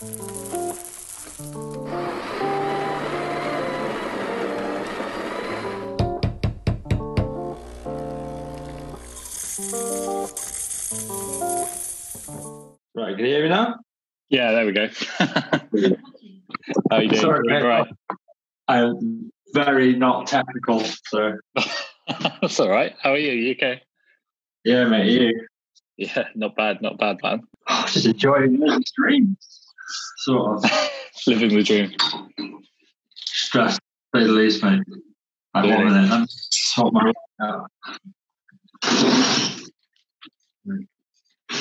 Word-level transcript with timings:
Right, 0.00 0.10
can 13.16 13.18
you 13.18 13.26
hear 13.26 13.42
me 13.42 13.48
now? 13.48 13.74
Yeah, 14.28 14.52
there 14.52 14.66
we 14.66 14.72
go. 14.72 14.86
How 15.18 15.60
are 16.92 17.02
you 17.02 17.08
doing? 17.08 17.20
Sorry, 17.20 17.40
mate. 17.48 17.64
right. 17.64 17.88
I'm 18.68 19.32
very 19.52 19.96
not 19.96 20.28
technical, 20.28 20.84
so 21.06 21.38
That's 22.40 22.60
all 22.60 22.70
right. 22.70 22.94
How 23.02 23.14
are 23.14 23.18
you? 23.18 23.32
You 23.32 23.52
okay? 23.54 23.82
yeah, 24.62 24.84
mate. 24.84 25.10
You 25.10 25.48
Yeah, 25.96 26.28
not 26.36 26.54
bad, 26.54 26.82
not 26.82 26.98
bad, 26.98 27.16
man. 27.24 27.42
Oh, 27.68 27.84
just 27.88 28.06
enjoying 28.06 28.60
the 28.60 28.80
stream, 28.86 29.36
sort 30.18 30.64
of 30.64 30.70
Living 31.26 31.50
the 31.56 31.62
dream. 31.62 31.92
stressed, 33.16 33.80
the 34.12 34.20
least, 34.20 34.62
mate. 34.62 34.80
Like 35.54 35.64
Really? 35.64 35.76
one 35.76 35.92
minute, 35.92 36.10
I'm 36.10 36.26
sort 36.28 36.92
my 36.92 37.12
out. 37.42 37.70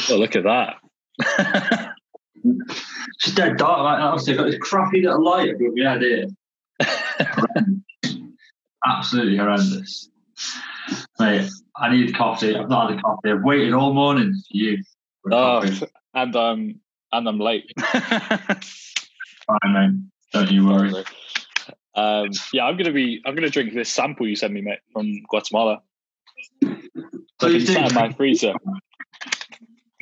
Oh, 0.09 0.15
look 0.17 0.35
at 0.35 0.43
that. 0.43 0.75
Just 3.21 3.35
dead 3.35 3.57
dark 3.57 3.79
like 3.79 3.97
that. 3.99 4.05
Obviously, 4.05 4.33
I've 4.33 4.39
got 4.39 4.45
this 4.45 4.59
crappy 4.59 5.01
little 5.01 5.23
light 5.23 5.49
above 5.55 5.73
my 5.75 5.89
head 5.91 6.01
here. 6.01 6.27
Absolutely 8.85 9.37
horrendous. 9.37 10.09
Mate, 11.19 11.49
I 11.75 11.89
need 11.91 12.15
coffee. 12.15 12.55
I've 12.55 12.69
not 12.69 12.89
had 12.91 12.99
a 12.99 13.01
coffee. 13.01 13.31
I've 13.31 13.43
waited 13.43 13.73
all 13.73 13.93
morning 13.93 14.33
for 14.33 14.57
you. 14.57 14.77
for 15.23 15.33
oh, 15.33 15.61
coffee. 15.61 15.87
and 16.13 16.35
um, 16.35 16.79
and 17.11 17.27
I'm 17.27 17.39
late. 17.39 17.71
Fine, 17.79 18.59
mate. 19.65 19.91
Don't 20.33 20.51
you 20.51 20.67
worry. 20.67 20.93
um, 21.95 22.29
yeah, 22.53 22.65
I'm 22.65 22.77
gonna 22.77 22.91
be. 22.91 23.21
I'm 23.25 23.35
gonna 23.35 23.49
drink 23.49 23.73
this 23.73 23.89
sample 23.89 24.27
you 24.27 24.35
sent 24.35 24.53
me, 24.53 24.61
mate, 24.61 24.79
from 24.91 25.21
Guatemala. 25.29 25.81
So 27.39 27.47
you 27.47 27.59
sat 27.61 27.89
in 27.89 27.95
my 27.95 28.11
freezer. 28.11 28.53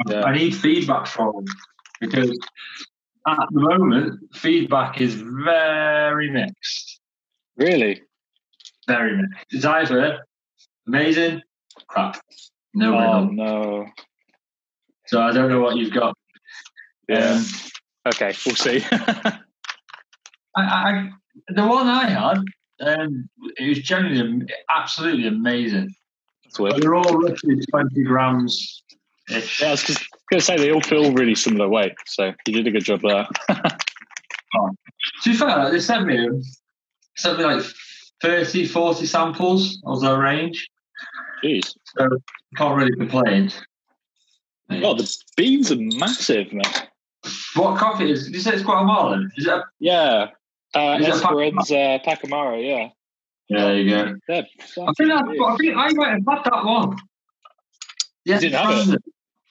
Yeah. 0.08 0.23
I 0.23 0.36
need 0.36 0.56
feedback 0.56 1.08
from 1.08 1.34
them 1.34 1.45
because 2.00 2.38
at 3.28 3.47
the 3.52 3.59
moment, 3.59 4.36
feedback 4.36 5.02
is 5.02 5.16
very 5.16 6.30
mixed. 6.30 7.00
Really? 7.58 8.02
Very 8.88 9.17
mixed. 9.17 9.45
It's 9.52 9.66
either 9.66 10.25
amazing, 10.88 11.42
crap, 11.88 12.19
no 12.73 12.94
Oh 12.95 13.25
no. 13.25 13.88
So 15.08 15.22
I 15.22 15.31
don't 15.31 15.50
know 15.50 15.62
what 15.62 15.78
you've 15.78 15.94
got. 15.94 16.17
Yeah. 17.08 17.36
Um, 17.36 17.45
Okay, 18.08 18.34
we'll 18.45 18.56
see. 18.56 18.84
I, 18.92 19.39
I, 20.56 21.09
the 21.50 21.66
one 21.66 21.88
I 21.88 22.08
had, 22.08 22.38
um, 22.81 23.28
it 23.58 23.67
was 23.67 23.80
genuinely 23.80 24.45
absolutely 24.70 25.28
amazing. 25.28 25.94
That's 26.44 26.59
weird. 26.59 26.81
They're 26.81 26.94
all 26.94 27.17
roughly 27.17 27.59
20 27.72 28.03
grams 28.03 28.84
ish. 29.30 29.59
Yeah, 29.59 29.70
I 29.70 29.72
was 29.72 29.84
just 29.84 30.06
gonna 30.30 30.42
say 30.42 30.58
they 30.58 30.72
all 30.72 30.81
feel 30.81 31.14
really 31.14 31.34
similar 31.36 31.67
weight, 31.67 31.94
so 32.06 32.34
you 32.45 32.53
did 32.53 32.67
a 32.67 32.72
good 32.72 32.86
job 32.86 33.02
there. 33.02 33.28
To 35.23 35.31
be 35.31 35.36
fair, 35.36 35.69
they 35.69 35.81
sent 35.81 36.08
me 36.08 36.30
sent 37.17 37.38
me 37.38 37.44
like 37.44 37.62
30, 38.22 38.66
40 38.66 39.06
samples 39.06 39.81
of 39.86 40.00
their 40.00 40.17
range. 40.17 40.69
Jeez. 41.44 41.75
So 41.97 42.08
can't 42.56 42.78
really 42.78 42.95
complain. 42.95 43.52
Oh, 44.69 44.94
the 44.94 45.14
beans 45.36 45.73
are 45.73 45.78
massive, 45.78 46.53
man. 46.53 46.64
What 47.56 47.78
coffee 47.78 48.12
is? 48.12 48.30
You 48.30 48.40
say 48.40 48.52
it's 48.54 48.64
Guatemalan? 48.64 49.31
Is 49.38 49.48
it? 49.48 49.54
A, 49.54 49.64
Yeah. 49.80 50.28
Uh, 50.73 50.98
Is 51.00 51.08
it 51.08 51.14
Esperanza 51.14 52.00
Pacamara, 52.06 52.62
yeah. 52.62 52.90
yeah, 53.48 53.64
there 53.66 53.78
you 53.78 53.90
go. 53.90 54.16
Yeah. 54.28 54.42
I 54.88 54.91
think 54.97 55.09
I, 55.12 55.19
I 55.22 55.56
think 55.58 55.78
I 55.78 55.90
might 55.94 56.09
have 56.12 56.24
had 56.28 56.44
that 56.52 56.66
one. 56.66 56.97
Have 58.28 58.44
it? 58.44 58.52
Francis. 58.52 58.96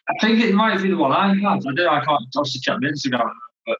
I 0.09 0.15
think 0.21 0.41
it 0.45 0.55
might 0.55 0.83
be 0.83 0.91
the 0.91 0.97
one 0.97 1.13
I 1.13 1.29
had. 1.29 1.39
I 1.47 1.59
don't. 1.59 1.81
I 1.81 2.05
can't 2.05 2.23
obviously 2.37 2.61
check 2.61 2.77
my 2.81 2.89
Instagram, 2.89 3.31
but 3.67 3.79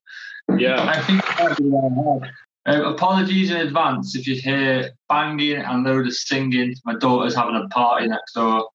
Yeah. 0.59 0.89
I 0.89 1.03
think 1.03 1.23
it 1.23 1.45
might 1.45 1.57
be 1.59 1.65
the 1.65 1.71
one 1.71 2.23
I 2.25 2.27
had. 2.27 2.35
Uh, 2.67 2.89
apologies 2.95 3.51
in 3.51 3.59
advance 3.59 4.17
if 4.17 4.27
you 4.27 4.37
hear 4.37 4.91
banging 5.11 5.59
and 5.59 5.85
load 5.85 6.07
of 6.07 6.15
singing. 6.15 6.75
My 6.87 6.95
daughter's 6.95 7.35
having 7.35 7.57
a 7.57 7.69
party 7.69 8.09
next 8.09 8.33
door. 8.33 8.71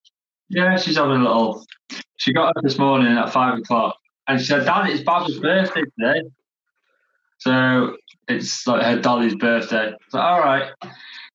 Yeah, 0.49 0.77
she's 0.77 0.97
having 0.97 1.21
a 1.21 1.23
little. 1.23 1.65
She 2.17 2.33
got 2.33 2.49
up 2.55 2.61
this 2.61 2.77
morning 2.77 3.17
at 3.17 3.31
five 3.31 3.57
o'clock 3.57 3.95
and 4.29 4.39
she 4.39 4.45
said, 4.45 4.65
"Dad, 4.65 4.89
it's 4.89 5.03
Bab's 5.03 5.37
birthday 5.39 5.81
today." 5.81 6.29
So 7.39 7.97
it's 8.27 8.67
like 8.67 8.83
her 8.83 9.01
Dolly's 9.01 9.35
birthday. 9.35 9.93
So 10.09 10.19
all 10.19 10.39
right. 10.39 10.71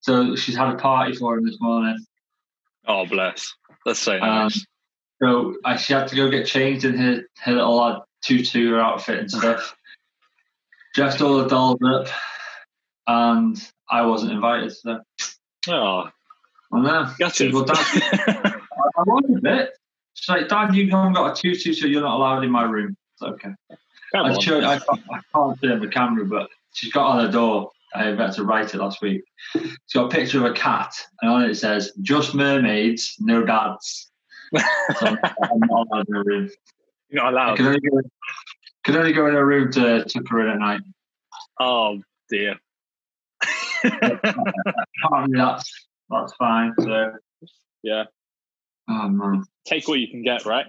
So 0.01 0.37
she's 0.37 0.57
had 0.57 0.73
a 0.73 0.77
party 0.77 1.15
for 1.17 1.37
him 1.37 1.45
this 1.45 1.59
morning. 1.61 1.99
Oh, 2.87 3.05
bless. 3.05 3.53
That's 3.85 3.99
so 3.99 4.13
Um, 4.15 4.21
nice. 4.21 4.67
so 5.21 5.57
I, 5.65 5.77
she 5.77 5.93
had 5.93 6.09
to 6.09 6.17
go 6.17 6.31
get 6.31 6.47
changed 6.47 6.85
in 6.85 6.97
her, 6.97 7.23
her 7.43 7.53
little 7.53 7.81
uh, 7.81 8.01
tutu 8.23 8.71
her 8.71 8.81
outfit 8.81 9.19
and 9.19 9.31
stuff. 9.31 9.75
Dressed 10.95 11.21
all 11.21 11.39
the 11.39 11.49
dolls 11.49 11.81
up, 11.85 12.07
and 13.09 13.57
I 13.91 14.07
wasn't 14.07 14.33
invited. 14.33 14.73
So 14.73 15.01
oh, 15.69 16.11
I 16.73 16.81
know. 16.81 17.11
got 17.19 17.35
She 17.35 17.51
Well, 17.51 17.65
Dad, 17.65 17.77
I, 17.79 18.61
I 18.99 19.03
was 19.05 19.25
a 19.37 19.41
bit. 19.41 19.71
She's 20.15 20.29
like, 20.29 20.49
Dad, 20.49 20.75
you 20.75 20.91
haven't 20.91 21.13
got 21.13 21.39
a 21.39 21.41
tutu, 21.41 21.73
so 21.73 21.87
you're 21.87 22.03
not 22.03 22.17
allowed 22.17 22.45
in 22.45 22.51
my 22.51 22.65
room. 22.65 22.97
It's 23.15 23.23
okay. 23.23 23.51
Come 24.15 24.27
I, 24.27 24.39
showed, 24.39 24.65
I, 24.65 24.79
can't, 24.79 25.01
I 25.13 25.21
can't 25.35 25.61
see 25.61 25.71
on 25.71 25.81
the 25.81 25.89
camera, 25.89 26.25
but 26.25 26.49
she's 26.73 26.93
got 26.93 27.07
on 27.07 27.25
her 27.25 27.31
door. 27.31 27.71
I 27.95 28.05
had 28.05 28.33
to 28.33 28.45
write 28.45 28.75
it 28.75 28.79
last 28.79 29.03
week. 29.03 29.23
She's 29.53 29.77
got 29.95 30.07
a 30.07 30.09
picture 30.09 30.39
of 30.39 30.51
a 30.51 30.55
cat, 30.55 30.95
and 31.23 31.31
on 31.31 31.45
it 31.45 31.55
says, 31.55 31.93
"Just 32.03 32.35
mermaids, 32.35 33.15
no 33.21 33.45
dads." 33.45 34.11
So 34.99 35.07
I'm 35.07 35.61
not 35.61 35.87
allowed 35.87 36.09
in 36.09 36.15
her 36.15 36.25
room. 36.25 36.51
You're 37.09 37.23
not 37.23 37.27
I 37.27 37.31
allowed. 37.31 37.57
can 37.57 37.67
only 37.67 37.81
go, 37.81 38.01
can 38.85 38.97
only 38.97 39.13
go 39.13 39.27
in 39.27 39.35
her 39.35 39.47
room 39.47 39.71
to 39.73 40.05
tuck 40.05 40.29
her 40.29 40.41
in 40.41 40.49
at 40.49 40.59
night. 40.59 40.81
Oh, 41.61 42.01
dear. 42.29 42.57
Apparently 43.85 45.39
that's 45.39 45.87
that's 46.11 46.33
fine. 46.35 46.73
So 46.81 47.13
yeah. 47.83 48.05
oh 48.89 49.09
man, 49.09 49.45
Take 49.67 49.89
what 49.89 49.99
you 49.99 50.09
can 50.09 50.23
get, 50.23 50.45
right? 50.45 50.67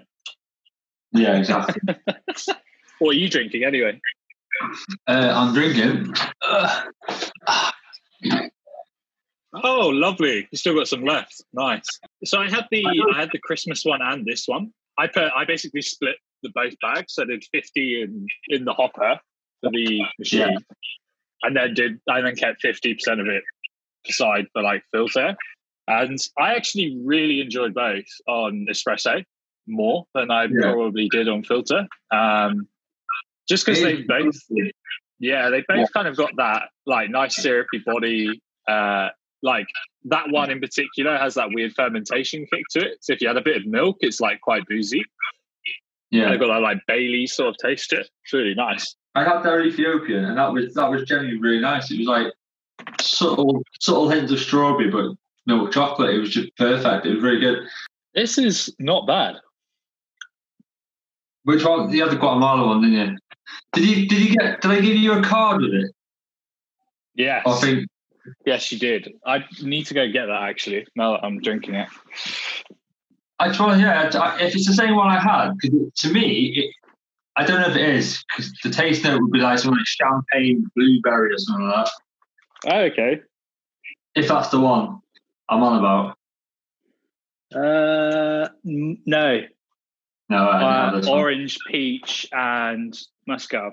yeah, 1.12 1.36
exactly. 1.38 1.94
What 2.98 3.10
are 3.10 3.18
you 3.18 3.28
drinking 3.28 3.62
anyway? 3.62 4.00
uh, 5.06 5.32
I'm 5.34 5.52
drinking. 5.52 6.14
Uh, 6.40 6.84
Oh, 9.64 9.88
lovely. 9.88 10.48
You 10.50 10.58
still 10.58 10.74
got 10.74 10.88
some 10.88 11.04
left. 11.04 11.42
Nice. 11.52 11.86
So 12.24 12.38
I 12.40 12.50
had 12.50 12.66
the 12.70 12.84
I 13.14 13.18
had 13.18 13.30
the 13.32 13.38
Christmas 13.38 13.84
one 13.84 14.00
and 14.02 14.24
this 14.24 14.46
one. 14.46 14.72
I 14.98 15.06
put 15.06 15.24
I 15.34 15.44
basically 15.44 15.82
split 15.82 16.16
the 16.42 16.50
both 16.54 16.74
bags. 16.80 17.14
So 17.14 17.22
I 17.22 17.26
did 17.26 17.44
50 17.52 18.02
in 18.02 18.26
in 18.48 18.64
the 18.64 18.72
hopper 18.72 19.18
for 19.62 19.70
the 19.70 20.02
machine. 20.18 20.40
Yeah. 20.40 20.58
And 21.42 21.56
then 21.56 21.74
did 21.74 22.00
I 22.08 22.20
then 22.20 22.36
kept 22.36 22.62
50% 22.62 23.20
of 23.20 23.26
it 23.28 23.44
aside 24.08 24.46
for 24.52 24.62
like 24.62 24.82
filter. 24.92 25.36
And 25.88 26.18
I 26.38 26.54
actually 26.54 26.98
really 27.04 27.40
enjoyed 27.40 27.74
both 27.74 28.04
on 28.26 28.66
espresso 28.70 29.24
more 29.66 30.06
than 30.14 30.30
I 30.30 30.44
Yeah. 30.44 30.72
probably 30.72 31.08
did 31.08 31.28
on 31.28 31.42
filter. 31.42 31.86
Um 32.12 32.68
just 33.48 33.64
because 33.64 33.82
they 33.82 34.02
both 34.02 34.36
yeah, 35.18 35.48
they 35.50 35.62
both 35.68 35.78
Yeah. 35.78 35.86
kind 35.94 36.08
of 36.08 36.16
got 36.16 36.30
that 36.36 36.68
like 36.86 37.10
nice 37.10 37.36
syrupy 37.36 37.78
body. 37.84 38.40
Uh, 38.68 39.10
like 39.42 39.68
that 40.06 40.28
one 40.30 40.50
in 40.50 40.60
particular 40.60 41.16
has 41.16 41.34
that 41.34 41.50
weird 41.52 41.72
fermentation 41.74 42.46
kick 42.52 42.64
to 42.70 42.80
it. 42.80 42.98
So 43.00 43.12
if 43.12 43.20
you 43.20 43.28
add 43.28 43.36
a 43.36 43.42
bit 43.42 43.56
of 43.56 43.66
milk, 43.66 43.98
it's 44.00 44.20
like 44.20 44.40
quite 44.40 44.66
boozy. 44.66 45.04
Yeah, 46.10 46.30
they've 46.30 46.40
got 46.40 46.48
that 46.48 46.62
like 46.62 46.78
Bailey 46.86 47.26
sort 47.26 47.50
of 47.50 47.56
taste 47.58 47.90
to 47.90 48.00
it. 48.00 48.10
It's 48.24 48.32
really 48.32 48.54
nice. 48.54 48.94
I 49.14 49.24
had 49.24 49.42
their 49.42 49.64
Ethiopian, 49.64 50.24
and 50.24 50.36
that 50.38 50.52
was 50.52 50.74
that 50.74 50.90
was 50.90 51.04
genuinely 51.04 51.40
really 51.40 51.60
nice. 51.60 51.90
It 51.90 51.98
was 51.98 52.06
like 52.06 52.32
subtle 53.00 53.62
subtle 53.80 54.08
hints 54.08 54.32
of 54.32 54.38
strawberry, 54.40 54.90
but 54.90 55.12
milk 55.46 55.72
chocolate. 55.72 56.14
It 56.14 56.18
was 56.18 56.30
just 56.30 56.54
perfect. 56.56 57.06
It 57.06 57.14
was 57.14 57.22
really 57.22 57.40
good. 57.40 57.58
This 58.14 58.38
is 58.38 58.74
not 58.78 59.06
bad. 59.06 59.36
Which 61.44 61.64
one? 61.64 61.92
You 61.92 62.02
had 62.02 62.12
the 62.12 62.16
Guatemala 62.16 62.66
one, 62.66 62.82
didn't 62.82 63.10
you? 63.10 63.18
Did 63.72 63.84
you 63.84 64.08
did 64.08 64.20
you 64.20 64.36
get? 64.36 64.60
Did 64.60 64.70
I 64.70 64.80
give 64.80 64.96
you 64.96 65.12
a 65.12 65.22
card 65.22 65.60
with 65.62 65.72
it? 65.72 65.90
Yes. 67.14 67.44
I 67.46 67.60
think 67.60 67.86
Yes, 68.44 68.72
you 68.72 68.78
did. 68.78 69.12
I 69.24 69.44
need 69.62 69.84
to 69.86 69.94
go 69.94 70.10
get 70.10 70.26
that 70.26 70.42
actually. 70.42 70.84
Now 70.96 71.12
that 71.12 71.24
I'm 71.24 71.40
drinking 71.40 71.76
it. 71.76 71.88
I 73.38 73.52
try. 73.52 73.76
Yeah, 73.76 74.10
I- 74.14 74.42
if 74.42 74.54
it's 74.54 74.66
the 74.66 74.74
same 74.74 74.96
one 74.96 75.08
I 75.08 75.20
had, 75.20 75.52
because 75.60 75.92
to 75.98 76.12
me, 76.12 76.52
it, 76.56 76.74
I 77.36 77.44
don't 77.44 77.60
know 77.60 77.68
if 77.68 77.76
it 77.76 77.88
is 77.88 78.24
because 78.28 78.52
the 78.64 78.70
taste 78.70 79.04
note 79.04 79.20
would 79.20 79.30
be 79.30 79.38
like 79.38 79.58
something 79.58 79.76
like 79.78 79.86
champagne 79.86 80.66
blueberry 80.74 81.32
or 81.34 81.38
something 81.38 81.68
like 81.68 81.84
that. 81.84 82.72
Oh, 82.74 82.80
okay. 82.80 83.20
If 84.14 84.28
that's 84.28 84.48
the 84.48 84.58
one 84.58 85.00
I'm 85.48 85.62
on 85.62 85.78
about. 85.78 86.16
Uh, 87.54 88.48
n- 88.66 88.98
no. 89.06 89.40
No, 90.28 90.36
Uh, 90.38 91.00
one. 91.04 91.08
orange, 91.08 91.56
peach, 91.70 92.26
and 92.32 92.98
muscat. 93.28 93.72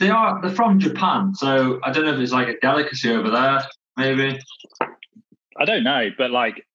they 0.00 0.10
are 0.10 0.40
they're 0.42 0.50
from 0.50 0.80
Japan, 0.80 1.32
so 1.34 1.78
I 1.84 1.92
don't 1.92 2.04
know 2.04 2.14
if 2.14 2.18
it's 2.20 2.32
like 2.32 2.48
a 2.48 2.58
delicacy 2.60 3.12
over 3.12 3.30
there, 3.30 3.60
maybe. 3.96 4.38
I 5.56 5.64
don't 5.64 5.84
know, 5.84 6.08
but 6.18 6.32
like, 6.32 6.66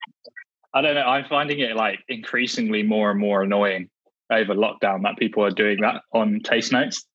I 0.74 0.82
don't 0.82 0.96
know. 0.96 1.02
I'm 1.06 1.26
finding 1.26 1.60
it 1.60 1.76
like 1.76 2.00
increasingly 2.08 2.82
more 2.84 3.12
and 3.12 3.20
more 3.20 3.44
annoying 3.44 3.90
over 4.32 4.54
lockdown 4.56 5.04
that 5.04 5.18
people 5.18 5.44
are 5.44 5.52
doing 5.52 5.82
that 5.82 6.02
on 6.14 6.40
taste 6.40 6.72
notes. 6.72 7.06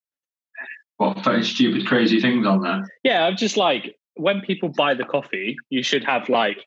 What 0.98 1.22
putting 1.22 1.42
stupid, 1.42 1.86
crazy 1.86 2.20
things 2.20 2.46
on 2.46 2.60
there? 2.60 2.86
Yeah, 3.02 3.24
I'm 3.24 3.36
just 3.38 3.56
like 3.56 3.96
when 4.16 4.42
people 4.42 4.68
buy 4.68 4.92
the 4.92 5.04
coffee, 5.04 5.56
you 5.70 5.82
should 5.82 6.04
have 6.04 6.28
like 6.28 6.58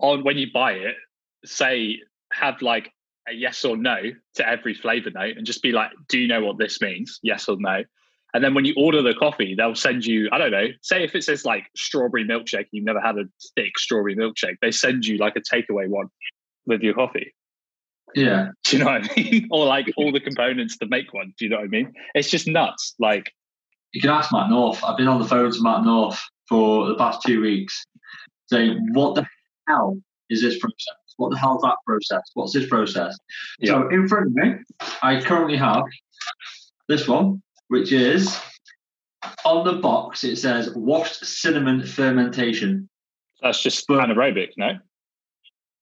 on 0.00 0.24
when 0.24 0.38
you 0.38 0.48
buy 0.52 0.72
it, 0.72 0.96
say 1.44 1.98
have 2.32 2.60
like 2.62 2.92
a 3.28 3.34
yes 3.34 3.64
or 3.64 3.76
no 3.76 3.96
to 4.34 4.48
every 4.48 4.74
flavor 4.74 5.10
note 5.10 5.36
and 5.36 5.46
just 5.46 5.62
be 5.62 5.72
like, 5.72 5.90
do 6.08 6.18
you 6.18 6.28
know 6.28 6.44
what 6.44 6.58
this 6.58 6.80
means? 6.80 7.18
Yes 7.22 7.48
or 7.48 7.56
no. 7.58 7.84
And 8.32 8.44
then 8.44 8.54
when 8.54 8.64
you 8.64 8.74
order 8.76 9.02
the 9.02 9.14
coffee, 9.14 9.54
they'll 9.54 9.74
send 9.74 10.06
you, 10.06 10.28
I 10.32 10.38
don't 10.38 10.52
know, 10.52 10.68
say 10.82 11.02
if 11.02 11.14
it 11.14 11.24
says 11.24 11.44
like 11.44 11.64
strawberry 11.76 12.24
milkshake, 12.24 12.66
you've 12.70 12.84
never 12.84 13.00
had 13.00 13.18
a 13.18 13.24
thick 13.56 13.76
strawberry 13.78 14.14
milkshake, 14.16 14.56
they 14.62 14.70
send 14.70 15.04
you 15.04 15.18
like 15.18 15.34
a 15.36 15.40
takeaway 15.40 15.88
one 15.88 16.06
with 16.66 16.80
your 16.82 16.94
coffee. 16.94 17.34
Yeah. 18.14 18.50
Do 18.64 18.76
you 18.76 18.84
know 18.84 18.90
what 18.90 19.10
I 19.10 19.14
mean? 19.16 19.48
or 19.50 19.66
like 19.66 19.86
all 19.96 20.12
the 20.12 20.20
components 20.20 20.78
to 20.78 20.86
make 20.86 21.12
one. 21.12 21.34
Do 21.38 21.44
you 21.44 21.50
know 21.50 21.56
what 21.56 21.64
I 21.64 21.68
mean? 21.68 21.92
It's 22.14 22.30
just 22.30 22.46
nuts. 22.46 22.94
Like, 22.98 23.32
you 23.92 24.00
can 24.00 24.10
ask 24.10 24.32
Matt 24.32 24.50
North. 24.50 24.82
I've 24.84 24.96
been 24.96 25.08
on 25.08 25.20
the 25.20 25.26
phone 25.26 25.50
to 25.50 25.62
Matt 25.62 25.84
North 25.84 26.20
for 26.48 26.86
the 26.86 26.94
past 26.94 27.22
two 27.26 27.40
weeks 27.40 27.84
saying, 28.46 28.90
what 28.92 29.16
the 29.16 29.26
hell 29.70 29.98
is 30.28 30.42
this 30.42 30.58
process? 30.58 30.96
What 31.16 31.30
the 31.30 31.38
hell 31.38 31.56
is 31.56 31.62
that 31.62 31.76
process? 31.86 32.22
What's 32.34 32.52
this 32.52 32.68
process? 32.68 33.16
Yeah. 33.58 33.72
So 33.72 33.88
in 33.88 34.08
front 34.08 34.26
of 34.28 34.32
me, 34.34 34.54
I 35.02 35.20
currently 35.20 35.56
have 35.56 35.82
this 36.88 37.06
one, 37.08 37.42
which 37.68 37.92
is 37.92 38.38
on 39.44 39.64
the 39.66 39.74
box, 39.74 40.24
it 40.24 40.36
says 40.36 40.70
washed 40.74 41.24
cinnamon 41.24 41.84
fermentation. 41.84 42.88
that's 43.42 43.62
just 43.62 43.86
anaerobic, 43.88 44.50
no? 44.56 44.78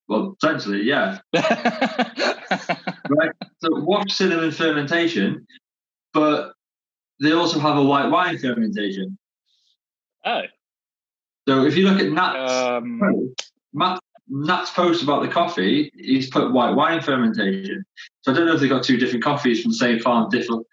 Well, 0.08 0.36
essentially, 0.42 0.82
yeah. 0.82 1.18
right. 1.34 3.30
So 3.62 3.68
washed 3.84 4.12
cinnamon 4.16 4.50
fermentation, 4.50 5.46
but 6.14 6.52
they 7.20 7.32
also 7.32 7.58
have 7.60 7.76
a 7.76 7.82
white 7.84 8.08
wine 8.10 8.38
fermentation. 8.38 9.18
oh. 10.24 10.42
So 11.48 11.64
if 11.64 11.76
you 11.78 11.88
look 11.88 12.00
at 12.00 12.10
Nat's, 12.12 12.52
Um, 12.52 13.34
Matt, 13.72 14.00
Nat's 14.28 14.70
post 14.70 15.02
about 15.02 15.22
the 15.22 15.28
coffee, 15.28 15.90
he's 15.94 16.30
put 16.30 16.52
white 16.52 16.74
wine 16.74 17.00
fermentation. 17.00 17.84
So 18.22 18.32
I 18.32 18.34
don't 18.34 18.46
know 18.46 18.54
if 18.54 18.60
they've 18.60 18.68
got 18.68 18.84
two 18.84 18.98
different 18.98 19.24
coffees 19.24 19.62
from 19.62 19.70
the 19.70 19.76
same 19.76 19.98
farm, 20.00 20.28
different 20.30 20.66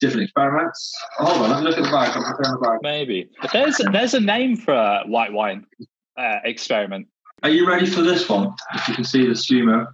different 0.00 0.24
experiments. 0.24 0.94
Hold 1.18 1.42
on, 1.42 1.50
let 1.50 1.58
me 1.60 1.64
look 1.64 1.78
at 1.78 1.84
the 1.84 1.90
bag. 1.90 2.10
I'll 2.14 2.36
the 2.36 2.58
bag. 2.62 2.78
maybe. 2.82 3.30
There's 3.52 3.80
there's 3.92 4.14
a 4.14 4.20
name 4.20 4.56
for 4.56 4.74
a 4.74 5.04
white 5.06 5.32
wine 5.32 5.66
uh, 6.18 6.38
experiment. 6.44 7.08
Are 7.42 7.50
you 7.50 7.66
ready 7.66 7.86
for 7.86 8.02
this 8.02 8.28
one? 8.28 8.54
If 8.74 8.88
you 8.88 8.94
can 8.94 9.04
see 9.04 9.26
the 9.26 9.32
sumo. 9.32 9.86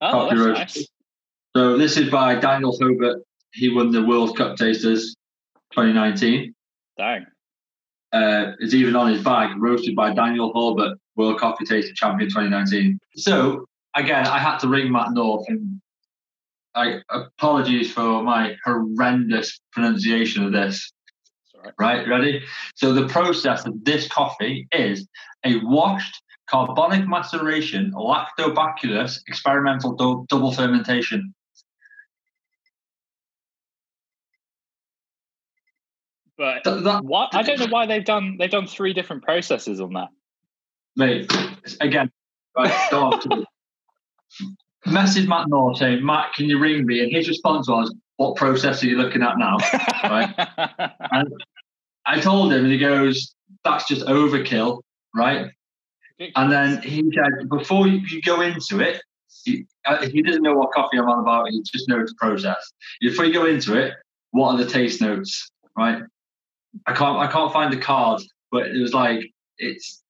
Oh, 0.00 0.28
that's 0.28 0.76
nice. 0.76 0.88
So 1.56 1.76
this 1.76 1.96
is 1.96 2.10
by 2.10 2.36
Daniel 2.36 2.76
Horbat. 2.78 3.22
He 3.52 3.68
won 3.68 3.90
the 3.90 4.04
World 4.04 4.36
Cup 4.36 4.56
Tasters 4.56 5.16
2019. 5.72 6.54
Dang. 6.96 7.26
Uh, 8.12 8.52
is 8.58 8.74
even 8.74 8.96
on 8.96 9.12
his 9.12 9.22
bag, 9.22 9.50
roasted 9.56 9.94
by 9.94 10.12
Daniel 10.12 10.52
Horbat, 10.52 10.96
World 11.14 11.38
Coffee 11.38 11.64
Tasting 11.64 11.94
Champion 11.94 12.28
2019. 12.28 12.98
So 13.14 13.66
again, 13.94 14.26
I 14.26 14.38
had 14.38 14.58
to 14.58 14.68
ring 14.68 14.90
Matt 14.90 15.12
North, 15.12 15.44
and 15.48 15.80
I 16.74 17.00
apologies 17.08 17.92
for 17.92 18.22
my 18.22 18.56
horrendous 18.64 19.60
pronunciation 19.72 20.44
of 20.44 20.50
this. 20.52 20.92
Sorry. 21.52 21.72
Right, 21.78 22.08
ready? 22.08 22.42
So 22.74 22.92
the 22.92 23.06
process 23.06 23.64
of 23.64 23.84
this 23.84 24.08
coffee 24.08 24.66
is 24.72 25.06
a 25.44 25.60
washed 25.62 26.20
carbonic 26.48 27.06
maceration 27.06 27.92
lactobacillus 27.92 29.20
experimental 29.28 29.94
dou- 29.94 30.26
double 30.28 30.52
fermentation. 30.52 31.32
But 36.40 36.64
Th- 36.64 36.82
that, 36.84 37.04
what? 37.04 37.34
I 37.34 37.42
don't 37.42 37.60
know 37.60 37.66
why 37.66 37.84
they've 37.84 38.04
done 38.04 38.36
they've 38.38 38.50
done 38.50 38.66
three 38.66 38.94
different 38.94 39.22
processes 39.22 39.78
on 39.78 39.92
that. 39.92 40.08
mate, 40.96 41.30
again, 41.82 42.10
right, 42.56 42.72
Message 44.86 45.28
Matt 45.28 45.48
North 45.48 45.76
saying, 45.76 46.02
Matt, 46.02 46.32
can 46.32 46.46
you 46.46 46.58
ring 46.58 46.86
me? 46.86 47.02
And 47.02 47.12
his 47.12 47.28
response 47.28 47.68
was, 47.68 47.94
What 48.16 48.36
process 48.36 48.82
are 48.82 48.86
you 48.86 48.96
looking 48.96 49.22
at 49.22 49.36
now? 49.36 49.58
right. 50.04 50.34
And 51.12 51.30
I 52.06 52.18
told 52.18 52.54
him, 52.54 52.64
and 52.64 52.72
he 52.72 52.78
goes, 52.78 53.34
That's 53.62 53.86
just 53.86 54.06
overkill, 54.06 54.80
right? 55.14 55.50
And 56.36 56.50
then 56.50 56.80
he 56.80 57.02
said, 57.14 57.50
Before 57.50 57.86
you, 57.86 57.98
you 57.98 58.22
go 58.22 58.40
into 58.40 58.80
it, 58.80 59.02
he, 59.44 59.66
uh, 59.84 60.06
he 60.08 60.22
doesn't 60.22 60.40
know 60.40 60.54
what 60.54 60.72
coffee 60.72 60.96
I'm 60.96 61.06
on 61.06 61.18
about, 61.18 61.50
he 61.50 61.60
just 61.70 61.86
knows 61.86 62.08
the 62.08 62.14
process. 62.16 62.72
Before 63.02 63.26
you 63.26 63.32
go 63.34 63.44
into 63.44 63.78
it, 63.78 63.92
what 64.30 64.54
are 64.54 64.64
the 64.64 64.70
taste 64.70 65.02
notes, 65.02 65.50
right? 65.76 66.02
I 66.86 66.92
can't 66.94 67.18
I 67.18 67.30
can't 67.30 67.52
find 67.52 67.72
the 67.72 67.78
card, 67.78 68.22
but 68.50 68.68
it 68.68 68.80
was 68.80 68.94
like 68.94 69.20
it's 69.58 70.02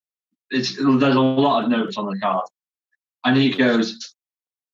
it's 0.51 0.77
there's 0.77 1.17
a 1.17 1.21
lot 1.21 1.65
of 1.65 1.71
notes 1.71 1.97
on 1.97 2.07
the 2.07 2.19
card. 2.19 2.45
And 3.25 3.37
he 3.37 3.51
goes, 3.51 4.15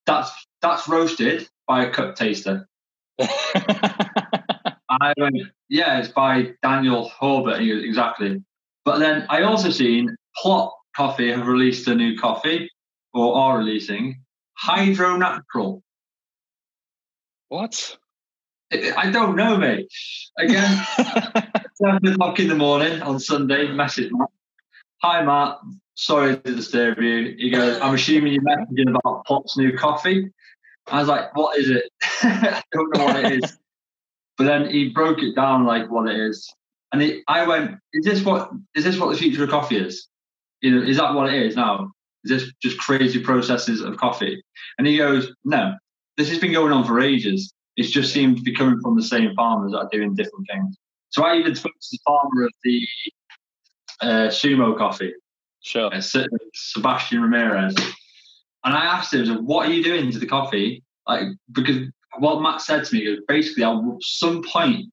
That's 0.07 0.31
that's 0.63 0.89
roasted 0.89 1.49
by 1.67 1.85
a 1.85 1.91
cup 1.91 2.17
taster. 2.17 2.69
I 4.89 5.13
went, 5.19 5.37
yeah, 5.69 5.99
it's 5.99 6.09
by 6.09 6.55
Daniel 6.63 7.11
Horbat. 7.21 7.61
He 7.61 7.69
goes, 7.69 7.83
exactly. 7.83 8.43
But 8.85 8.99
then 8.99 9.27
I 9.29 9.43
also 9.43 9.71
seen 9.71 10.15
Plot 10.37 10.73
Coffee 10.97 11.31
have 11.31 11.47
released 11.47 11.89
a 11.89 11.95
new 11.95 12.17
coffee, 12.17 12.71
or 13.13 13.37
are 13.37 13.59
releasing 13.59 14.23
Hydro 14.55 15.17
Natural. 15.17 15.83
what? 17.49 17.97
I 18.73 19.11
don't 19.11 19.37
know, 19.37 19.57
mate. 19.57 19.89
Again, 20.39 20.87
seven 21.75 22.07
o'clock 22.09 22.41
in 22.41 22.49
the 22.49 22.55
morning 22.55 23.01
on 23.03 23.21
Sunday, 23.21 23.71
message 23.71 24.11
Matt. 24.13 24.29
Hi, 25.03 25.23
Matt. 25.23 25.59
Sorry 25.95 26.37
to 26.37 26.55
disturb 26.55 26.99
you. 26.99 27.35
He 27.39 27.51
goes, 27.51 27.81
I'm 27.81 27.95
assuming 27.95 28.33
you're 28.33 28.43
messaging 28.43 28.91
about 28.91 29.25
Plot's 29.25 29.57
new 29.57 29.77
coffee. 29.77 30.31
I 30.89 30.99
was 30.99 31.09
like, 31.09 31.35
what 31.37 31.59
is 31.59 31.71
it? 31.71 31.85
I 32.23 32.63
don't 32.73 32.97
know 32.97 33.05
what 33.05 33.25
it 33.25 33.45
is. 33.45 33.59
But 34.37 34.45
then 34.45 34.71
he 34.71 34.91
broke 34.91 35.23
it 35.23 35.35
down 35.35 35.65
like 35.65 35.91
what 35.91 36.09
it 36.09 36.19
is. 36.19 36.53
And 36.93 37.23
I 37.29 37.47
went, 37.47 37.79
is 37.93 38.05
this 38.05 38.25
what 38.25 38.51
is 38.75 38.85
this 38.85 38.99
what 38.99 39.11
the 39.11 39.19
future 39.19 39.45
of 39.45 39.51
coffee 39.51 39.77
is? 39.77 40.09
You 40.61 40.73
know, 40.73 40.87
is 40.87 40.97
that 40.99 41.15
what 41.15 41.33
it 41.33 41.43
is 41.43 41.57
now? 41.57 41.93
Is 42.25 42.31
this 42.31 42.53
just 42.63 42.79
crazy 42.79 43.23
processes 43.23 43.81
of 43.81 43.97
coffee? 43.97 44.43
And 44.79 44.87
he 44.87 44.97
goes, 44.97 45.33
no, 45.45 45.75
this 46.17 46.29
has 46.31 46.39
been 46.39 46.53
going 46.53 46.73
on 46.73 46.85
for 46.85 47.01
ages. 47.01 47.53
It 47.77 47.85
just 47.85 48.13
seems 48.13 48.39
to 48.39 48.43
be 48.43 48.53
coming 48.55 48.81
from 48.81 48.97
the 48.97 49.03
same 49.03 49.35
farmers 49.35 49.73
that 49.73 49.79
are 49.79 49.89
doing 49.93 50.15
different 50.15 50.47
things. 50.51 50.77
So 51.11 51.25
I 51.25 51.37
even 51.37 51.55
spoke 51.55 51.73
to 51.73 51.89
the 51.93 51.99
farmer 52.07 52.45
of 52.45 52.53
the 52.65 52.81
uh, 54.01 54.29
sumo 54.29 54.77
coffee, 54.77 55.13
Sure. 55.63 55.93
uh, 55.95 56.01
Sebastian 56.55 57.23
Ramirez, 57.23 57.75
and 58.65 58.75
I 58.75 58.85
asked 58.85 59.13
him, 59.15 59.45
"What 59.47 59.69
are 59.69 59.73
you 59.73 59.83
doing 59.83 60.11
to 60.13 60.19
the 60.19 60.27
coffee?" 60.27 60.83
Like 61.07 61.29
because 61.53 61.79
what 62.19 62.41
Matt 62.43 62.61
said 62.63 62.85
to 62.85 62.95
me 62.95 63.01
is 63.07 63.21
basically 63.29 63.65
at 63.65 63.77
some 64.03 64.43
point 64.43 64.87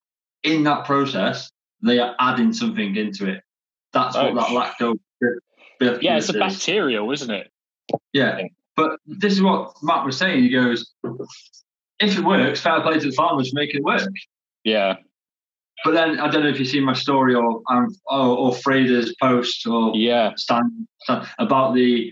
in 0.43 0.63
that 0.63 0.85
process 0.85 1.49
they 1.81 1.99
are 1.99 2.15
adding 2.19 2.53
something 2.53 2.95
into 2.95 3.27
it. 3.29 3.41
That's 3.93 4.15
Oh. 4.15 4.31
what 4.31 4.35
that 4.35 4.77
lacto. 4.79 4.99
Yeah, 6.01 6.17
it's 6.17 6.29
a 6.29 6.33
is. 6.33 6.39
bacterial, 6.39 7.11
isn't 7.11 7.29
it? 7.31 7.51
Yeah. 8.13 8.41
But 8.75 8.99
this 9.05 9.33
is 9.33 9.41
what 9.41 9.73
Matt 9.83 10.05
was 10.05 10.17
saying. 10.17 10.43
He 10.43 10.49
goes, 10.49 10.93
if 12.03 12.17
it 12.17 12.23
works, 12.23 12.59
fair 12.61 12.81
play 12.81 12.99
to 12.99 13.07
the 13.09 13.11
farmers 13.15 13.53
make 13.53 13.73
it 13.73 13.83
work. 13.83 14.07
Yeah. 14.63 14.95
But 15.83 15.91
then 15.91 16.19
I 16.19 16.29
don't 16.29 16.43
know 16.43 16.49
if 16.49 16.59
you've 16.59 16.67
seen 16.67 16.83
my 16.83 16.93
story 16.93 17.35
or 17.35 17.61
um, 17.69 17.93
or, 18.05 18.37
or 18.37 18.55
Fraser's 18.55 19.13
post 19.21 19.67
or 19.67 19.91
Yeah. 19.95 20.31
About 21.39 21.73
the 21.73 22.11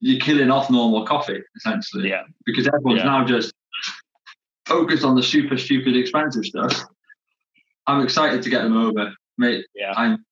you're 0.00 0.20
killing 0.20 0.50
off 0.50 0.70
normal 0.70 1.06
coffee 1.06 1.40
essentially 1.56 2.08
Yeah. 2.10 2.22
because 2.44 2.66
everyone's 2.66 2.98
Yeah. 2.98 3.04
now 3.04 3.24
just 3.24 3.52
focused 4.66 5.04
on 5.04 5.14
the 5.14 5.22
super 5.22 5.56
stupid 5.56 5.96
expensive 5.96 6.44
stuff. 6.44 6.84
I'm 7.86 8.02
excited 8.02 8.42
to 8.42 8.50
get 8.50 8.62
them 8.62 8.76
over, 8.76 9.12
mate. 9.38 9.64
Yeah. 9.74 9.92
I'm 9.96 10.24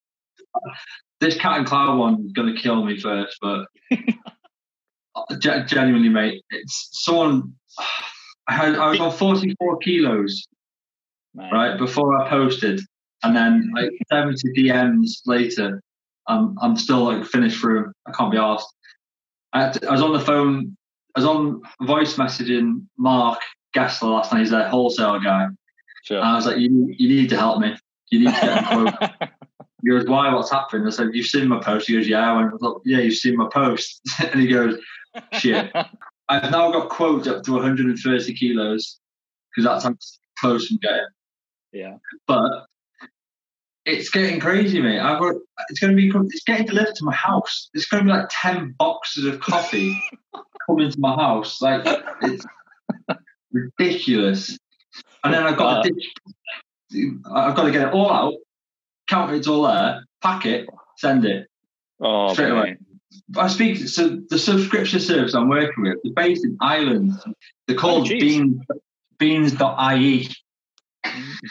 this 1.21 1.35
cat 1.37 1.57
and 1.59 1.65
cloud 1.65 1.97
one 1.97 2.25
is 2.25 2.31
going 2.33 2.53
to 2.53 2.61
kill 2.61 2.83
me 2.83 2.99
first, 2.99 3.37
but 3.41 3.65
genuinely, 5.39 6.09
mate, 6.09 6.43
it's 6.49 6.89
someone. 6.91 7.53
I, 8.47 8.53
had, 8.53 8.75
I 8.75 8.89
was 8.89 8.99
on 8.99 9.11
44 9.11 9.77
kilos 9.77 10.47
Man. 11.33 11.51
right 11.51 11.77
before 11.77 12.21
I 12.21 12.29
posted, 12.29 12.81
and 13.23 13.35
then 13.35 13.71
like 13.75 13.91
70 14.11 14.37
DMs 14.57 15.21
later, 15.25 15.81
I'm 16.27 16.57
I'm 16.61 16.75
still 16.77 17.03
like 17.03 17.25
finished 17.25 17.59
through. 17.59 17.91
I 18.07 18.11
can't 18.11 18.31
be 18.31 18.37
asked. 18.37 18.67
I, 19.53 19.69
to- 19.69 19.87
I 19.87 19.91
was 19.91 20.01
on 20.01 20.13
the 20.13 20.19
phone. 20.19 20.75
I 21.15 21.19
was 21.19 21.27
on 21.27 21.61
voice 21.81 22.15
messaging 22.15 22.85
Mark 22.97 23.39
Gessler 23.75 24.09
last 24.13 24.31
night. 24.33 24.39
He's 24.39 24.51
a 24.51 24.67
wholesale 24.69 25.19
guy, 25.19 25.47
Sure. 26.03 26.17
And 26.17 26.27
I 26.27 26.35
was 26.35 26.45
like, 26.45 26.57
you, 26.57 26.93
you 26.97 27.07
need 27.07 27.29
to 27.29 27.37
help 27.37 27.59
me. 27.59 27.75
You 28.11 28.19
need 28.19 28.33
to 28.35 28.41
get 28.41 28.63
a 28.63 28.63
quote. 29.19 29.29
He 29.81 29.89
goes, 29.89 30.05
why? 30.05 30.33
What's 30.33 30.51
happened? 30.51 30.85
I 30.87 30.91
said, 30.91 31.09
you've 31.13 31.27
seen 31.27 31.47
my 31.47 31.59
post. 31.59 31.87
He 31.87 31.95
goes, 31.95 32.07
yeah. 32.07 32.31
I 32.31 32.35
went, 32.35 32.53
yeah, 32.85 32.99
you've 32.99 33.15
seen 33.15 33.37
my 33.37 33.47
post. 33.51 34.01
and 34.31 34.39
he 34.39 34.47
goes, 34.47 34.77
shit. 35.33 35.71
I've 36.33 36.51
now 36.51 36.71
got 36.71 36.89
quotes 36.89 37.27
up 37.27 37.43
to 37.43 37.53
130 37.53 38.33
kilos 38.33 38.99
because 39.51 39.65
that's 39.65 39.83
how 39.83 39.95
close 40.39 40.71
I'm 40.71 40.77
getting. 40.77 41.05
yeah. 41.71 41.97
But 42.27 42.65
it's 43.85 44.09
getting 44.09 44.39
crazy, 44.39 44.81
mate. 44.81 44.99
I've 44.99 45.19
got, 45.19 45.35
it's 45.69 45.79
going 45.79 45.95
to 45.95 46.01
be, 46.01 46.11
it's 46.27 46.43
getting 46.43 46.65
delivered 46.65 46.95
to 46.95 47.05
my 47.05 47.13
house. 47.13 47.69
It's 47.73 47.85
going 47.85 48.05
to 48.05 48.11
be 48.11 48.17
like 48.17 48.27
10 48.31 48.75
boxes 48.79 49.25
of 49.25 49.39
coffee 49.41 50.01
coming 50.67 50.89
to 50.89 50.99
my 50.99 51.13
house. 51.13 51.61
Like, 51.61 51.85
it's 52.21 52.45
ridiculous. 53.51 54.57
And 55.23 55.33
then 55.33 55.43
I've 55.43 55.57
got 55.57 55.83
to 55.83 55.89
uh. 55.89 55.93
ditch, 55.93 57.21
I've 57.31 57.55
got 57.55 57.63
to 57.63 57.71
get 57.71 57.87
it 57.87 57.93
all 57.93 58.11
out, 58.11 58.33
count 59.07 59.33
it's 59.33 59.47
all 59.47 59.63
there, 59.63 60.03
pack 60.21 60.45
it, 60.45 60.67
send 60.97 61.25
it. 61.25 61.47
Oh, 61.99 62.33
Straight 62.33 62.51
away. 62.51 62.77
Mate. 63.29 63.41
I 63.41 63.47
speak. 63.47 63.77
So 63.87 64.19
the 64.29 64.37
subscription 64.39 64.99
service 64.99 65.33
I'm 65.33 65.49
working 65.49 65.83
with, 65.83 65.97
they're 66.03 66.13
based 66.13 66.45
in 66.45 66.57
Ireland. 66.61 67.11
They're 67.67 67.77
called 67.77 68.07
geez. 68.07 68.21
Beans 68.21 68.61
Beans.ie. 69.19 70.29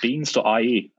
Beans.ie. 0.01 0.93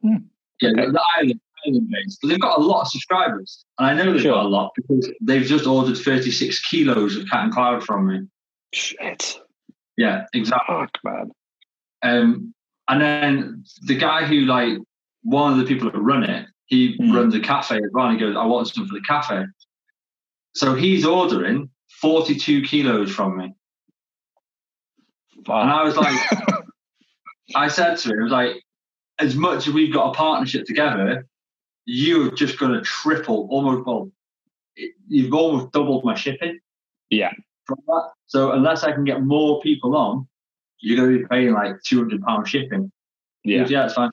Yeah, 0.61 0.69
Okay. 0.69 0.91
they're 0.91 1.01
Ireland, 1.17 1.41
Ireland 1.65 1.89
based. 1.91 2.19
But 2.21 2.27
they've 2.29 2.39
got 2.39 2.57
a 2.59 2.61
lot 2.61 2.81
of 2.81 2.87
subscribers, 2.87 3.65
and 3.79 3.87
I 3.87 3.93
know 3.93 4.11
they've 4.13 4.21
Sure. 4.21 4.33
got 4.33 4.45
a 4.45 4.49
lot 4.49 4.71
because 4.75 5.11
they've 5.21 5.45
just 5.45 5.65
ordered 5.65 5.97
36 5.97 6.59
kilos 6.69 7.15
of 7.17 7.29
cat 7.29 7.45
and 7.45 7.53
cloud 7.53 7.83
from 7.83 8.07
me. 8.07 8.21
Shit. 8.73 9.39
Yeah, 9.97 10.25
exactly. 10.33 10.75
Fuck, 10.75 10.97
man. 11.03 11.31
Um, 12.01 12.53
and 12.87 13.01
then 13.01 13.63
the 13.83 13.95
guy 13.95 14.25
who 14.25 14.41
like 14.41 14.77
one 15.23 15.51
of 15.53 15.57
the 15.59 15.65
people 15.65 15.89
that 15.91 15.97
run 15.99 16.23
it, 16.23 16.47
he 16.65 16.95
Hmm. 16.97 17.11
runs 17.15 17.35
a 17.35 17.39
cafe 17.39 17.77
as 17.77 17.89
well. 17.93 18.07
And 18.07 18.19
he 18.19 18.25
goes, 18.25 18.35
"I 18.35 18.45
want 18.45 18.67
some 18.67 18.87
for 18.87 18.93
the 18.95 19.01
cafe." 19.01 19.45
So 20.55 20.75
he's 20.75 21.05
ordering 21.05 21.69
42 22.01 22.61
kilos 22.63 23.11
from 23.13 23.37
me. 23.37 23.53
And 25.47 25.69
I 25.71 25.83
was 25.83 25.97
like, 25.97 26.19
I 27.55 27.67
said 27.67 27.97
to 27.99 28.09
him, 28.09 28.19
I 28.19 28.23
was 28.23 28.31
like, 28.31 28.63
as 29.19 29.35
much 29.35 29.67
as 29.67 29.73
we've 29.73 29.93
got 29.93 30.09
a 30.09 30.13
partnership 30.13 30.65
together, 30.65 31.25
you're 31.85 32.31
just 32.31 32.57
going 32.59 32.71
to 32.73 32.81
triple, 32.81 33.47
almost, 33.51 33.85
well, 33.85 34.11
you've 35.07 35.33
almost 35.33 35.71
doubled 35.71 36.03
my 36.05 36.15
shipping 36.15 36.59
Yeah. 37.09 37.31
from 37.65 37.77
that. 37.87 38.09
So 38.27 38.51
unless 38.53 38.83
I 38.83 38.91
can 38.91 39.03
get 39.03 39.21
more 39.23 39.61
people 39.61 39.95
on, 39.95 40.27
you're 40.79 40.97
going 40.97 41.11
to 41.13 41.19
be 41.19 41.25
paying 41.27 41.53
like 41.53 41.75
£200 41.85 42.45
shipping. 42.47 42.91
Yeah. 43.43 43.59
goes, 43.59 43.71
yeah, 43.71 43.85
it's 43.85 43.93
fine. 43.93 44.09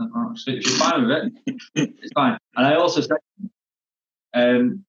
"Oh, 0.00 0.32
so 0.34 0.50
If 0.50 0.66
you're 0.66 0.76
fine 0.76 1.06
with 1.06 1.32
it, 1.46 1.56
it's 2.02 2.12
fine. 2.14 2.36
And 2.56 2.66
I 2.66 2.74
also 2.74 3.00
said, 3.00 3.16
um, 4.34 4.84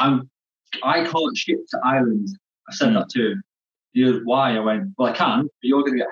I'm, 0.00 0.28
I 0.82 1.04
can't 1.04 1.36
ship 1.36 1.58
to 1.70 1.80
Ireland. 1.84 2.28
I 2.68 2.74
said 2.74 2.88
Hmm. 2.88 2.94
that 2.94 3.08
to 3.10 3.30
him. 3.32 3.42
He 3.92 4.04
goes, 4.04 4.20
why? 4.24 4.56
I 4.56 4.60
went, 4.60 4.90
well, 4.98 5.08
I 5.12 5.16
can, 5.16 5.42
but 5.44 5.50
you're 5.62 5.80
going 5.82 5.94
to 5.94 5.98
get 5.98 6.08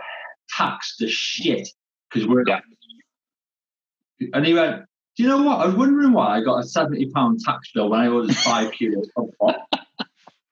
taxed 0.51 0.99
to 0.99 1.09
shit 1.09 1.69
because 2.11 2.27
we're. 2.27 2.45
Yeah. 2.47 2.61
And 4.33 4.47
he 4.47 4.55
went, 4.55 4.85
do 5.17 5.23
you 5.23 5.29
know 5.29 5.43
what? 5.43 5.61
I 5.61 5.67
was 5.67 5.75
wondering 5.75 6.13
why 6.13 6.37
I 6.37 6.41
got 6.43 6.59
a 6.59 6.65
seventy 6.67 7.11
pound 7.11 7.41
tax 7.45 7.71
bill 7.75 7.91
when 7.91 8.01
I 8.01 8.09
ordered 8.09 8.35
five 8.37 8.73
kilos 8.73 9.11
from 9.15 9.31
pot. 9.41 9.57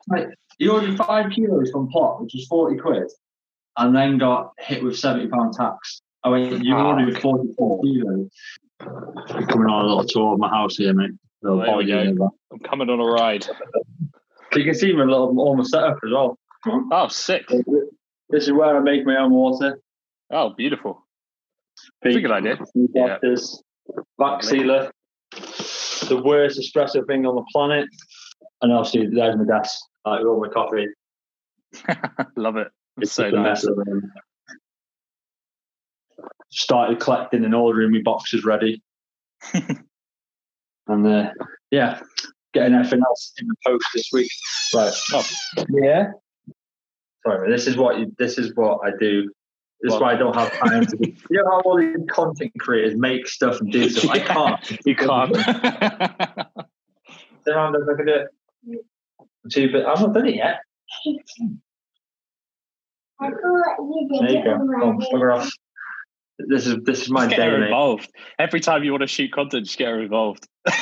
Like, 0.09 0.29
he 0.59 0.69
ordered 0.69 0.97
five 0.99 1.31
kilos 1.33 1.71
from 1.71 1.89
pot, 1.89 2.23
which 2.23 2.33
was 2.35 2.47
forty 2.47 2.77
quid, 2.77 3.11
and 3.79 3.97
then 3.97 4.19
got 4.19 4.53
hit 4.59 4.83
with 4.85 4.99
seventy 4.99 5.29
pound 5.29 5.55
tax. 5.55 6.03
I 6.23 6.29
went, 6.29 6.63
you 6.65 6.75
Fuck. 6.75 6.85
ordered 6.85 7.19
forty 7.21 7.53
four 7.57 7.81
kilos. 7.83 8.31
You're 8.83 9.47
coming 9.47 9.69
on 9.69 9.85
a 9.85 9.89
little 9.89 10.05
tour 10.05 10.35
of 10.35 10.39
my 10.39 10.49
house 10.51 10.77
here, 10.77 10.93
mate. 10.93 11.13
Little 11.45 11.59
There 11.59 11.77
we 11.77 12.15
go. 12.15 12.31
I'm 12.53 12.59
coming 12.61 12.89
on 12.91 12.99
a 13.01 13.05
ride. 13.05 13.43
that. 13.43 14.59
You 14.59 14.65
can 14.65 14.75
see 14.75 14.93
my 14.93 15.05
little 15.05 15.39
almost 15.39 15.71
setup 15.71 15.99
as 16.05 16.11
well. 16.13 16.39
Oh, 16.67 17.09
sick. 17.09 17.47
This 18.31 18.45
is 18.47 18.53
where 18.53 18.77
I 18.77 18.81
make 18.81 19.05
my 19.05 19.17
own 19.19 19.33
water. 19.33 19.79
Oh, 20.31 20.51
beautiful. 20.57 21.07
That's 22.03 22.17
a 22.17 22.21
good 22.21 22.31
idea. 22.31 22.59
Yeah. 22.95 23.19
There's 23.21 23.63
back 24.19 24.43
sealer, 24.43 24.91
the 25.33 26.21
worst 26.25 26.59
espresso 26.59 27.07
thing 27.07 27.27
on 27.27 27.35
the 27.35 27.45
planet, 27.53 27.89
and 28.63 28.73
obviously 28.73 29.09
there's 29.15 29.37
my 29.37 29.45
desk, 29.45 29.79
like 30.07 30.21
all 30.25 30.41
my 30.41 30.49
coffee. 30.49 30.87
Love 32.37 32.57
it. 32.57 32.69
It's 32.99 33.09
It's 33.11 33.13
so 33.13 33.29
nice. 33.31 33.43
mess 33.43 33.65
of 33.65 33.77
them. 33.77 34.13
Started 36.51 37.01
collecting 37.01 37.45
and 37.45 37.55
ordering 37.55 37.91
my 37.91 38.01
boxes 38.05 38.45
ready, 38.45 38.81
and 40.89 41.07
uh, 41.07 41.31
yeah, 41.71 42.01
getting 42.53 42.75
everything 42.75 43.01
else 43.07 43.33
in 43.39 43.47
the 43.49 43.55
post 43.67 43.85
this 43.95 44.11
week. 44.13 44.31
Right. 44.75 44.93
Oh, 45.13 45.27
Yeah. 45.71 46.13
Sorry, 47.27 47.51
this 47.51 47.67
is 47.67 47.77
what 47.77 47.99
you, 47.99 48.15
this 48.19 48.37
is 48.39 48.53
what 48.55 48.81
I 48.85 48.91
do. 49.01 49.31
This 49.81 49.95
is 49.95 50.01
why 50.01 50.13
I 50.13 50.17
don't 50.17 50.35
have 50.35 50.53
time 50.59 50.87
to. 50.87 50.97
Do. 50.97 51.13
You 51.31 51.43
know 51.43 51.51
how 51.51 51.61
all 51.61 51.79
these 51.79 51.97
content 52.09 52.53
creators 52.59 52.97
make 52.97 53.27
stuff 53.27 53.61
and 53.61 53.71
do 53.73 53.89
stuff. 53.91 54.11
I 54.11 54.19
can't. 54.19 54.87
you 54.87 54.95
can't. 54.97 55.33
Then 57.47 57.59
I'm 57.59 57.73
not 57.73 57.81
gonna 57.87 58.05
do 58.07 58.15
it. 58.73 58.85
See, 59.53 59.67
but 59.67 59.85
I've 59.85 60.01
not 60.01 60.15
done 60.15 60.27
it 60.29 60.37
yet. 60.37 60.61
I 63.21 63.29
thought 63.29 63.77
you 63.79 64.09
did 64.11 64.21
There 64.23 64.31
you 64.39 64.45
go. 64.45 64.59
Oh, 64.81 64.87
already. 64.87 65.07
bugger 65.13 65.37
off. 65.37 65.51
This 66.39 66.67
is 66.67 66.77
this 66.85 67.03
is 67.03 67.11
my 67.11 67.27
Just 67.27 67.37
day. 67.37 67.45
get 67.51 67.55
involved. 67.63 68.11
Every 68.39 68.61
time 68.61 68.83
you 68.83 68.91
want 68.91 69.03
to 69.03 69.07
shoot 69.07 69.33
content, 69.33 69.67
just 69.67 69.79
get 69.79 69.89
her 69.89 70.03
involved. 70.03 70.47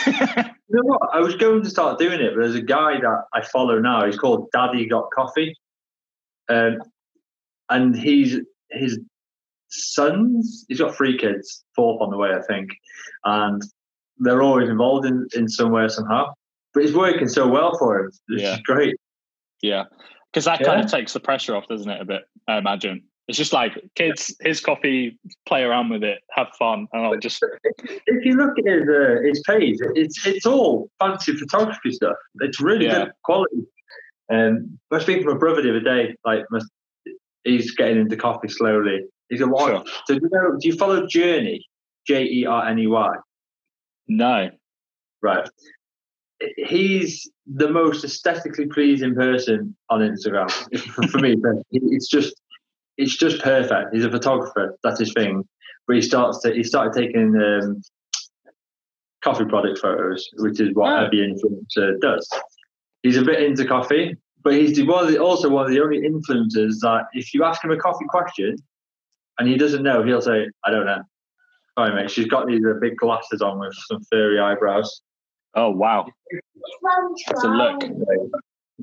You 0.74 0.78
know 0.82 0.84
what? 0.96 1.10
I 1.14 1.20
was 1.20 1.34
going 1.34 1.62
to 1.64 1.68
start 1.68 1.98
doing 1.98 2.18
it, 2.22 2.32
but 2.34 2.40
there's 2.40 2.54
a 2.54 2.62
guy 2.62 2.98
that 2.98 3.24
I 3.34 3.42
follow 3.42 3.78
now. 3.78 4.06
He's 4.06 4.16
called 4.16 4.48
Daddy 4.54 4.86
Got 4.88 5.10
Coffee, 5.14 5.54
um, 6.48 6.78
and 7.68 7.94
he's 7.94 8.38
his 8.70 8.98
sons. 9.68 10.64
He's 10.68 10.80
got 10.80 10.94
three 10.96 11.18
kids, 11.18 11.62
fourth 11.76 12.00
on 12.00 12.08
the 12.10 12.16
way, 12.16 12.30
I 12.30 12.40
think, 12.40 12.70
and 13.24 13.62
they're 14.18 14.40
always 14.42 14.70
involved 14.70 15.04
in 15.06 15.26
in 15.34 15.46
somewhere 15.46 15.90
somehow. 15.90 16.32
But 16.72 16.84
it's 16.84 16.94
working 16.94 17.28
so 17.28 17.46
well 17.48 17.76
for 17.78 18.00
him. 18.00 18.10
It's 18.28 18.42
Yeah. 18.42 18.56
great. 18.64 18.96
yeah. 19.60 19.84
Because 20.32 20.46
that 20.46 20.64
kind 20.64 20.80
of 20.82 20.90
takes 20.90 21.12
the 21.12 21.20
pressure 21.20 21.54
off, 21.54 21.68
doesn't 21.68 21.90
it, 21.90 22.00
a 22.00 22.04
bit? 22.06 22.22
I 22.48 22.56
imagine. 22.56 23.02
It's 23.28 23.38
just 23.38 23.52
like 23.52 23.80
kids, 23.94 24.34
his 24.40 24.60
coffee, 24.60 25.16
play 25.46 25.62
around 25.62 25.90
with 25.90 26.02
it, 26.02 26.18
have 26.32 26.48
fun, 26.58 26.88
and 26.92 27.06
I'll 27.06 27.16
just 27.18 27.42
If 28.06 28.24
you 28.24 28.34
look 28.34 28.58
at 28.58 28.64
his 28.66 28.82
uh, 28.88 29.16
his 29.24 29.40
page, 29.46 29.78
it's 29.94 30.26
it's 30.26 30.44
all 30.44 30.90
fancy 30.98 31.36
photography 31.36 31.92
stuff. 31.92 32.16
It's 32.40 32.60
really 32.60 32.86
Yeah. 32.86 33.04
good 33.04 33.12
quality. 33.22 33.56
Um, 34.30 34.78
I 34.90 34.96
was 34.96 35.04
speaking 35.04 35.22
to 35.24 35.32
my 35.32 35.38
brother 35.38 35.62
the 35.62 35.70
other 35.70 35.80
day. 35.80 36.14
Like, 36.24 36.44
my, 36.50 36.60
he's 37.44 37.70
getting 37.74 37.98
into 38.00 38.16
coffee 38.16 38.48
slowly. 38.48 39.04
He's 39.28 39.40
a 39.40 39.46
what? 39.46 39.68
Sure. 39.68 39.84
So 40.06 40.14
do 40.18 40.20
you 40.22 40.28
know? 40.32 40.56
Do 40.60 40.68
you 40.68 40.76
follow 40.76 41.06
Journey? 41.06 41.64
J 42.06 42.24
E 42.24 42.44
R 42.46 42.66
N 42.68 42.78
E 42.80 42.86
Y. 42.88 43.14
no. 44.08 44.50
Right. 45.22 45.48
He's 46.56 47.30
the 47.46 47.68
most 47.70 48.02
aesthetically 48.04 48.66
pleasing 48.66 49.14
person 49.14 49.76
on 49.90 50.00
Instagram 50.00 50.50
for 51.10 51.18
me. 51.18 51.36
but 51.36 51.52
It's 51.70 52.08
just, 52.08 52.34
it's 53.02 53.16
just 53.16 53.42
perfect. 53.42 53.94
He's 53.94 54.04
a 54.04 54.10
photographer. 54.10 54.76
That's 54.84 55.00
his 55.00 55.12
thing. 55.12 55.44
But 55.86 55.96
he 55.96 56.02
starts 56.02 56.40
to, 56.42 56.52
he 56.54 56.62
started 56.62 56.92
taking 56.92 57.34
um, 57.36 57.82
coffee 59.24 59.44
product 59.44 59.78
photos, 59.78 60.28
which 60.38 60.60
is 60.60 60.70
what 60.74 60.92
Oh. 60.92 61.04
every 61.06 61.18
influencer 61.18 62.00
does. 62.00 62.28
He's 63.02 63.16
a 63.16 63.22
bit 63.22 63.42
into 63.42 63.64
coffee, 63.64 64.16
but 64.44 64.54
he's 64.54 64.80
one 64.84 65.04
of 65.04 65.10
the, 65.10 65.18
also 65.18 65.48
one 65.48 65.64
of 65.64 65.70
the 65.70 65.80
only 65.80 66.00
influencers 66.00 66.78
that 66.82 67.06
if 67.12 67.34
you 67.34 67.42
ask 67.44 67.64
him 67.64 67.70
a 67.72 67.76
coffee 67.76 68.04
question 68.08 68.56
and 69.38 69.48
he 69.48 69.56
doesn't 69.56 69.82
know, 69.82 70.04
he'll 70.04 70.20
say, 70.20 70.48
"I 70.64 70.70
don't 70.70 70.86
know." 70.86 71.02
Sorry, 71.78 71.94
mate. 71.94 72.10
She's 72.10 72.26
got 72.26 72.46
these 72.46 72.64
uh, 72.64 72.74
big 72.80 72.96
glasses 72.96 73.40
on 73.42 73.58
with 73.58 73.74
some 73.88 74.02
furry 74.10 74.38
eyebrows. 74.38 75.02
Oh 75.54 75.70
wow. 75.70 76.06
That's 77.28 77.44
a 77.44 77.48
look. 77.48 77.80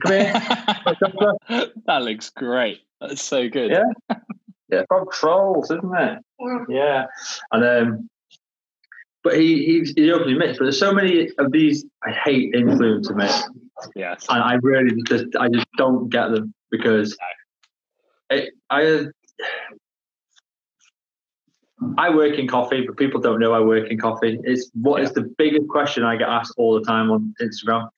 Come 0.03 0.11
here. 0.11 0.33
that 1.85 2.01
looks 2.01 2.29
great. 2.29 2.81
That's 3.01 3.21
so 3.21 3.49
good. 3.49 3.71
Yeah. 3.71 4.17
Yeah, 4.71 4.83
from 4.87 5.07
trolls, 5.11 5.71
isn't 5.71 5.97
it? 5.97 6.19
Yeah. 6.39 6.65
Yeah. 6.69 7.05
And 7.51 7.65
um 7.65 8.09
but 9.23 9.35
he 9.35 9.65
he's 9.65 9.93
he 9.95 10.11
openly 10.11 10.33
admits, 10.33 10.59
but 10.59 10.65
there's 10.65 10.79
so 10.79 10.93
many 10.93 11.29
of 11.39 11.51
these 11.51 11.85
I 12.03 12.11
hate 12.11 12.53
influencer 12.53 13.15
mates. 13.15 13.49
Yes. 13.95 14.27
And 14.29 14.43
I 14.43 14.59
really 14.61 15.01
just 15.07 15.25
I 15.39 15.49
just 15.49 15.65
don't 15.77 16.09
get 16.09 16.29
them 16.29 16.53
because 16.69 17.17
it, 18.29 18.53
I 18.69 19.07
I 21.97 22.09
work 22.13 22.37
in 22.37 22.47
coffee, 22.47 22.85
but 22.85 22.97
people 22.97 23.19
don't 23.21 23.39
know 23.39 23.53
I 23.53 23.61
work 23.61 23.89
in 23.89 23.97
coffee. 23.97 24.39
It's 24.43 24.69
what 24.73 25.01
is 25.01 25.13
the 25.13 25.33
biggest 25.37 25.67
question 25.67 26.03
I 26.03 26.15
get 26.15 26.29
asked 26.29 26.53
all 26.57 26.79
the 26.79 26.85
time 26.85 27.09
on 27.09 27.33
Instagram. 27.41 27.89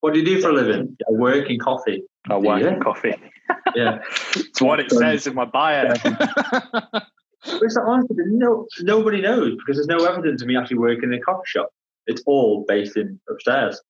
What 0.00 0.14
do 0.14 0.20
you 0.20 0.24
do 0.24 0.40
for 0.40 0.50
a 0.50 0.52
living? 0.52 0.96
I 1.08 1.12
work 1.12 1.50
in 1.50 1.58
coffee. 1.58 2.02
I 2.28 2.36
work 2.36 2.62
Yeah. 2.62 2.74
in 2.74 2.80
coffee. 2.80 3.14
Yeah. 3.74 3.98
It's 4.36 4.60
what 4.60 4.80
it 4.80 4.90
um, 4.92 4.98
says 4.98 5.26
in 5.26 5.34
my 5.34 5.44
bio. 5.44 5.92
It's 5.92 6.04
like, 7.76 7.86
honestly, 7.86 8.16
no, 8.26 8.66
nobody 8.80 9.20
knows 9.20 9.56
because 9.56 9.76
there's 9.76 9.86
no 9.86 10.04
evidence 10.04 10.40
of 10.42 10.48
me 10.48 10.56
actually 10.56 10.78
working 10.78 11.12
in 11.12 11.14
a 11.14 11.20
coffee 11.20 11.42
shop. 11.46 11.68
It's 12.06 12.22
all 12.26 12.64
based 12.66 12.96
in 12.96 13.20
upstairs, 13.28 13.80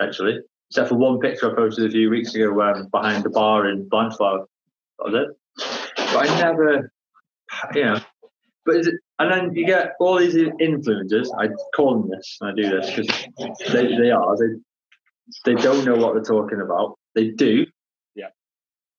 actually. 0.00 0.40
Except 0.70 0.88
for 0.88 0.96
one 0.96 1.18
picture 1.20 1.50
I 1.50 1.54
posted 1.54 1.86
a 1.86 1.90
few 1.90 2.10
weeks 2.10 2.34
ago 2.34 2.60
I'm 2.60 2.88
behind 2.88 3.24
the 3.24 3.30
bar 3.30 3.68
in 3.68 3.88
Blanchflower. 3.88 4.46
That 4.98 5.04
was 5.04 5.14
it. 5.14 5.66
But 5.96 6.28
I 6.30 6.40
never, 6.40 6.92
you 7.74 7.84
know. 7.84 8.00
But 8.66 8.76
is 8.76 8.86
it, 8.88 8.94
and 9.18 9.32
then 9.32 9.54
you 9.54 9.66
get 9.66 9.92
all 9.98 10.18
these 10.18 10.34
influencers. 10.34 11.28
I 11.38 11.48
call 11.74 12.00
them 12.00 12.10
this, 12.10 12.38
and 12.40 12.50
I 12.50 12.54
do 12.54 12.70
this 12.70 12.90
because 12.90 13.72
they, 13.72 13.96
they 13.96 14.10
are. 14.10 14.36
They 14.36 14.54
they 15.44 15.54
don't 15.54 15.84
know 15.84 15.96
what 15.96 16.14
they're 16.14 16.22
talking 16.22 16.60
about. 16.60 16.98
They 17.14 17.28
do. 17.30 17.66
Yeah. 18.14 18.28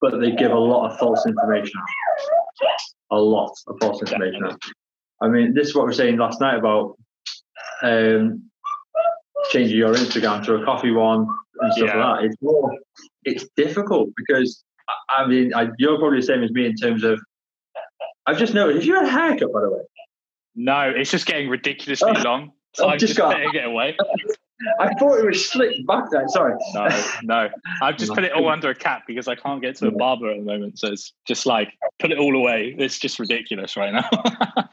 But 0.01 0.19
they 0.19 0.31
give 0.31 0.51
a 0.51 0.57
lot 0.59 0.89
of 0.91 0.97
false 0.99 1.25
information. 1.25 1.79
A 3.11 3.17
lot 3.19 3.51
of 3.67 3.77
false 3.81 4.01
information. 4.01 4.49
I 5.21 5.27
mean, 5.27 5.53
this 5.53 5.67
is 5.69 5.75
what 5.75 5.85
we 5.85 5.91
are 5.91 5.93
saying 5.95 6.17
last 6.17 6.39
night 6.41 6.57
about 6.57 6.97
um, 7.83 8.49
changing 9.51 9.77
your 9.77 9.93
Instagram 9.93 10.43
to 10.45 10.55
a 10.55 10.65
coffee 10.65 10.91
one 10.91 11.27
and 11.59 11.73
stuff 11.73 11.89
Yeah. 11.93 12.05
like 12.05 12.21
that. 12.21 12.25
It's 12.25 12.35
more, 12.41 12.71
it's 13.23 13.45
difficult 13.55 14.09
because 14.15 14.63
I 15.09 15.25
mean, 15.27 15.53
I, 15.53 15.67
you're 15.77 15.97
probably 15.99 16.19
the 16.19 16.25
same 16.25 16.43
as 16.43 16.51
me 16.51 16.65
in 16.65 16.75
terms 16.75 17.03
of. 17.03 17.19
I've 18.27 18.37
just 18.37 18.53
noticed. 18.53 18.79
Have 18.79 18.85
you 18.85 18.95
had 18.95 19.05
a 19.05 19.09
haircut, 19.09 19.51
by 19.53 19.61
the 19.61 19.69
way? 19.69 19.81
No, 20.55 20.91
it's 20.95 21.09
just 21.11 21.25
getting 21.25 21.49
ridiculously 21.49 22.11
Oh, 22.15 22.21
long. 22.25 22.51
So 22.75 22.85
I've 22.87 22.93
I'm 22.93 22.99
just 22.99 23.11
just 23.11 23.17
got- 23.17 23.33
putting 23.35 23.55
it 23.55 23.65
away. 23.65 23.95
I 24.79 24.93
thought 24.95 25.19
it 25.19 25.25
was 25.25 25.49
slicked 25.49 25.85
back 25.87 26.05
then. 26.11 26.27
Sorry. 26.29 26.53
No, 26.73 26.87
no. 27.23 27.49
I've 27.81 27.97
just 27.97 28.13
put 28.13 28.23
it 28.23 28.31
all 28.31 28.49
under 28.49 28.69
a 28.69 28.75
cap 28.75 29.03
because 29.07 29.27
I 29.27 29.35
can't 29.35 29.61
get 29.61 29.75
to 29.77 29.87
a 29.87 29.91
barber 29.91 30.31
at 30.31 30.37
the 30.37 30.43
moment. 30.43 30.79
So 30.79 30.87
it's 30.91 31.13
just 31.27 31.45
like 31.45 31.73
put 31.99 32.11
it 32.11 32.17
all 32.19 32.35
away. 32.35 32.75
It's 32.77 32.99
just 32.99 33.19
ridiculous 33.19 33.75
right 33.77 33.93
now. 33.93 34.09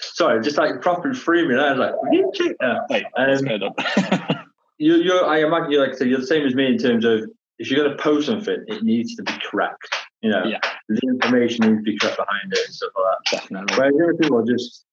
Sorry, 0.00 0.40
just 0.42 0.56
like 0.56 0.80
proper 0.80 1.12
free 1.12 1.46
me. 1.46 1.54
I 1.56 1.70
was 1.70 1.78
like, 1.78 2.02
"Will 2.02 2.12
you 2.12 2.30
check 2.34 2.56
that?" 2.60 2.86
Wait, 2.88 3.04
um, 3.16 4.44
you, 4.78 4.94
you're. 4.96 5.26
I 5.26 5.38
imagine 5.40 5.72
you're 5.72 5.86
like, 5.86 5.96
so 5.96 6.04
you're 6.04 6.20
the 6.20 6.26
same 6.26 6.46
as 6.46 6.54
me 6.54 6.66
in 6.66 6.78
terms 6.78 7.04
of 7.04 7.28
if 7.58 7.70
you're 7.70 7.82
going 7.84 7.96
to 7.96 8.00
post 8.02 8.26
something, 8.26 8.64
it 8.68 8.84
needs 8.84 9.16
to 9.16 9.22
be 9.24 9.32
correct. 9.50 9.88
You 10.22 10.30
know, 10.30 10.44
Yeah. 10.44 10.58
the 10.88 11.00
information 11.08 11.66
needs 11.66 11.78
to 11.78 11.82
be 11.82 11.98
correct 11.98 12.16
behind 12.16 12.52
it 12.52 12.58
and 12.64 12.74
stuff 12.74 12.92
like 12.96 13.04
that. 13.32 13.38
Definitely. 13.38 13.76
Whereas 13.76 13.94
other 14.02 14.14
people 14.14 14.38
are 14.38 14.46
just 14.46 14.84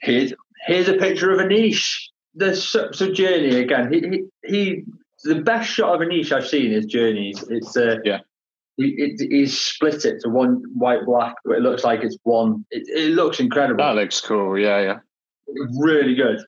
here's 0.00 0.32
here's 0.66 0.88
a 0.88 0.94
picture 0.94 1.30
of 1.32 1.38
a 1.40 1.46
niche. 1.46 2.10
There's 2.34 2.66
so, 2.66 2.90
so 2.92 3.12
Journey 3.12 3.56
again. 3.56 3.92
He, 3.92 4.00
he 4.00 4.24
he 4.44 4.82
the 5.24 5.36
best 5.36 5.70
shot 5.70 5.94
of 5.94 6.00
a 6.00 6.06
niche 6.06 6.32
I've 6.32 6.46
seen 6.46 6.72
is 6.72 6.86
Journey's. 6.86 7.42
It's 7.48 7.76
uh 7.76 7.96
Yeah. 8.04 8.20
He, 8.76 8.88
it, 8.98 9.20
he's 9.30 9.58
split 9.58 10.04
it 10.04 10.20
to 10.22 10.28
one 10.28 10.62
white 10.74 11.06
black, 11.06 11.36
but 11.44 11.56
it 11.56 11.60
looks 11.60 11.84
like 11.84 12.02
it's 12.02 12.18
one. 12.24 12.66
It, 12.72 12.88
it 12.88 13.12
looks 13.12 13.38
incredible 13.38 13.84
That 13.84 13.94
looks 13.94 14.20
cool. 14.20 14.58
Yeah, 14.58 14.80
yeah. 14.80 14.98
really 15.78 16.16
good. 16.16 16.40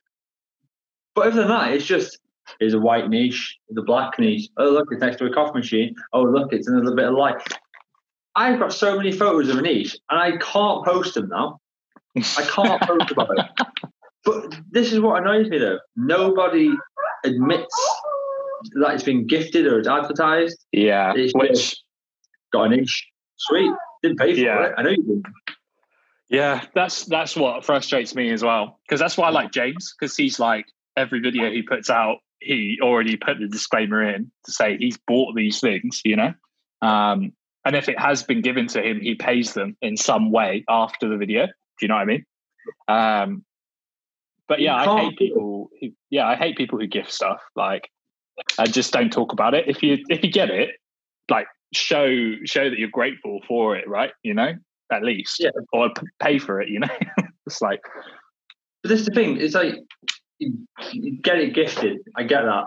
But 1.15 1.27
other 1.27 1.41
than 1.41 1.47
that, 1.47 1.71
it's 1.71 1.85
just 1.85 2.19
here's 2.59 2.73
a 2.73 2.79
white 2.79 3.09
niche, 3.09 3.57
the 3.69 3.81
black 3.81 4.19
niche. 4.19 4.49
Oh 4.57 4.69
look, 4.69 4.89
it's 4.91 5.01
next 5.01 5.17
to 5.17 5.25
a 5.25 5.33
coffee 5.33 5.59
machine. 5.59 5.95
Oh 6.11 6.23
look, 6.23 6.51
it's 6.51 6.67
another 6.67 6.95
bit 6.95 7.05
of 7.05 7.13
light. 7.13 7.41
I've 8.35 8.59
got 8.59 8.73
so 8.73 8.97
many 8.97 9.11
photos 9.11 9.49
of 9.49 9.57
a 9.57 9.61
niche, 9.61 9.97
and 10.09 10.19
I 10.19 10.37
can't 10.37 10.85
post 10.85 11.15
them 11.15 11.29
now. 11.29 11.59
I 12.15 12.45
can't 12.47 12.81
post 12.81 13.11
about 13.11 13.29
it. 13.37 13.45
But 14.27 14.59
this 14.69 14.91
is 14.91 14.99
what 14.99 15.21
annoys 15.21 15.49
me 15.49 15.57
though. 15.57 15.79
Nobody 15.95 16.69
admits 17.23 17.75
that 18.81 18.93
it's 18.93 19.03
been 19.03 19.25
gifted 19.25 19.65
or 19.65 19.79
it's 19.79 19.87
advertised. 19.87 20.65
Yeah. 20.73 21.13
It's 21.15 21.33
Which 21.33 21.75
Got 22.51 22.63
an 22.63 22.71
niche. 22.71 23.07
Sweet. 23.37 23.71
Didn't 24.03 24.19
pay 24.19 24.33
for 24.33 24.39
Yeah. 24.39 24.65
it. 24.65 24.73
I 24.77 24.83
know 24.83 24.89
you 24.89 24.97
didn't. 25.03 25.25
Yeah, 26.29 26.65
that's 26.75 27.05
that's 27.05 27.37
what 27.37 27.63
frustrates 27.63 28.13
me 28.13 28.31
as 28.31 28.43
well. 28.43 28.79
Because 28.85 28.99
that's 28.99 29.17
why 29.17 29.27
I 29.27 29.31
like 29.31 29.51
James, 29.53 29.95
because 29.97 30.17
he's 30.17 30.39
like 30.39 30.65
every 30.97 31.21
video 31.21 31.49
he 31.49 31.61
puts 31.61 31.89
out, 31.89 32.17
he 32.41 32.79
already 32.81 33.15
put 33.15 33.39
the 33.39 33.47
disclaimer 33.47 34.03
in 34.03 34.29
to 34.45 34.51
say 34.51 34.75
he's 34.77 34.97
bought 35.07 35.35
these 35.35 35.61
things, 35.61 36.01
you 36.03 36.17
know. 36.17 36.33
Um, 36.81 37.31
and 37.63 37.75
if 37.77 37.87
it 37.87 37.97
has 37.97 38.23
been 38.23 38.41
given 38.41 38.67
to 38.67 38.81
him, 38.81 38.99
he 38.99 39.15
pays 39.15 39.53
them 39.53 39.77
in 39.81 39.95
some 39.95 40.31
way 40.31 40.65
after 40.67 41.07
the 41.07 41.15
video. 41.17 41.45
Do 41.45 41.51
you 41.81 41.87
know 41.87 41.95
what 41.95 42.01
I 42.01 42.05
mean? 42.05 42.25
Um, 42.89 43.45
but 44.47 44.59
yeah, 44.61 44.75
I 44.75 44.99
hate 45.01 45.17
people. 45.17 45.69
Who, 45.81 45.89
yeah, 46.09 46.27
I 46.27 46.35
hate 46.35 46.57
people 46.57 46.79
who 46.79 46.87
gift 46.87 47.11
stuff. 47.11 47.41
Like, 47.55 47.89
I 48.57 48.65
just 48.65 48.93
don't 48.93 49.11
talk 49.11 49.33
about 49.33 49.53
it. 49.53 49.65
If 49.67 49.83
you 49.83 49.97
if 50.09 50.23
you 50.23 50.31
get 50.31 50.49
it, 50.49 50.71
like 51.29 51.47
show 51.73 52.07
show 52.45 52.69
that 52.69 52.79
you're 52.79 52.89
grateful 52.89 53.41
for 53.47 53.75
it, 53.75 53.87
right? 53.87 54.11
You 54.23 54.33
know, 54.33 54.53
at 54.91 55.03
least, 55.03 55.39
Yeah. 55.39 55.49
or 55.73 55.89
p- 55.89 56.07
pay 56.21 56.39
for 56.39 56.61
it. 56.61 56.69
You 56.69 56.79
know, 56.79 56.87
it's 57.45 57.61
like 57.61 57.81
But 58.83 58.89
this 58.89 58.99
is 59.01 59.05
the 59.07 59.13
thing. 59.13 59.39
It's 59.39 59.55
like 59.55 59.75
you, 60.39 60.53
get 61.21 61.39
it 61.39 61.53
gifted. 61.53 61.97
I 62.15 62.23
get 62.23 62.43
that. 62.43 62.65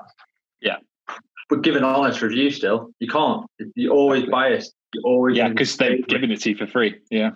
Yeah. 0.61 0.77
But 1.49 1.63
give 1.63 1.77
an 1.77 1.85
honest 1.85 2.23
review 2.23 2.51
still. 2.51 2.91
You 3.01 3.09
can't. 3.09 3.47
You're 3.75 3.95
always 3.95 4.25
biased. 4.27 4.73
You're 4.95 5.05
always 5.05 5.37
yeah, 5.37 5.49
because 5.49 5.77
they've 5.77 6.07
given 6.07 6.31
it 6.31 6.41
to 6.43 6.51
you 6.51 6.57
for 6.57 6.67
free. 6.67 6.99
Yeah, 7.11 7.31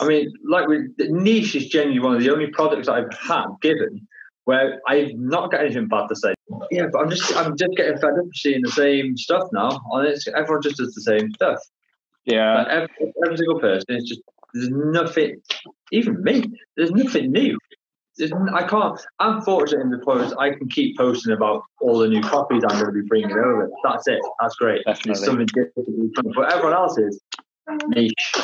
I 0.00 0.06
mean, 0.06 0.32
like 0.48 0.68
with 0.68 0.96
the 0.96 1.08
niche 1.08 1.54
is 1.56 1.66
genuinely 1.66 2.00
one 2.00 2.14
of 2.16 2.22
the 2.22 2.30
only 2.30 2.48
products 2.48 2.88
I've 2.88 3.12
had 3.12 3.46
given 3.62 4.06
where 4.44 4.80
I've 4.88 5.12
not 5.14 5.50
got 5.50 5.60
anything 5.60 5.88
bad 5.88 6.06
to 6.08 6.16
say. 6.16 6.34
Yeah, 6.70 6.86
but 6.92 7.00
I'm 7.00 7.10
just 7.10 7.36
I'm 7.36 7.56
just 7.56 7.72
getting 7.76 7.98
fed 7.98 8.12
up 8.18 8.26
seeing 8.34 8.62
the 8.62 8.70
same 8.70 9.16
stuff 9.16 9.48
now. 9.52 9.80
And 9.92 10.06
it's, 10.08 10.26
everyone 10.28 10.62
just 10.62 10.76
does 10.76 10.94
the 10.94 11.02
same 11.02 11.30
stuff. 11.32 11.58
yeah, 12.24 12.54
Like 12.58 12.68
every, 12.68 13.12
every 13.24 13.36
single 13.36 13.60
person 13.60 13.84
is 13.88 14.04
just 14.04 14.20
there's 14.54 14.70
nothing. 14.70 15.42
Even 15.92 16.22
me, 16.22 16.44
there's 16.76 16.90
nothing 16.90 17.30
new. 17.32 17.58
There's, 18.16 18.32
n- 18.32 18.48
I 18.54 18.66
can't. 18.66 18.98
I'm 19.18 19.42
fortunate 19.42 19.82
in 19.82 19.90
the 19.90 19.98
point 19.98 20.32
I 20.38 20.50
can 20.50 20.68
keep 20.68 20.96
posting 20.96 21.32
about 21.34 21.62
all 21.80 21.98
the 21.98 22.08
new 22.08 22.22
copies 22.22 22.64
I'm 22.68 22.80
going 22.80 22.86
to 22.94 23.02
be 23.02 23.06
bringing 23.06 23.30
over. 23.32 23.70
That's 23.84 24.08
it. 24.08 24.18
That's 24.40 24.54
great. 24.56 24.84
Definitely. 24.86 25.10
It's 25.12 25.24
something 25.24 25.46
different. 25.46 25.74
to 25.86 25.92
be 25.92 26.10
done. 26.14 26.32
But 26.34 26.52
everyone 26.52 26.72
else 26.74 26.96
is 26.98 27.20
niche, 27.88 28.34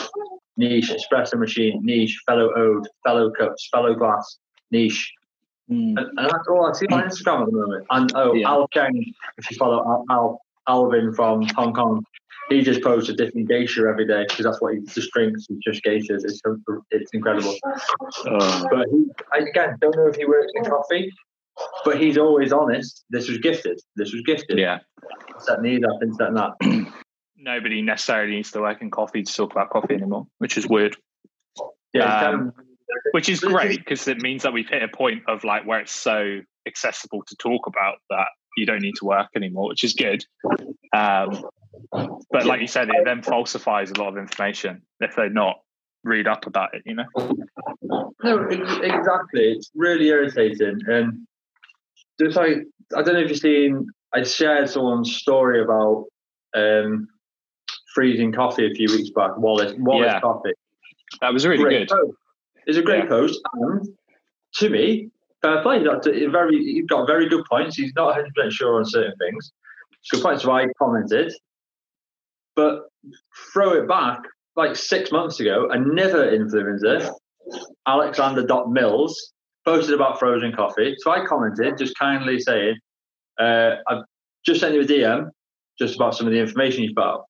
niche 0.57 0.90
espresso 0.95 1.38
machine, 1.38 1.81
niche 1.83 2.19
fellow 2.27 2.53
ode, 2.57 2.87
fellow 3.05 3.31
cups, 3.31 3.69
fellow 3.73 3.95
glass, 3.95 4.38
niche. 4.71 5.12
Mm. 5.71 5.95
And, 5.97 5.99
and 5.99 6.31
that's 6.31 6.49
all 6.49 6.67
I 6.67 6.73
see 6.73 6.87
on 6.87 7.03
Instagram 7.05 7.40
at 7.43 7.47
the 7.47 7.53
moment. 7.53 7.87
And 7.90 8.12
oh, 8.14 8.35
Yeah. 8.35 8.51
Al 8.51 8.69
Cheng, 8.69 9.14
if 9.38 9.51
you 9.51 9.57
follow 9.57 9.79
Al, 9.79 10.05
Al 10.11 10.40
Alvin 10.69 11.12
from 11.14 11.43
Hong 11.57 11.73
Kong, 11.73 12.05
he 12.51 12.61
just 12.61 12.83
posts 12.83 13.09
a 13.09 13.14
different 13.14 13.49
geisha 13.49 13.87
every 13.88 14.07
day 14.07 14.25
because 14.29 14.45
that's 14.45 14.61
what 14.61 14.75
he 14.75 14.81
just 14.81 15.11
drinks. 15.12 15.47
It's 15.49 15.64
just 15.64 15.83
geishas. 15.83 16.25
It's 16.25 16.40
it's 16.90 17.11
incredible. 17.14 17.57
Oh, 18.27 18.67
But 18.71 18.87
he, 18.90 19.07
I, 19.33 19.38
again, 19.38 19.77
don't 19.81 19.97
know 19.97 20.07
if 20.07 20.17
he 20.17 20.27
works 20.27 20.53
in 20.55 20.64
coffee, 20.64 21.11
but 21.85 21.99
he's 22.01 22.19
always 22.19 22.53
honest. 22.53 23.05
This 23.09 23.29
was 23.29 23.38
gifted. 23.38 23.81
This 23.97 24.12
was 24.12 24.23
gifted. 24.23 24.59
yeah. 24.59 24.81
Set 25.38 25.62
these 25.62 25.83
up 25.85 26.03
and 26.03 26.14
that. 26.19 26.93
Nobody 27.45 27.83
necessarily 27.83 28.37
needs 28.37 28.53
to 28.53 28.61
work 28.63 28.81
in 28.81 28.91
coffee 28.91 29.23
to 29.23 29.33
talk 29.33 29.53
about 29.53 29.69
coffee 29.69 29.95
anymore, 29.95 30.27
which 30.39 30.57
is 30.57 30.67
weird. 30.67 30.97
Yeah, 31.93 32.29
Um, 32.31 32.53
Which 33.13 33.29
is 33.29 33.41
great 33.41 33.79
because 33.79 34.09
it 34.09 34.23
means 34.23 34.43
that 34.45 34.53
we've 34.53 34.69
hit 34.69 34.83
a 34.83 34.89
point 34.89 35.25
of 35.29 35.45
like 35.45 35.67
where 35.67 35.81
it's 35.81 35.95
so 35.95 36.41
accessible 36.67 37.23
to 37.27 37.37
talk 37.37 37.67
about 37.67 37.99
that 38.09 38.29
you 38.57 38.65
don't 38.65 38.81
need 38.81 38.95
to 38.97 39.05
work 39.05 39.29
anymore, 39.37 39.69
which 39.69 39.85
is 39.85 39.93
good. 39.93 40.25
Um, 40.97 41.45
but 42.31 42.47
like 42.47 42.61
you 42.61 42.67
said, 42.67 42.89
it 42.89 43.05
then 43.05 43.23
falsifies 43.23 43.91
a 43.91 44.01
lot 44.01 44.09
of 44.09 44.17
information 44.17 44.83
if 45.01 45.15
they're 45.15 45.29
not 45.29 45.61
read 46.03 46.27
up 46.27 46.47
about 46.47 46.71
it. 46.75 46.83
You 46.87 46.95
know? 46.95 47.05
No, 48.23 48.49
exactly. 48.49 49.53
It's 49.53 49.71
really 49.75 50.09
irritating. 50.09 50.81
And 50.87 51.27
just 52.19 52.37
like 52.37 52.65
I 52.97 53.03
don't 53.03 53.15
know 53.15 53.21
if 53.21 53.29
you've 53.29 53.39
seen, 53.39 53.87
I 54.15 54.23
shared 54.23 54.71
someone's 54.71 55.15
story 55.17 55.63
about 55.63 56.07
um, 56.55 57.09
freezing 57.95 58.33
coffee 58.33 58.67
a 58.71 58.75
few 58.75 58.89
weeks 58.89 59.11
back. 59.11 59.37
Wallace, 59.39 59.73
Wallace 59.79 60.07
Yeah. 60.13 60.21
Coffee. 60.21 60.53
That 61.21 61.33
was 61.33 61.47
really 61.47 61.63
Great 61.63 61.89
good. 61.89 61.97
post. 61.97 62.19
It's 62.67 62.79
a 62.79 62.83
great 62.83 63.05
Yeah. 63.05 63.09
post, 63.11 63.41
and 63.55 63.89
to 64.57 64.71
me, 64.71 65.11
fair 65.43 65.63
play. 65.63 65.83
That's 65.85 66.07
a 66.07 66.27
very, 66.27 66.57
he's 66.59 66.87
got 66.87 67.07
very 67.07 67.29
good 67.29 67.45
points. 67.47 67.77
He's 67.77 67.93
not 67.95 68.07
100 68.09 68.35
percent 68.35 68.53
sure 68.53 68.77
on 68.79 68.85
certain 68.85 69.15
things. 69.19 69.53
Good 70.11 70.23
points. 70.23 70.43
So 70.43 70.51
I 70.53 70.67
commented, 70.79 71.33
but 72.57 72.89
throw 73.53 73.73
it 73.75 73.89
back 73.89 74.21
like 74.57 74.77
six 74.77 75.11
months 75.13 75.41
ago, 75.41 75.69
another 75.71 76.31
influencer, 76.37 77.11
Alexander 77.87 78.45
Mills, 78.69 79.33
posted 79.65 79.95
about 79.95 80.19
frozen 80.19 80.53
coffee. 80.53 80.95
So 80.99 81.11
I 81.11 81.25
commented, 81.27 81.77
just 81.79 81.99
kindly 81.99 82.39
saying, 82.39 82.77
uh, 83.39 83.77
"I've 83.89 84.05
just 84.47 84.61
sent 84.61 84.75
you 84.75 84.83
a 84.83 84.85
DM, 84.85 85.31
just 85.79 85.97
about 85.97 86.15
some 86.15 86.27
of 86.27 86.33
the 86.33 86.39
information 86.39 86.85
you've 86.85 86.95
put 86.95 87.05
out." 87.05 87.25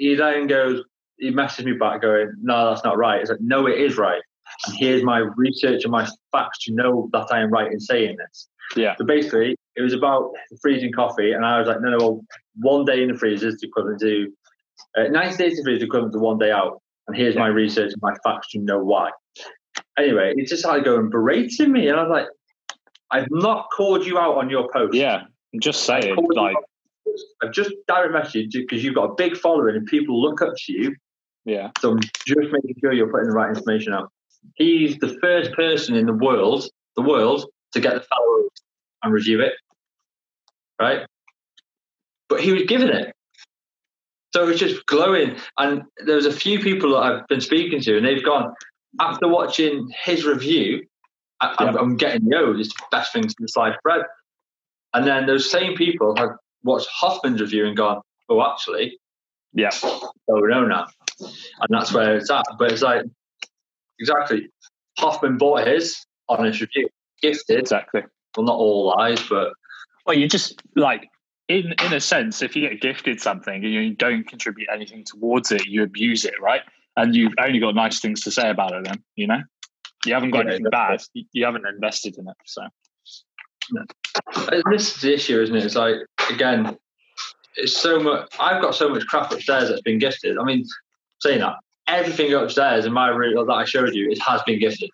Yeah. 0.00 0.08
He 0.08 0.14
then 0.16 0.46
goes, 0.46 0.82
he 1.18 1.30
messaged 1.30 1.66
me 1.66 1.72
back 1.72 2.02
going, 2.02 2.32
"No, 2.42 2.70
that's 2.70 2.82
not 2.82 2.96
right." 2.96 3.20
It's 3.20 3.30
like, 3.30 3.40
"No, 3.40 3.66
it 3.66 3.78
is 3.78 3.98
right." 3.98 4.22
And 4.66 4.76
here's 4.76 5.02
my 5.02 5.18
research 5.36 5.84
and 5.84 5.92
my 5.92 6.08
facts 6.32 6.64
to 6.64 6.74
know 6.74 7.08
that 7.12 7.26
I 7.30 7.40
am 7.40 7.50
right 7.50 7.70
in 7.70 7.78
saying 7.78 8.16
this. 8.16 8.48
Yeah. 8.76 8.96
So 8.96 9.04
basically, 9.04 9.56
it 9.76 9.82
was 9.82 9.92
about 9.92 10.32
freezing 10.60 10.92
coffee, 10.92 11.32
and 11.32 11.44
I 11.44 11.58
was 11.58 11.68
like, 11.68 11.80
no, 11.80 11.90
no, 11.90 11.98
well, 11.98 12.24
one 12.56 12.84
day 12.84 13.02
in 13.02 13.12
the 13.12 13.18
freezer 13.18 13.48
is 13.48 13.62
equivalent 13.62 14.00
to 14.00 14.32
Uh, 14.96 15.04
90 15.08 15.36
days 15.36 15.56
to 15.58 15.62
free 15.62 15.76
is 15.76 15.82
equivalent 15.82 16.12
to 16.14 16.18
one 16.18 16.38
day 16.38 16.50
out. 16.50 16.80
And 17.06 17.16
here's 17.16 17.36
my 17.36 17.48
research 17.48 17.92
and 17.92 18.02
my 18.02 18.14
facts 18.24 18.48
to 18.52 18.58
know 18.58 18.82
why. 18.82 19.10
Anyway, 19.98 20.32
he 20.36 20.44
just 20.44 20.62
started 20.62 20.84
going 20.84 21.10
berating 21.10 21.70
me. 21.70 21.88
And 21.88 22.00
I 22.00 22.02
was 22.02 22.10
like, 22.10 22.26
I've 23.10 23.30
not 23.30 23.68
called 23.76 24.06
you 24.06 24.18
out 24.18 24.36
on 24.38 24.48
your 24.48 24.68
post. 24.72 24.94
Yeah, 24.94 25.24
I'm 25.52 25.60
just 25.60 25.84
saying, 25.84 26.16
like. 26.34 26.56
I've 27.42 27.52
just 27.52 27.72
direct 27.86 28.12
messaged 28.14 28.54
you 28.54 28.62
because 28.62 28.84
you've 28.84 28.94
got 28.94 29.04
a 29.04 29.14
big 29.14 29.36
following 29.36 29.76
and 29.76 29.86
people 29.86 30.20
look 30.20 30.42
up 30.42 30.52
to 30.56 30.72
you. 30.72 30.94
yeah, 31.44 31.70
So 31.80 31.92
I'm 31.92 32.00
just 32.00 32.52
making 32.52 32.74
sure 32.80 32.92
you're 32.92 33.10
putting 33.10 33.28
the 33.28 33.34
right 33.34 33.48
information 33.48 33.92
out. 33.92 34.12
He's 34.54 34.98
the 34.98 35.18
first 35.20 35.52
person 35.52 35.94
in 35.94 36.06
the 36.06 36.12
world, 36.12 36.68
the 36.96 37.02
world, 37.02 37.46
to 37.72 37.80
get 37.80 37.94
the 37.94 38.00
followers 38.00 38.50
and 39.02 39.12
review 39.12 39.40
it. 39.40 39.52
Right? 40.80 41.06
But 42.28 42.40
he 42.40 42.52
was 42.52 42.62
given 42.64 42.88
it. 42.88 43.14
So 44.32 44.44
it 44.44 44.46
was 44.46 44.60
just 44.60 44.86
glowing. 44.86 45.36
And 45.58 45.82
there 46.04 46.16
was 46.16 46.26
a 46.26 46.32
few 46.32 46.60
people 46.60 46.92
that 46.92 46.98
I've 46.98 47.28
been 47.28 47.40
speaking 47.40 47.80
to, 47.82 47.96
and 47.96 48.06
they've 48.06 48.24
gone, 48.24 48.54
after 49.00 49.28
watching 49.28 49.88
his 50.04 50.24
review, 50.24 50.86
I, 51.40 51.54
I'm, 51.58 51.76
I'm 51.76 51.96
getting 51.96 52.26
yo, 52.26 52.52
it's 52.56 52.68
the 52.68 52.84
best 52.90 53.12
thing 53.12 53.22
since 53.24 53.52
sliced 53.52 53.82
bread. 53.82 54.02
And 54.94 55.06
then 55.06 55.26
those 55.26 55.50
same 55.50 55.74
people 55.74 56.16
have 56.16 56.30
watched 56.62 56.88
Hoffmann's 56.88 57.40
review 57.40 57.66
and 57.66 57.76
gone, 57.76 58.00
oh, 58.28 58.42
actually, 58.42 58.98
yeah, 59.52 59.70
oh 59.82 60.10
no 60.28 60.64
now. 60.66 60.86
And 61.20 61.68
that's 61.68 61.92
where 61.92 62.16
it's 62.16 62.30
at. 62.30 62.44
But 62.58 62.72
it's 62.72 62.82
like 62.82 63.04
exactly. 63.98 64.48
Hoffman 64.98 65.38
bought 65.38 65.66
his 65.66 65.96
honest 66.28 66.60
review. 66.60 66.88
Gifted. 67.22 67.58
exactly. 67.58 68.02
Well 68.36 68.46
not 68.46 68.56
all 68.56 68.94
lies, 68.96 69.20
but 69.28 69.52
Well, 70.06 70.16
you 70.16 70.28
just 70.28 70.62
like 70.76 71.08
in 71.48 71.74
in 71.84 71.92
a 71.92 72.00
sense, 72.00 72.42
if 72.42 72.54
you 72.54 72.68
get 72.68 72.80
gifted 72.80 73.20
something 73.20 73.64
and 73.64 73.72
you 73.72 73.94
don't 73.94 74.26
contribute 74.26 74.68
anything 74.72 75.04
towards 75.04 75.50
it, 75.52 75.66
you 75.66 75.82
abuse 75.82 76.24
it, 76.24 76.40
right? 76.40 76.62
And 76.96 77.14
you've 77.14 77.34
only 77.40 77.58
got 77.58 77.74
nice 77.74 78.00
things 78.00 78.22
to 78.22 78.30
say 78.30 78.50
about 78.50 78.72
it. 78.72 78.84
Then 78.84 79.02
you 79.16 79.26
know, 79.26 79.40
you 80.06 80.14
haven't 80.14 80.30
got 80.30 80.46
Yeah, 80.46 80.52
anything 80.52 80.70
bad. 80.70 81.02
You 81.32 81.44
haven't 81.44 81.66
invested 81.66 82.16
in 82.18 82.28
it. 82.28 82.36
So 82.46 82.62
uh, 84.36 84.62
this 84.70 84.94
is 84.96 85.02
the 85.02 85.14
issue, 85.14 85.40
isn't 85.40 85.54
it? 85.54 85.64
It's 85.64 85.74
like 85.74 85.96
again, 86.30 86.76
it's 87.56 87.76
so 87.76 88.00
much 88.00 88.28
I've 88.38 88.62
got 88.62 88.74
so 88.74 88.88
much 88.88 89.06
crap 89.06 89.32
upstairs 89.32 89.68
that's 89.68 89.82
been 89.82 89.98
gifted. 89.98 90.38
I 90.38 90.44
mean, 90.44 90.64
saying 91.20 91.40
that, 91.40 91.54
everything 91.88 92.32
upstairs 92.32 92.86
in 92.86 92.92
my 92.92 93.08
room 93.08 93.46
that 93.46 93.52
I 93.52 93.64
showed 93.64 93.94
you, 93.94 94.10
it 94.10 94.20
has 94.22 94.42
been 94.44 94.58
gifted. 94.58 94.90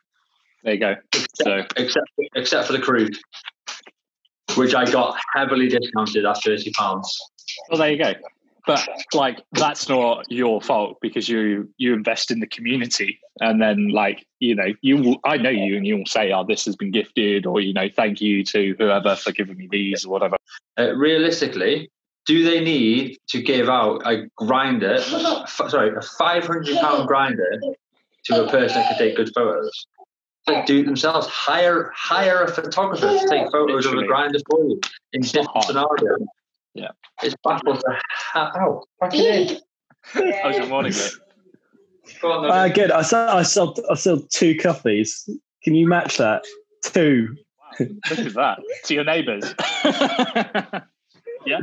there 0.64 0.74
you 0.74 0.80
go. 0.80 0.96
So 1.34 1.62
Except 1.76 2.06
except 2.34 2.66
for 2.66 2.72
the 2.72 2.78
Kruve. 2.78 3.16
Which 4.56 4.74
I 4.74 4.90
got 4.90 5.16
heavily 5.34 5.68
discounted 5.68 6.24
at 6.24 6.42
thirty 6.42 6.70
pounds. 6.72 7.18
well, 7.68 7.78
there 7.78 7.90
you 7.90 8.02
go. 8.02 8.14
But 8.66 8.88
like 9.14 9.42
that's 9.52 9.88
not 9.88 10.24
your 10.28 10.60
fault 10.60 10.98
because 11.00 11.28
you 11.28 11.70
you 11.78 11.94
invest 11.94 12.30
in 12.30 12.40
the 12.40 12.48
community 12.48 13.20
and 13.40 13.62
then 13.62 13.88
like 13.88 14.26
you 14.40 14.56
know 14.56 14.72
you 14.80 14.96
will, 14.96 15.20
I 15.24 15.36
know 15.36 15.50
you 15.50 15.76
and 15.76 15.86
you'll 15.86 16.06
say 16.06 16.32
oh 16.32 16.44
this 16.44 16.64
has 16.64 16.74
been 16.74 16.90
gifted 16.90 17.46
or 17.46 17.60
you 17.60 17.72
know 17.72 17.88
thank 17.94 18.20
you 18.20 18.42
to 18.44 18.74
whoever 18.78 19.14
for 19.14 19.30
giving 19.30 19.56
me 19.56 19.68
these 19.70 20.04
or 20.04 20.10
whatever. 20.10 20.36
Uh, 20.78 20.94
realistically, 20.96 21.90
do 22.26 22.42
they 22.44 22.60
need 22.60 23.18
to 23.28 23.40
give 23.40 23.68
out 23.68 24.02
a 24.04 24.26
grinder, 24.36 24.96
f- 24.96 25.60
sorry, 25.68 25.96
a 25.96 26.02
five 26.02 26.44
hundred 26.44 26.76
pound 26.78 27.06
grinder 27.06 27.60
to 28.24 28.44
a 28.44 28.50
person 28.50 28.78
that 28.78 28.88
can 28.88 28.98
take 28.98 29.16
good 29.16 29.30
photos? 29.32 29.86
Like 30.48 30.66
do 30.66 30.80
it 30.80 30.86
themselves. 30.86 31.26
Hire 31.28 31.92
hire 31.94 32.42
a 32.42 32.52
photographer 32.52 33.06
to 33.06 33.28
take 33.28 33.50
photos 33.52 33.86
of 33.86 33.92
Literally. 33.92 34.04
the 34.04 34.08
grinder 34.08 34.38
for 34.50 34.64
you 34.64 34.80
in 35.12 35.22
different 35.22 35.64
scenarios. 35.64 36.26
Yeah. 36.76 36.88
it's 37.22 37.34
baffled 37.42 37.80
to 37.80 37.98
ha- 38.32 38.52
Ow, 38.56 38.84
back 39.00 39.12
it 39.14 39.50
in. 39.52 40.32
How's 40.42 40.56
your 40.56 40.66
morning, 40.66 40.92
mate? 40.92 41.12
Go 42.22 42.32
on, 42.32 42.44
Uh, 42.50 42.62
then. 42.64 42.72
good. 42.74 42.90
I 42.92 43.02
sold, 43.02 43.28
I 43.30 43.42
sold, 43.42 43.80
I 43.90 43.94
sold 43.94 44.30
two 44.30 44.56
coffees. 44.58 45.28
Can 45.64 45.74
you 45.74 45.88
match 45.88 46.18
that? 46.18 46.44
Two. 46.84 47.34
Look 47.80 48.18
at 48.18 48.34
that. 48.34 48.58
To 48.84 48.94
your 48.94 49.04
neighbours. 49.04 49.54
yeah. 51.44 51.60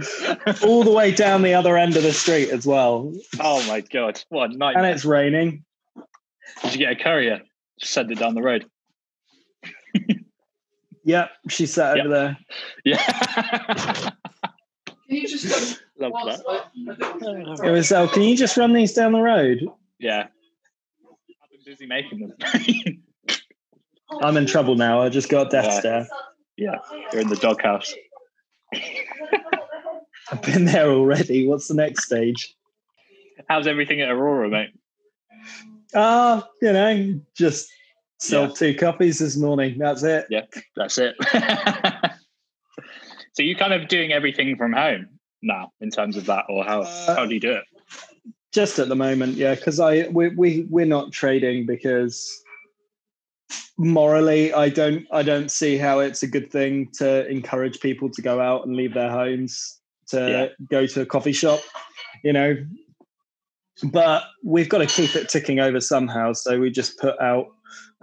All 0.64 0.84
the 0.84 0.92
way 0.92 1.12
down 1.12 1.42
the 1.44 1.54
other 1.54 1.78
end 1.78 1.96
of 1.96 2.04
the 2.04 2.12
street 2.14 2.50
as 2.50 2.66
well. 2.66 3.14
Oh 3.40 3.66
my 3.68 3.82
god. 3.82 4.22
What 4.30 4.52
a 4.52 4.66
And 4.78 4.86
it's 4.86 5.06
raining. 5.06 5.64
Did 6.62 6.74
you 6.74 6.80
get 6.80 6.92
a 6.92 6.96
courier? 7.04 7.42
Just 7.80 7.94
send 7.94 8.12
it 8.12 8.20
down 8.20 8.36
the 8.36 8.42
road. 8.42 8.66
Yep, 11.06 11.32
she 11.50 11.66
sat 11.66 11.98
Yep. 11.98 12.06
over 12.06 12.14
there. 12.16 12.38
Yeah. 12.86 14.10
Can 15.14 15.22
you 15.22 15.28
just 15.28 15.80
Love 16.00 16.12
that. 16.26 16.42
It 17.64 17.70
was, 17.70 17.92
oh, 17.92 18.08
can 18.08 18.24
you 18.24 18.36
just 18.36 18.58
run 18.58 18.74
these 18.74 18.94
down 18.94 19.12
the 19.12 19.22
road? 19.22 19.60
Yeah. 20.00 20.26
I've 21.44 21.52
been 21.52 21.60
busy 21.64 21.86
making 21.86 22.20
them. 22.20 23.04
I'm 24.22 24.36
in 24.38 24.48
trouble 24.48 24.74
now. 24.76 25.02
I 25.02 25.10
just 25.10 25.30
got 25.30 25.48
a 25.48 25.50
death 25.52 25.66
Yeah. 25.66 25.80
stare. 25.80 26.08
yeah. 26.58 26.76
You're 27.12 27.22
in 27.22 27.30
the 27.30 27.36
doghouse. 27.36 27.94
I've 30.32 30.42
been 30.42 30.66
there 30.66 30.90
already. 30.90 31.48
What's 31.48 31.68
the 31.68 31.76
next 31.76 32.06
stage? 32.06 32.56
How's 33.50 33.68
everything 33.68 34.02
at 34.02 34.10
Aurora, 34.10 34.50
mate? 34.50 34.72
Ah, 35.94 36.48
you 36.60 36.74
know, 36.74 37.20
just 37.38 37.70
sold 38.20 38.50
Yeah. 38.50 38.56
two 38.56 38.74
copies 38.76 39.20
this 39.20 39.38
morning. 39.38 39.78
That's 39.78 40.02
it. 40.02 40.26
Yeah, 40.32 40.46
that's 40.76 40.98
it. 40.98 41.16
So 43.34 43.44
you're 43.44 43.58
kind 43.58 43.74
of 43.74 43.88
doing 43.88 44.12
everything 44.12 44.56
from 44.56 44.74
home 44.74 45.08
now 45.42 45.72
in 45.82 45.90
terms 45.90 46.16
of 46.18 46.26
that, 46.28 46.46
or 46.50 46.64
how 46.64 46.82
Uh, 46.82 47.16
how 47.16 47.26
do 47.26 47.34
you 47.34 47.40
do 47.40 47.52
it? 47.52 47.66
Just 48.54 48.80
at 48.80 48.88
the 48.88 48.96
moment, 48.96 49.36
yeah, 49.36 49.56
because 49.56 49.80
I 49.80 50.08
we 50.10 50.30
we 50.30 50.68
we're 50.70 50.86
not 50.86 51.12
trading 51.12 51.66
because 51.66 52.32
morally 53.78 54.54
I 54.54 54.70
don't 54.70 55.06
I 55.12 55.24
don't 55.24 55.50
see 55.50 55.78
how 55.78 56.00
it's 56.00 56.22
a 56.24 56.28
good 56.28 56.52
thing 56.52 56.90
to 57.00 57.28
encourage 57.28 57.80
people 57.80 58.10
to 58.12 58.22
go 58.22 58.40
out 58.40 58.66
and 58.66 58.76
leave 58.76 58.94
their 58.94 59.10
homes 59.10 59.80
to 60.10 60.18
Yeah. 60.18 60.48
go 60.70 60.86
to 60.86 61.02
a 61.02 61.06
coffee 61.06 61.32
shop, 61.34 61.62
you 62.24 62.34
know. 62.34 62.56
But 63.84 64.24
we've 64.44 64.70
got 64.70 64.80
to 64.80 64.86
keep 64.86 65.16
it 65.16 65.30
ticking 65.30 65.60
over 65.60 65.80
somehow. 65.82 66.34
So 66.34 66.60
we 66.60 66.70
just 66.70 67.00
put 67.00 67.20
out 67.20 67.48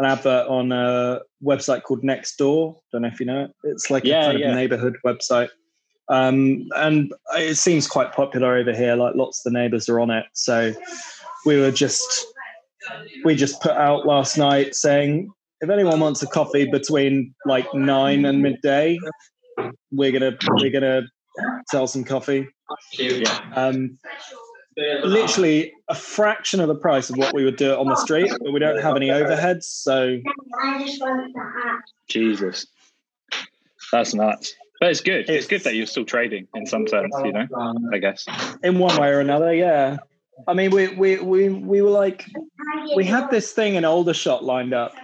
an 0.01 0.07
advert 0.07 0.47
on 0.49 0.73
a 0.73 1.21
website 1.45 1.83
called 1.83 2.03
Nextdoor. 2.03 2.81
Don't 2.91 3.03
know 3.03 3.09
if 3.09 3.21
you 3.21 3.27
know 3.27 3.45
it. 3.45 3.51
It's 3.65 3.91
like 3.91 4.03
Yeah, 4.05 4.23
a 4.23 4.27
kind 4.29 4.41
yeah. 4.41 4.49
of 4.49 4.55
neighborhood 4.57 4.97
website. 5.07 5.51
Um, 6.09 6.67
and 6.77 7.13
it 7.37 7.57
seems 7.57 7.87
quite 7.87 8.13
popular 8.13 8.57
over 8.57 8.75
here. 8.75 8.97
Like 8.97 9.15
lots 9.15 9.45
of 9.45 9.53
the 9.53 9.59
neighbors 9.59 9.89
are 9.91 10.01
on 10.01 10.11
it. 10.11 10.25
So 10.33 10.73
we 11.45 11.61
were 11.61 11.71
just 11.71 12.27
we 13.25 13.35
just 13.35 13.61
put 13.61 13.73
out 13.73 14.07
last 14.07 14.39
night 14.39 14.75
saying 14.75 15.31
if 15.61 15.69
anyone 15.69 16.01
wants 16.01 16.23
a 16.23 16.27
coffee 16.27 16.65
between 16.65 17.35
like 17.45 17.67
nine 17.75 18.25
and 18.25 18.41
midday, 18.43 18.99
we're 19.93 20.13
gonna 20.13 20.37
we're 20.55 20.71
gonna 20.73 21.03
sell 21.71 21.87
some 21.87 22.05
coffee. 22.05 22.49
Yeah. 22.99 23.41
Um, 23.55 23.99
literally 25.05 25.73
a 25.89 25.95
fraction 25.95 26.61
of 26.61 26.69
the 26.69 26.75
price 26.75 27.11
of 27.11 27.17
what 27.17 27.35
we 27.35 27.45
would 27.45 27.57
do 27.57 27.73
it 27.73 27.79
on 27.79 27.87
the 27.87 27.97
street, 27.97 28.31
but 28.43 28.53
we 28.53 28.59
don't 28.61 28.81
have 28.81 28.97
any 28.97 29.09
overheads, 29.09 29.65
so 29.65 30.19
I 30.63 30.85
just 30.85 31.01
want 31.01 31.33
that. 31.35 31.81
Jesus, 32.09 32.67
that's 33.93 34.15
nuts. 34.15 34.55
But 34.81 34.91
it's 34.91 35.01
good. 35.01 35.21
It's 35.21 35.31
It's- 35.31 35.47
good 35.47 35.61
that 35.65 35.75
you're 35.75 35.87
still 35.87 36.05
trading 36.07 36.47
in 36.55 36.67
some 36.67 36.87
sense, 36.87 37.15
you 37.25 37.33
know. 37.33 37.47
I 37.93 37.99
guess. 37.99 38.25
in 38.63 38.79
one 38.79 38.99
way 39.01 39.09
or 39.09 39.21
another, 39.21 39.53
yeah. 39.55 39.99
I 40.49 40.55
mean, 40.55 40.71
we 40.71 40.89
we 40.89 41.19
we 41.19 41.49
we 41.51 41.83
were 41.83 41.91
like 41.91 42.25
we 42.97 43.05
had 43.05 43.31
this 43.31 43.53
thing 43.53 43.75
in 43.75 43.85
Aldershot 43.85 44.43
lined 44.43 44.73
up, 44.73 44.95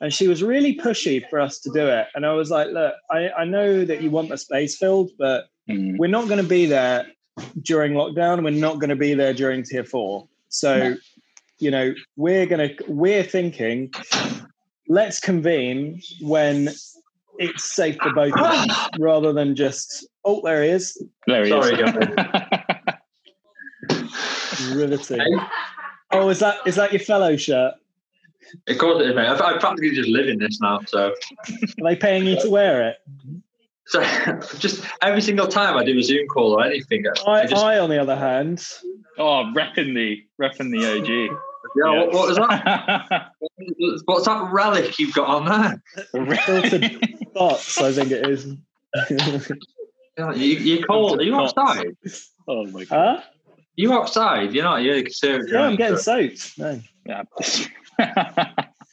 and 0.00 0.14
she 0.14 0.28
was 0.28 0.44
really 0.44 0.76
pushy 0.76 1.28
for 1.28 1.40
us 1.40 1.58
to 1.60 1.70
do 1.72 1.88
it. 1.88 2.06
And 2.14 2.24
I 2.24 2.34
was 2.34 2.50
like, 2.50 2.68
look, 2.68 2.94
I, 3.10 3.30
I 3.30 3.44
know 3.44 3.84
that 3.84 4.00
you 4.00 4.10
want 4.12 4.28
the 4.28 4.38
space 4.38 4.76
filled, 4.76 5.10
but 5.18 5.46
Mm. 5.68 5.96
we're 5.98 6.06
not 6.06 6.28
going 6.28 6.40
to 6.40 6.48
be 6.48 6.66
there 6.66 7.08
during 7.62 7.92
lockdown. 7.92 8.42
We're 8.44 8.50
not 8.50 8.78
going 8.80 8.90
to 8.90 8.96
be 8.96 9.14
there 9.14 9.34
during 9.34 9.62
tier 9.62 9.84
four. 9.84 10.26
So, 10.48 10.90
No. 10.90 10.96
you 11.58 11.70
know, 11.70 11.94
we're 12.16 12.46
going 12.46 12.68
to 12.76 12.84
we're 12.88 13.22
thinking, 13.22 13.92
let's 14.88 15.20
convene 15.20 16.00
when 16.20 16.70
it's 17.38 17.74
safe 17.74 17.96
for 18.02 18.12
both 18.12 18.32
of 18.34 18.40
us, 18.40 18.88
rather 18.98 19.32
than 19.32 19.54
just 19.56 20.06
oh, 20.24 20.40
there 20.44 20.62
he 20.62 20.70
is, 20.70 21.00
There 21.26 21.44
he 21.44 21.50
Sorry, 21.50 21.74
is. 21.74 21.80
riveting. 24.74 25.20
Hey. 25.20 25.36
Oh, 26.12 26.28
is 26.28 26.38
that 26.40 26.58
is 26.66 26.76
that 26.76 26.92
your 26.92 27.00
fellow 27.00 27.36
shirt? 27.36 27.74
Of 28.68 28.78
course 28.78 29.02
it 29.02 29.10
is, 29.10 29.16
mate. 29.16 29.26
I, 29.26 29.34
I 29.56 29.58
practically 29.58 29.90
just 29.90 30.08
live 30.08 30.28
in 30.28 30.38
this 30.38 30.60
now, 30.60 30.78
so 30.86 31.08
Are 31.48 31.54
they 31.82 31.96
paying 31.96 32.24
you 32.26 32.40
to 32.40 32.48
wear 32.50 32.88
it? 32.88 32.96
so 33.86 34.02
just 34.58 34.84
every 35.02 35.20
single 35.22 35.46
time 35.46 35.76
I 35.76 35.84
do 35.84 35.98
a 35.98 36.02
Zoom 36.02 36.26
call 36.28 36.52
or 36.58 36.64
anything, 36.64 37.04
I, 37.26 37.30
I, 37.30 37.46
just 37.46 37.64
I 37.64 37.78
on 37.78 37.90
the 37.90 38.00
other 38.00 38.16
hand, 38.16 38.66
oh, 39.18 39.52
repping 39.54 39.94
the 39.94 40.22
repping 40.40 40.70
the 40.70 40.84
OG. 40.98 41.08
yeah, 41.76 41.90
What, 42.06 42.12
what 42.12 42.28
was 42.28 42.36
that? 42.36 43.30
What's 44.06 44.26
that 44.26 44.50
relic 44.52 44.98
you've 44.98 45.14
got 45.14 45.28
on 45.28 45.44
there? 46.12 46.36
filtered 46.36 47.00
box, 47.34 47.80
I 47.80 47.92
think 47.92 48.10
it 48.10 48.28
is. 48.28 48.46
You, 50.18 50.34
you're 50.34 50.86
cold. 50.86 51.20
Are 51.20 51.22
you 51.22 51.36
outside? 51.36 51.96
oh 52.48 52.66
my 52.66 52.84
god. 52.84 53.18
huh? 53.18 53.22
You 53.76 53.92
outside? 53.92 54.54
You're 54.54 54.64
not. 54.64 54.82
You're 54.82 54.94
the 54.96 55.02
conservative. 55.02 55.52
Yeah, 55.52 55.60
I'm 55.62 55.76
getting 55.76 55.98
so- 55.98 56.28
soaked. 56.28 56.58
No. 56.58 56.80
Yeah. 57.04 57.22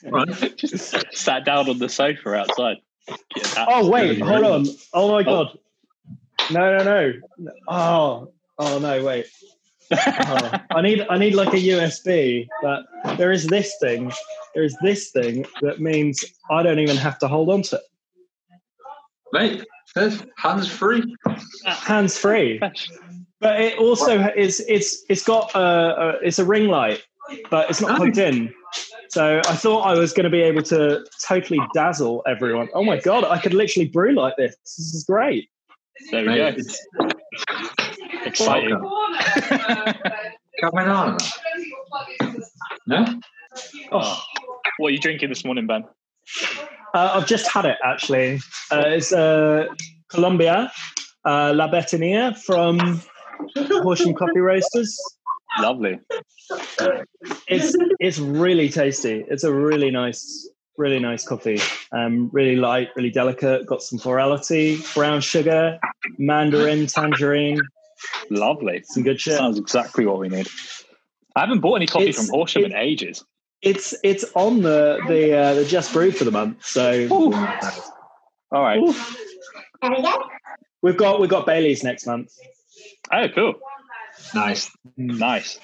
Right. 0.06 0.58
Just 0.58 0.95
sat 1.15 1.45
down 1.45 1.69
on 1.69 1.79
the 1.79 1.88
sofa 1.88 2.34
outside. 2.36 2.77
Get 3.08 3.44
that. 3.56 3.68
Oh 3.70 3.89
wait, 3.89 4.22
hold 4.22 4.44
on. 4.44 4.66
Oh 4.94 5.12
my 5.12 5.22
oh. 5.22 5.24
god. 5.24 5.60
No, 6.52 6.78
no, 6.78 6.84
no. 6.84 7.52
Oh, 7.68 8.34
oh 8.60 8.80
no, 8.80 9.04
wait. 9.04 9.28
Oh, 9.92 10.60
I 10.72 10.82
need, 10.82 11.06
I 11.10 11.18
need 11.18 11.36
like 11.36 11.54
a 11.54 11.58
USB, 11.58 12.48
but 12.62 12.86
there 13.18 13.32
is 13.32 13.48
this 13.48 13.76
thing. 13.80 14.12
There 14.54 14.63
is 14.63 14.76
this 14.82 15.12
thing 15.12 15.46
that 15.62 15.80
means 15.80 16.24
I 16.50 16.63
don't 16.63 16.80
even 16.80 16.98
have 16.98 17.20
to 17.20 17.28
hold 17.28 17.50
on 17.50 17.62
to 17.63 17.76
it. 17.78 17.84
mate. 19.32 19.66
there's 19.96 20.24
Hands 20.38 20.68
free. 20.68 21.16
Hands 21.66 22.18
free. 22.18 22.60
But 23.39 23.60
it 23.60 23.78
also 23.78 24.32
is. 24.36 24.63
It's 24.68 25.04
it's 25.10 25.24
got 25.24 25.54
a, 25.54 25.60
a 25.60 26.10
it's 26.24 26.39
a 26.39 26.46
ring 26.46 26.70
light, 26.70 27.04
but 27.50 27.69
it's 27.69 27.82
not 27.82 27.98
plugged 27.98 28.17
in. 28.17 28.54
So 29.10 29.39
I 29.48 29.56
thought 29.56 29.82
I 29.82 29.98
was 29.98 30.12
going 30.13 30.24
to 30.24 30.30
be 30.30 30.41
able 30.41 30.63
to 30.63 31.06
totally 31.28 31.60
dazzle 31.74 32.24
everyone. 32.28 32.69
Oh 32.74 32.84
my 32.84 33.00
god! 33.00 33.24
I 33.24 33.38
could 33.39 33.54
literally 33.54 33.88
brew 33.88 34.13
like 34.13 34.36
this. 34.38 34.56
This 34.63 34.93
is 34.93 35.04
great. 35.04 35.50
There 36.12 36.26
we 36.26 36.36
go. 36.36 36.48
it's 36.48 36.80
Exciting. 38.26 38.80
coming 40.60 40.88
on. 40.88 41.17
No. 42.88 43.06
Oh, 43.91 44.22
what 44.78 44.88
are 44.88 44.91
you 44.91 45.00
drinking 45.00 45.30
this 45.30 45.46
morning, 45.46 45.67
Ben? 45.67 45.84
Uh, 46.93 47.12
I've 47.15 47.28
just 47.28 47.48
had 47.48 47.65
it 47.65 47.78
actually. 47.84 48.39
Uh, 48.72 48.84
it's 48.88 49.12
uh, 49.12 49.65
Colombia, 50.10 50.72
uh, 51.26 51.54
La 51.56 51.69
Betania 51.69 52.38
from 52.38 53.02
Horsham 53.56 54.13
Coffee 54.13 54.39
Roasters. 54.39 54.98
Lovely. 55.60 56.00
It's 57.48 57.76
it's 58.00 58.20
really 58.20 58.70
tasty. 58.70 59.24
It's 59.30 59.44
a 59.44 59.54
really 59.54 59.92
nice, 59.92 60.50
really 60.78 61.00
nice 61.00 61.26
coffee. 61.28 61.60
Um, 61.92 62.30
really 62.34 62.56
light, 62.56 62.89
really 62.96 63.12
delicate. 63.12 63.66
Got 63.66 63.82
some 63.84 64.00
florality, 64.00 64.80
brown 64.94 65.22
sugar, 65.22 65.80
mandarin, 66.18 66.88
tangerine, 66.88 67.60
Lovely. 68.30 68.84
some 68.86 69.04
good 69.04 69.20
shit. 69.22 69.38
Sounds 69.38 69.58
exactly 69.60 70.06
what 70.06 70.20
we 70.20 70.30
need. 70.30 70.48
I 71.36 71.42
haven't 71.42 71.60
bought 71.62 71.76
any 71.76 71.88
coffee 71.88 72.10
It's- 72.10 72.28
from 72.28 72.36
Horsham 72.36 72.66
in 72.66 72.76
ages. 72.76 73.24
It's 73.62 73.96
it's 74.04 74.26
on 74.36 74.62
the 74.62 75.00
the 75.08 75.34
uh, 75.38 75.54
the 75.54 75.66
just 75.66 75.94
brew 75.94 76.12
for 76.12 76.26
the 76.26 76.32
month. 76.32 76.66
So 76.66 77.08
All 77.10 78.62
right. 78.62 78.82
There 79.82 79.92
we 79.92 80.02
go. 80.02 80.24
we've 80.82 80.98
got 80.98 81.22
we've 81.22 81.30
got 81.30 81.46
Bailies 81.46 81.82
next 81.84 82.06
month. 82.06 82.30
Oh, 83.12 83.28
cool. 83.34 83.54
Nice. 84.34 84.70
Nice. 84.98 85.60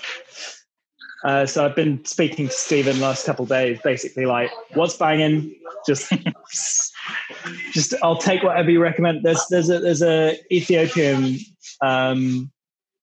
Uh, 1.23 1.45
so 1.45 1.65
I've 1.65 1.75
been 1.75 2.03
speaking 2.05 2.47
to 2.47 2.53
Stephen 2.53 2.99
last 3.01 3.25
couple 3.25 3.43
of 3.43 3.49
days, 3.49 3.79
basically 3.83 4.25
like, 4.25 4.51
what's 4.73 4.95
banging? 4.95 5.53
Just, 5.85 6.11
just 7.73 7.95
I'll 8.01 8.17
take 8.17 8.41
whatever 8.41 8.71
you 8.71 8.81
recommend. 8.81 9.23
There's 9.23 9.45
there's 9.49 9.69
a 9.69 9.79
there's 9.79 10.01
a 10.01 10.37
Ethiopian, 10.51 11.39
um, 11.81 12.51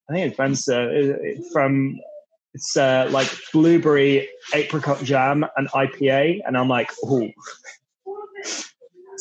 I 0.09 0.15
think 0.15 0.31
it's 0.31 0.39
Bensa 0.39 1.53
from 1.53 1.99
it's 2.55 2.75
uh, 2.75 3.07
like 3.11 3.29
blueberry 3.53 4.31
apricot 4.55 5.03
jam 5.05 5.45
and 5.57 5.69
IPA, 5.69 6.41
and 6.47 6.57
I'm 6.57 6.69
like, 6.69 6.91
oh. 7.05 7.29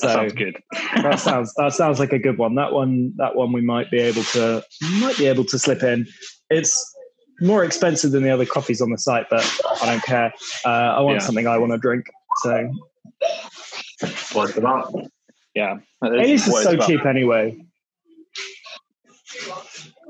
That 0.02 0.12
sounds 0.14 0.34
good. 0.34 0.62
that 1.04 1.20
sounds 1.20 1.54
that 1.56 1.74
sounds 1.74 2.00
like 2.00 2.12
a 2.14 2.20
good 2.20 2.38
one. 2.38 2.56
That 2.56 2.72
one 2.74 3.14
that 3.18 3.36
one 3.36 3.52
we 3.54 3.62
might 3.62 3.90
be 3.92 4.00
able 4.00 4.24
to 4.24 4.64
might 5.00 5.18
be 5.18 5.28
able 5.28 5.46
to 5.46 5.58
slip 5.60 5.84
in. 5.84 6.08
It's 6.50 6.96
more 7.42 7.64
expensive 7.64 8.12
than 8.12 8.24
the 8.24 8.30
other 8.30 8.46
coffees 8.46 8.82
on 8.82 8.90
the 8.92 8.98
site, 8.98 9.28
but 9.30 9.44
I 9.82 9.86
don't 9.88 10.04
care. 10.04 10.34
Uh, 10.66 10.70
I 10.70 11.02
want 11.02 11.16
Yeah. 11.20 11.26
something 11.26 11.48
I 11.48 11.58
want 11.58 11.72
to 11.74 11.78
drink. 11.78 12.06
So 12.44 12.70
What's 14.34 14.58
about? 14.58 14.94
Yeah. 15.54 15.78
Ace 16.04 16.48
is 16.48 16.64
so 16.64 16.74
about. 16.74 16.88
cheap 16.88 17.06
anyway. 17.06 17.58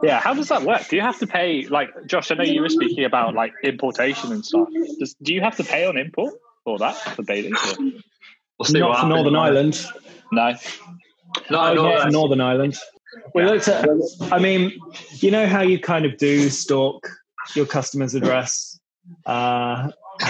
Yeah. 0.04 0.20
How 0.20 0.34
does 0.34 0.50
that 0.50 0.64
work? 0.64 0.88
Do 0.88 0.96
you 0.96 1.02
have 1.02 1.20
to 1.20 1.28
pay, 1.28 1.66
like, 1.68 1.90
Josh, 2.06 2.32
I 2.32 2.36
know 2.36 2.44
you 2.44 2.62
were 2.62 2.70
speaking 2.70 3.06
about 3.06 3.34
like 3.34 3.54
importation 3.64 4.32
and 4.32 4.46
stuff. 4.46 4.68
Does, 5.00 5.16
do 5.22 5.34
you 5.34 5.42
have 5.42 5.56
to 5.58 5.64
pay 5.64 5.86
on 5.86 5.98
import 5.98 6.34
for 6.64 6.78
that, 6.80 6.96
for 6.96 7.24
Bailey? 7.24 7.52
Or- 7.54 7.92
We'll 8.60 8.66
see 8.66 8.80
Not 8.80 8.90
what 8.90 9.00
for. 9.02 9.08
Northern 9.08 9.36
Ireland. 9.36 9.86
No. 10.32 10.54
No, 11.52 11.60
Oh, 11.60 11.74
no, 11.74 11.84
not 11.90 12.04
for 12.04 12.10
Northern 12.12 12.42
Ireland. 12.42 12.78
We 13.34 13.44
looked 13.44 13.68
at. 13.68 13.88
I 14.32 14.40
mean, 14.40 14.72
you 15.20 15.32
know 15.32 15.48
how 15.48 15.62
you 15.62 15.80
kind 15.80 16.06
of 16.06 16.18
do 16.18 16.50
stalk 16.50 17.08
your 17.56 17.66
customer's 17.66 18.16
address. 18.16 18.80
Uh, 19.26 19.92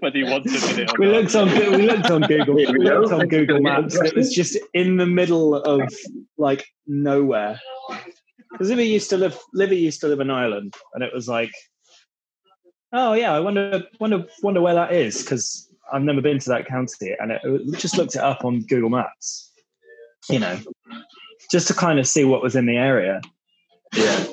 Whether 0.00 0.18
you 0.18 0.26
want 0.26 0.44
to 0.44 0.54
admit 0.56 0.78
it 0.90 0.98
we 0.98 1.06
not. 1.06 1.14
looked 1.14 1.34
on 1.34 1.48
we 1.48 1.86
looked 1.86 2.10
on 2.10 2.20
Google 2.22 2.54
we 2.54 2.66
we 2.66 2.78
looked 2.84 3.12
on 3.12 3.26
Google 3.28 3.60
Maps 3.60 3.94
and 3.96 4.06
it 4.06 4.14
was 4.14 4.32
just 4.32 4.58
in 4.74 4.96
the 4.98 5.06
middle 5.06 5.54
of 5.54 5.92
like 6.36 6.66
nowhere. 6.86 7.58
Because 8.52 8.68
Livy 8.68 8.86
used 8.86 9.08
to 9.10 9.16
live 9.16 9.38
Livy 9.54 9.76
used 9.78 10.00
to 10.02 10.08
live 10.08 10.20
in 10.20 10.30
Ireland 10.30 10.74
and 10.92 11.02
it 11.02 11.12
was 11.14 11.28
like 11.28 11.50
oh 12.92 13.14
yeah, 13.14 13.32
I 13.32 13.40
wonder 13.40 13.84
wonder 13.98 14.26
wonder 14.42 14.60
where 14.60 14.74
that 14.74 14.92
is 14.92 15.22
because 15.22 15.70
I've 15.92 16.02
never 16.02 16.20
been 16.20 16.38
to 16.38 16.48
that 16.50 16.66
county 16.66 17.14
and 17.18 17.32
it, 17.32 17.40
just 17.78 17.96
looked 17.96 18.14
it 18.14 18.22
up 18.22 18.44
on 18.44 18.60
Google 18.62 18.90
Maps. 18.90 19.50
You 20.28 20.38
know, 20.38 20.58
just 21.50 21.68
to 21.68 21.74
kind 21.74 21.98
of 21.98 22.06
see 22.06 22.24
what 22.24 22.42
was 22.42 22.56
in 22.56 22.66
the 22.66 22.76
area. 22.76 23.20
Yeah. 23.94 24.24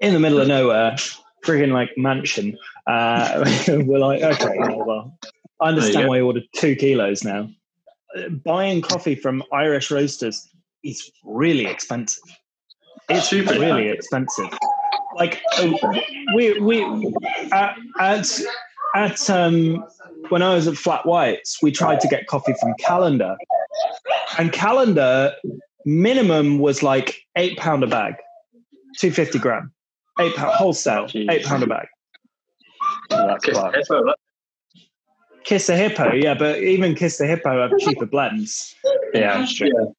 In 0.00 0.14
the 0.14 0.20
middle 0.20 0.40
of 0.40 0.48
nowhere, 0.48 0.96
friggin' 1.44 1.72
like 1.72 1.90
mansion. 1.96 2.56
Uh, 2.86 3.44
we're 3.68 3.98
like, 3.98 4.22
okay, 4.22 4.56
well, 4.58 5.18
I 5.60 5.68
understand 5.68 6.08
why 6.08 6.16
you 6.16 6.26
ordered 6.26 6.48
two 6.56 6.74
kilos 6.74 7.22
now. 7.22 7.48
Buying 8.44 8.82
coffee 8.82 9.14
from 9.14 9.42
Irish 9.52 9.90
roasters 9.90 10.48
is 10.82 11.10
really 11.24 11.66
expensive. 11.66 12.24
It's 13.08 13.28
Super 13.28 13.58
really 13.58 13.88
expensive. 13.88 14.48
Like 15.16 15.42
uh, 15.58 15.72
we 16.34 16.58
we 16.60 16.82
at 17.52 17.76
at, 18.00 18.40
at 18.94 19.30
um, 19.30 19.84
when 20.28 20.42
I 20.42 20.54
was 20.54 20.66
at 20.66 20.76
Flat 20.76 21.06
Whites, 21.06 21.58
we 21.62 21.70
tried 21.72 22.00
to 22.00 22.08
get 22.08 22.26
coffee 22.26 22.54
from 22.60 22.74
Calendar, 22.78 23.36
and 24.38 24.52
Calendar 24.52 25.32
minimum 25.84 26.58
was 26.58 26.82
like 26.82 27.16
eight 27.36 27.58
pound 27.58 27.82
a 27.82 27.86
bag, 27.86 28.14
two 28.98 29.10
fifty 29.10 29.38
gram, 29.38 29.72
eight 30.20 30.34
pound 30.36 30.52
wholesale, 30.52 31.04
Jeez. 31.04 31.30
eight 31.30 31.44
pound 31.44 31.62
a 31.62 31.66
bag. 31.66 31.86
That's 33.10 33.44
Kiss 33.44 33.58
class. 33.58 33.72
the 33.72 33.78
hippo, 33.78 34.04
look. 34.04 34.16
Kiss 35.44 35.66
the 35.66 35.76
Hippo, 35.76 36.12
yeah, 36.12 36.34
but 36.34 36.60
even 36.60 36.94
Kiss 36.94 37.18
the 37.18 37.26
Hippo 37.26 37.68
have 37.68 37.78
cheaper 37.78 38.06
blends. 38.06 38.74
Yeah, 39.12 39.38
that's 39.38 39.54
true. 39.54 39.94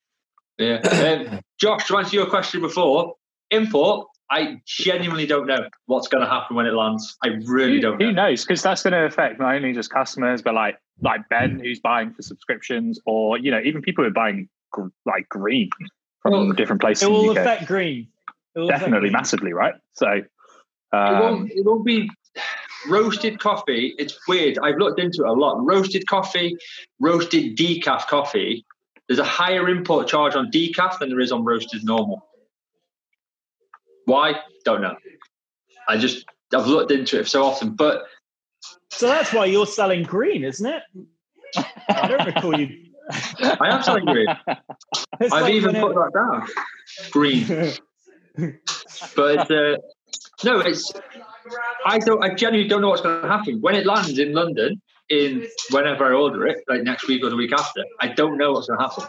Yeah. 0.58 0.78
Um, 0.78 1.42
Josh, 1.60 1.88
to 1.88 1.98
answer 1.98 2.16
your 2.16 2.28
question 2.28 2.62
before, 2.62 3.16
import, 3.52 4.08
I 4.34 4.62
genuinely 4.66 5.28
don't 5.28 5.46
know 5.46 5.68
what's 5.86 6.08
going 6.08 6.24
to 6.24 6.30
happen 6.30 6.56
when 6.56 6.66
it 6.66 6.74
lands. 6.74 7.16
I 7.24 7.28
really 7.46 7.76
Who, 7.76 7.82
don't 7.82 8.02
who 8.02 8.12
knows? 8.12 8.44
Because 8.44 8.64
that's 8.64 8.82
going 8.82 8.94
to 8.94 9.06
affect 9.06 9.40
not 9.40 9.54
only 9.54 9.74
just 9.74 9.92
customers, 9.92 10.42
but 10.42 10.56
like 10.56 10.80
like 11.02 11.22
Ben, 11.30 11.60
who's 11.60 11.80
buying 11.80 12.14
for 12.14 12.22
subscriptions, 12.22 13.00
or 13.06 13.38
you 13.38 13.52
know, 13.52 13.60
even 13.64 13.82
people 13.82 14.04
who 14.04 14.10
are 14.10 14.14
buying 14.14 14.50
gr- 14.72 14.88
like 15.06 15.30
green 15.30 15.70
from 16.22 16.32
Well, 16.32 16.52
different 16.54 16.82
places 16.82 17.04
It 17.04 17.08
in 17.08 17.14
will 17.14 17.24
the 17.26 17.32
UK. 17.32 17.38
affect 17.38 17.68
green. 17.68 18.08
It 18.56 18.60
will 18.60 18.70
affect 18.70 18.80
Definitely, 18.82 19.10
green. 19.10 19.14
massively, 19.14 19.54
right? 19.54 19.76
So, 19.94 20.08
it, 20.10 20.26
um, 20.94 21.20
won't, 21.20 21.52
it 21.52 21.66
won't 21.66 21.86
be 21.86 22.10
roasted 22.90 23.40
coffee. 23.40 23.94
It's 23.98 24.18
weird. 24.28 24.58
I've 24.60 24.78
looked 24.78 25.00
into 25.00 25.24
it 25.24 25.28
a 25.30 25.34
lot. 25.34 25.64
Roasted 25.64 26.08
coffee, 26.08 26.56
roasted 27.00 27.56
decaf 27.58 28.08
coffee. 28.08 28.66
There's 29.08 29.20
a 29.20 29.24
higher 29.26 29.70
import 29.70 30.08
charge 30.08 30.36
on 30.36 30.50
decaf 30.50 30.98
than 31.00 31.10
there 31.10 31.20
is 31.20 31.32
on 31.32 31.44
roasted 31.44 31.84
normal. 31.84 32.26
Why? 34.06 34.36
Don't 34.66 34.82
know. 34.82 34.96
I 35.88 35.98
just 35.98 36.26
I've 36.54 36.68
looked 36.68 36.92
into 36.92 37.20
it 37.20 37.28
so 37.28 37.44
often, 37.44 37.72
but 37.72 38.04
So 38.90 39.08
that's 39.08 39.34
why 39.34 39.46
you're 39.46 39.66
selling 39.66 40.04
green, 40.04 40.44
isn't 40.44 40.66
it? 40.66 40.84
I 41.90 42.08
don't 42.08 42.26
recall 42.26 42.60
you. 42.60 42.92
I 43.12 43.70
am 43.70 43.84
selling 43.84 44.06
green. 44.06 44.28
It's 45.20 45.34
I've 45.34 45.44
like 45.44 45.54
even 45.54 45.76
put 45.76 45.94
that 45.96 46.12
down. 46.14 46.48
Green. 47.12 47.46
But 49.16 49.40
it's, 49.40 49.52
uh, 49.52 49.78
no, 50.44 50.60
it's. 50.60 50.92
I 51.86 52.00
don't. 52.00 52.24
I 52.24 52.34
genuinely 52.34 52.68
don't 52.68 52.82
know 52.82 52.90
what's 52.90 53.02
going 53.02 53.22
to 53.22 53.28
happen 53.28 53.62
when 53.62 53.76
it 53.76 53.86
lands 53.86 54.18
in 54.18 54.34
London. 54.34 54.82
In 55.10 55.46
whenever 55.70 56.06
I 56.06 56.14
order 56.16 56.48
it, 56.48 56.64
like 56.68 56.84
next 56.84 57.08
week 57.08 57.24
or 57.24 57.30
the 57.30 57.36
week 57.36 57.52
after, 57.52 57.84
I 58.00 58.08
don't 58.08 58.38
know 58.38 58.54
what's 58.54 58.68
going 58.68 58.80
to 58.80 58.86
happen. 58.86 59.04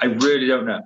I 0.00 0.06
really 0.06 0.46
don't 0.46 0.64
know. 0.66 0.80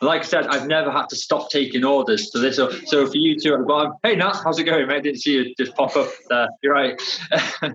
Like 0.00 0.20
I 0.20 0.24
said, 0.24 0.46
I've 0.46 0.68
never 0.68 0.92
had 0.92 1.08
to 1.08 1.16
stop 1.16 1.50
taking 1.50 1.84
orders. 1.84 2.30
So 2.30 2.38
this, 2.38 2.56
so 2.56 3.06
for 3.06 3.16
you 3.16 3.38
two 3.38 3.52
at 3.54 3.60
the 3.60 3.66
bottom, 3.66 3.94
hey 4.02 4.14
Nat, 4.14 4.40
how's 4.44 4.58
it 4.58 4.64
going, 4.64 4.86
mate? 4.86 5.02
Didn't 5.02 5.20
see 5.20 5.32
you 5.34 5.54
just 5.56 5.74
pop 5.74 5.96
up 5.96 6.08
there. 6.28 6.48
You're 6.62 6.72
right. 6.72 7.00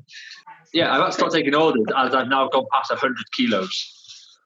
yeah, 0.74 0.94
I've 0.94 1.02
had 1.02 1.08
to 1.08 1.12
stop 1.12 1.32
taking 1.32 1.54
orders 1.54 1.86
as 1.98 2.16
I've 2.16 2.30
now 2.30 2.48
gone 2.48 2.66
past 2.72 2.92
hundred 2.94 3.26
kilos 3.36 4.40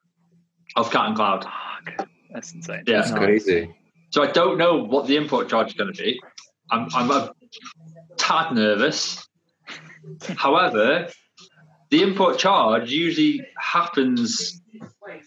of 0.76 0.90
cat 0.92 1.08
and 1.08 1.16
cloud. 1.16 1.44
Ah, 1.46 1.80
that's 2.34 2.54
insane. 2.54 2.84
Yeah. 2.88 3.02
That's 3.02 3.12
crazy. 3.12 3.76
So 4.10 4.24
I 4.24 4.32
don't 4.32 4.58
know 4.58 4.78
what 4.84 5.08
the 5.08 5.16
import 5.16 5.50
charge 5.50 5.68
is 5.68 5.74
going 5.74 5.94
to 5.94 6.02
be. 6.02 6.20
I'm, 6.72 6.88
I'm 6.94 7.12
a 7.12 7.34
tad 8.18 8.54
nervous. 8.54 9.28
However, 10.36 11.10
the 11.90 12.04
import 12.04 12.38
charge 12.38 12.92
usually 12.92 13.46
happens 13.58 14.62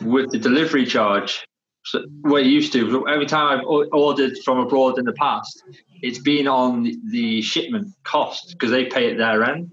with 0.03 0.31
the 0.31 0.39
delivery 0.39 0.87
charge. 0.87 1.47
So 1.85 2.05
what 2.23 2.43
it 2.43 2.47
used 2.47 2.73
to. 2.75 3.09
Every 3.09 3.27
time 3.27 3.59
I've 3.59 3.65
ordered 3.65 4.37
from 4.45 4.59
abroad 4.59 4.99
in 4.99 5.05
the 5.05 5.13
past, 5.15 5.63
it's 6.03 6.19
been 6.19 6.47
on 6.47 6.93
the 7.11 7.43
shipment 7.43 7.89
cost 8.05 8.51
because 8.53 8.71
they 8.71 8.85
pay 8.85 9.11
at 9.11 9.17
their 9.17 9.43
end. 9.45 9.71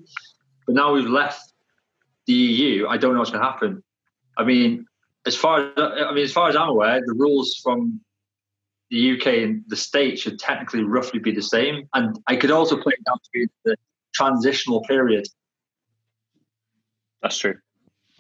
But 0.66 0.76
now 0.76 0.94
we've 0.94 1.06
left 1.06 1.54
the 2.26 2.34
EU, 2.34 2.88
I 2.88 2.98
don't 2.98 3.14
know 3.14 3.20
what's 3.20 3.32
going 3.32 3.44
to 3.44 3.50
happen. 3.50 3.84
I 4.38 4.44
mean, 4.44 4.86
as 5.26 5.36
far 5.36 5.60
as 5.62 5.72
I 5.78 6.14
mean, 6.14 6.24
as 6.24 6.32
far 6.32 6.50
as 6.50 6.56
I'm 6.56 6.70
aware, 6.70 7.02
the 7.06 7.14
rules 7.14 7.60
from 7.64 8.02
the 8.90 9.18
UK 9.18 9.28
and 9.28 9.64
the 9.68 9.76
state 9.76 10.20
should 10.20 10.40
technically 10.40 10.84
roughly 10.84 11.20
be 11.20 11.32
the 11.32 11.42
same. 11.42 11.88
And 11.94 12.18
I 12.28 12.36
could 12.36 12.52
also 12.52 12.78
play 12.78 12.94
it 12.98 13.04
down 13.06 13.18
to 13.18 13.30
be 13.34 13.48
the 13.66 13.76
transitional 14.14 14.82
period. 14.84 15.28
That's 17.22 17.38
true. 17.38 17.56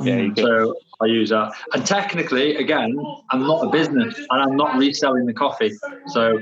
Yeah. 0.03 0.29
So 0.35 0.75
I 1.01 1.05
use 1.05 1.29
that. 1.29 1.51
And 1.73 1.85
technically, 1.85 2.55
again, 2.57 2.95
I'm 3.31 3.41
not 3.47 3.65
a 3.65 3.69
business 3.69 4.15
and 4.17 4.41
I'm 4.41 4.55
not 4.55 4.77
reselling 4.77 5.25
the 5.25 5.33
coffee. 5.33 5.71
So 6.07 6.39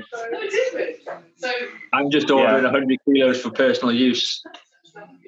I'm 1.92 2.10
just 2.10 2.30
ordering 2.30 2.64
Yeah. 2.64 2.70
100 2.70 2.98
kilos 3.04 3.40
for 3.40 3.50
personal 3.50 3.94
use. 3.94 4.42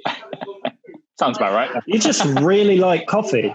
Sounds 1.18 1.36
about 1.36 1.52
right. 1.52 1.82
You 1.86 1.98
just 1.98 2.24
really 2.40 2.76
like 2.78 3.06
coffee. 3.06 3.54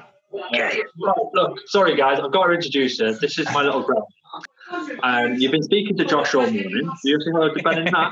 Right, 0.99 1.15
look, 1.33 1.59
sorry 1.67 1.95
guys, 1.95 2.19
I've 2.19 2.31
got 2.33 2.47
to 2.47 2.53
introduce 2.53 2.99
her. 2.99 3.13
This 3.13 3.37
is 3.37 3.45
my 3.53 3.61
little 3.61 3.83
girl. 3.83 4.07
Um, 5.03 5.35
you've 5.35 5.51
been 5.51 5.63
speaking 5.63 5.95
to 5.97 6.05
Josh 6.05 6.33
all 6.33 6.41
morning. 6.41 6.89
You've 7.03 7.21
seen 7.21 7.33
hello 7.33 7.53
to 7.53 7.63
Ben 7.63 7.77
and 7.79 7.91
Nat. 7.91 8.11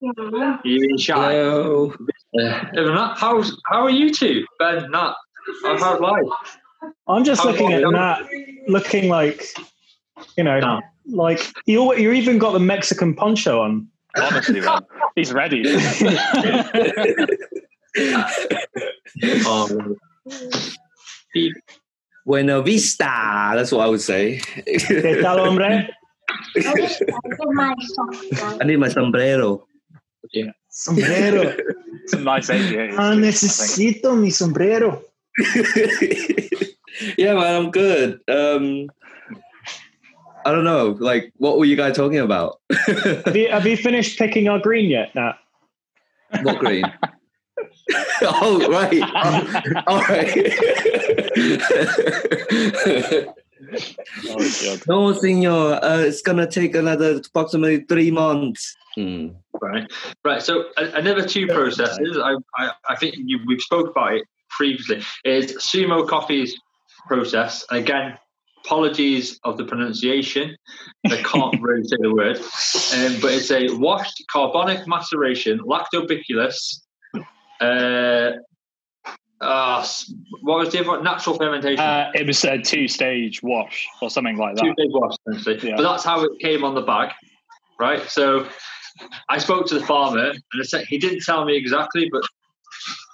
Yeah. 0.00 0.58
You've 0.64 0.88
been 0.88 0.98
shy. 0.98 1.34
Hello. 1.34 1.94
Uh, 2.38 2.64
other 2.76 2.96
how's 3.16 3.60
how 3.66 3.82
are 3.82 3.90
you 3.90 4.12
two, 4.12 4.44
Ben, 4.58 4.90
Nat? 4.90 5.14
How's 5.62 5.80
how's 5.80 6.00
life? 6.00 6.24
I'm 7.08 7.24
just 7.24 7.42
How 7.42 7.50
looking 7.50 7.72
at 7.72 7.82
long- 7.82 7.92
Nat, 7.92 8.18
looking 8.68 9.08
like, 9.08 9.44
you 10.36 10.44
know, 10.44 10.58
No. 10.60 10.80
like 11.06 11.40
you. 11.66 11.82
al- 11.82 11.98
You 11.98 12.12
even 12.12 12.38
got 12.38 12.52
the 12.52 12.58
Mexican 12.60 13.14
poncho 13.14 13.60
on. 13.60 13.88
Honestly, 14.16 14.60
man. 14.60 14.82
He's 15.14 15.32
ready. 15.32 15.62
Um, 19.46 19.96
Steve, 21.30 21.54
Buena 22.24 22.62
vista. 22.62 23.52
That's 23.54 23.72
what 23.72 23.84
I 23.86 23.88
would 23.88 24.00
say. 24.00 24.40
¿Qué 24.66 25.22
tal, 25.22 25.38
hombre? 25.44 25.88
I 26.56 26.60
just 26.76 27.02
I 27.02 27.28
get 27.28 27.48
my 27.52 27.74
socks 27.78 28.60
I 28.60 28.64
need 28.64 28.76
my 28.78 28.88
sombrero. 28.88 29.66
Yeah. 30.32 30.52
Sombrero. 30.68 31.56
Some 32.06 32.24
nice 32.24 32.50
aviators. 32.50 32.96
Ah, 32.98 33.12
I 33.12 33.16
necesito 33.16 34.16
mi 34.16 34.30
sombrero. 34.30 35.02
yeah, 37.18 37.34
man, 37.34 37.56
I'm 37.56 37.70
good. 37.70 38.20
Um, 38.28 38.90
I 40.44 40.52
don't 40.52 40.64
know. 40.64 40.96
Like, 40.98 41.32
what 41.36 41.58
were 41.58 41.64
you 41.64 41.76
guys 41.76 41.96
talking 41.96 42.18
about? 42.18 42.60
Have 42.86 43.36
you, 43.36 43.50
have 43.50 43.66
you 43.66 43.76
finished 43.76 44.18
picking 44.18 44.48
our 44.48 44.58
green 44.58 44.90
yet, 44.90 45.14
Nat? 45.14 45.34
what 46.42 46.58
green? 46.58 46.84
oh, 48.22 48.68
right. 48.70 49.02
Oh, 49.02 49.82
all 49.86 50.00
right. 50.02 50.34
Oh, 54.28 54.78
no, 54.88 55.12
senor. 55.12 55.84
Uh, 55.84 55.98
it's 55.98 56.22
gonna 56.22 56.46
take 56.50 56.74
another 56.74 57.16
approximately 57.16 57.80
three 57.80 58.10
months. 58.10 58.76
Hmm. 58.94 59.28
right, 59.60 59.90
right. 60.24 60.42
So 60.42 60.66
another 60.76 61.24
two 61.26 61.46
processes. 61.46 62.18
I, 62.22 62.36
I, 62.56 62.70
I 62.88 62.96
think 62.96 63.14
you, 63.18 63.38
we've 63.46 63.60
spoke 63.60 63.90
about 63.90 64.14
it 64.14 64.24
previously. 64.60 65.02
Is 65.24 65.56
Sumo 65.56 66.06
Coffee's 66.06 66.54
process. 67.06 67.64
Again, 67.70 68.18
apologies 68.62 69.40
of 69.44 69.56
the 69.56 69.64
pronunciation. 69.64 70.54
I 71.06 71.22
can't 71.22 71.60
really 71.62 71.84
say 71.84 71.96
the 71.98 72.14
word, 72.14 72.36
um, 72.36 73.20
but 73.22 73.32
it's 73.32 73.50
a 73.50 73.74
washed 73.78 74.22
carbonic 74.30 74.86
maceration, 74.86 75.60
lactobacillus. 75.60 76.82
Uh, 77.58 78.32
uh, 79.40 79.86
what 80.42 80.58
was 80.58 80.72
the 80.72 80.86
other? 80.86 81.02
Natural 81.02 81.36
fermentation. 81.38 81.80
Uh, 81.80 82.10
it 82.14 82.26
was 82.26 82.44
a 82.44 82.58
two-stage 82.58 83.42
wash 83.42 83.88
or 84.02 84.10
something 84.10 84.36
like 84.36 84.56
two 84.56 84.68
that. 84.68 84.76
day 84.76 84.88
wash 84.88 85.16
essentially. 85.32 85.70
Yeah. 85.70 85.76
But 85.76 85.84
that's 85.84 86.04
how 86.04 86.22
it 86.24 86.38
came 86.38 86.64
on 86.64 86.74
the 86.74 86.82
bag, 86.82 87.12
right? 87.78 88.02
So 88.10 88.46
I 89.30 89.38
spoke 89.38 89.66
to 89.68 89.78
the 89.78 89.86
farmer, 89.86 90.32
and 90.52 90.84
he 90.86 90.98
didn't 90.98 91.22
tell 91.22 91.46
me 91.46 91.56
exactly, 91.56 92.10
but 92.12 92.22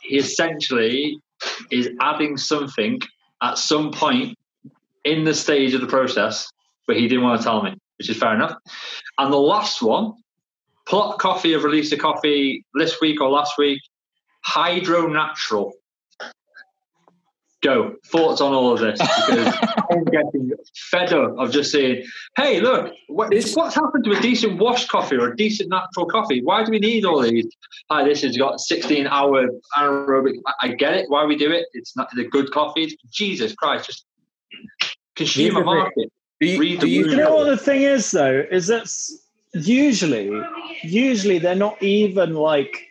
he 0.03 0.17
essentially 0.17 1.21
is 1.71 1.91
adding 2.01 2.37
something 2.37 3.01
at 3.43 3.59
some 3.59 3.93
point 3.93 4.37
in 5.05 5.25
the 5.25 5.35
stage 5.35 5.75
of 5.75 5.81
the 5.81 5.87
process, 5.87 6.49
but 6.87 6.97
he 6.97 7.09
didn't 7.09 7.25
want 7.25 7.41
to 7.41 7.45
tell 7.45 7.63
me, 7.63 7.75
which 7.99 8.11
is 8.11 8.17
fair 8.17 8.35
enough. 8.35 8.55
And 9.19 9.33
the 9.33 9.39
last 9.39 9.83
one, 9.83 10.15
Plot 10.87 11.19
Coffee 11.19 11.53
have 11.53 11.65
released 11.65 11.93
a 11.93 11.97
coffee 11.97 12.65
this 12.75 13.01
week 13.01 13.21
or 13.21 13.29
last 13.29 13.59
week, 13.59 13.81
Hydro 14.45 15.09
Natural. 15.09 15.73
Go. 17.63 17.95
Thoughts 18.07 18.41
on 18.41 18.53
all 18.53 18.73
of 18.73 18.81
this? 18.81 19.01
Because 19.01 19.55
I'm 19.91 20.05
getting 20.05 20.53
fed 20.91 21.13
up 21.13 21.39
of 21.39 21.51
just 21.51 21.73
saying, 21.73 22.05
hey, 22.37 22.61
look, 22.61 22.93
what, 23.09 23.33
what's 23.55 23.75
happened 23.75 24.05
to 24.05 24.13
a 24.13 24.21
decent 24.21 24.59
washed 24.59 24.89
coffee 24.89 25.17
or 25.17 25.33
a 25.33 25.37
decent 25.37 25.71
natural 25.71 26.07
coffee? 26.07 26.43
Why 26.43 26.65
do 26.65 26.71
we 26.71 26.79
need 26.79 27.05
all 27.05 27.23
these? 27.23 27.47
Hi, 27.91 28.05
this 28.05 28.23
has 28.23 28.37
got 28.37 28.61
16 28.61 29.07
hour 29.07 29.49
aerobic. 29.77 30.35
I, 30.47 30.53
I 30.63 30.69
get 30.69 30.95
it. 30.95 31.07
Why 31.09 31.25
we 31.25 31.37
do 31.37 31.51
it? 31.51 31.67
It's 31.73 31.97
not 31.97 32.09
the 32.15 32.25
good 32.25 32.51
coffee. 32.51 32.97
Jesus 33.11 33.55
Christ, 33.55 33.87
just 33.87 34.05
consumer 35.15 35.65
market. 35.65 36.13
Do 36.41 36.47
you, 36.47 36.79
do. 36.79 36.87
You 36.87 37.17
know 37.17 37.37
what 37.37 37.45
the 37.47 37.57
thing 37.57 37.83
is, 37.83 38.11
though, 38.11 38.45
is 38.51 38.67
that 38.67 38.93
usually, 39.55 40.31
usually 40.83 41.39
they're 41.39 41.55
not 41.55 41.83
even 41.83 42.35
like 42.35 42.87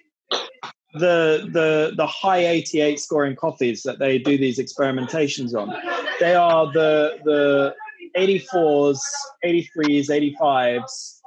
the 0.99 1.49
the 1.51 1.93
the 1.95 2.07
high 2.07 2.45
88 2.45 2.99
scoring 2.99 3.35
coffees 3.35 3.83
that 3.83 3.99
they 3.99 4.17
do 4.17 4.37
these 4.37 4.59
experimentations 4.59 5.53
on. 5.53 5.73
They 6.19 6.35
are 6.35 6.71
the 6.71 7.17
the 7.23 7.75
84s, 8.17 8.99
83s, 9.43 10.35
85s, 10.39 11.19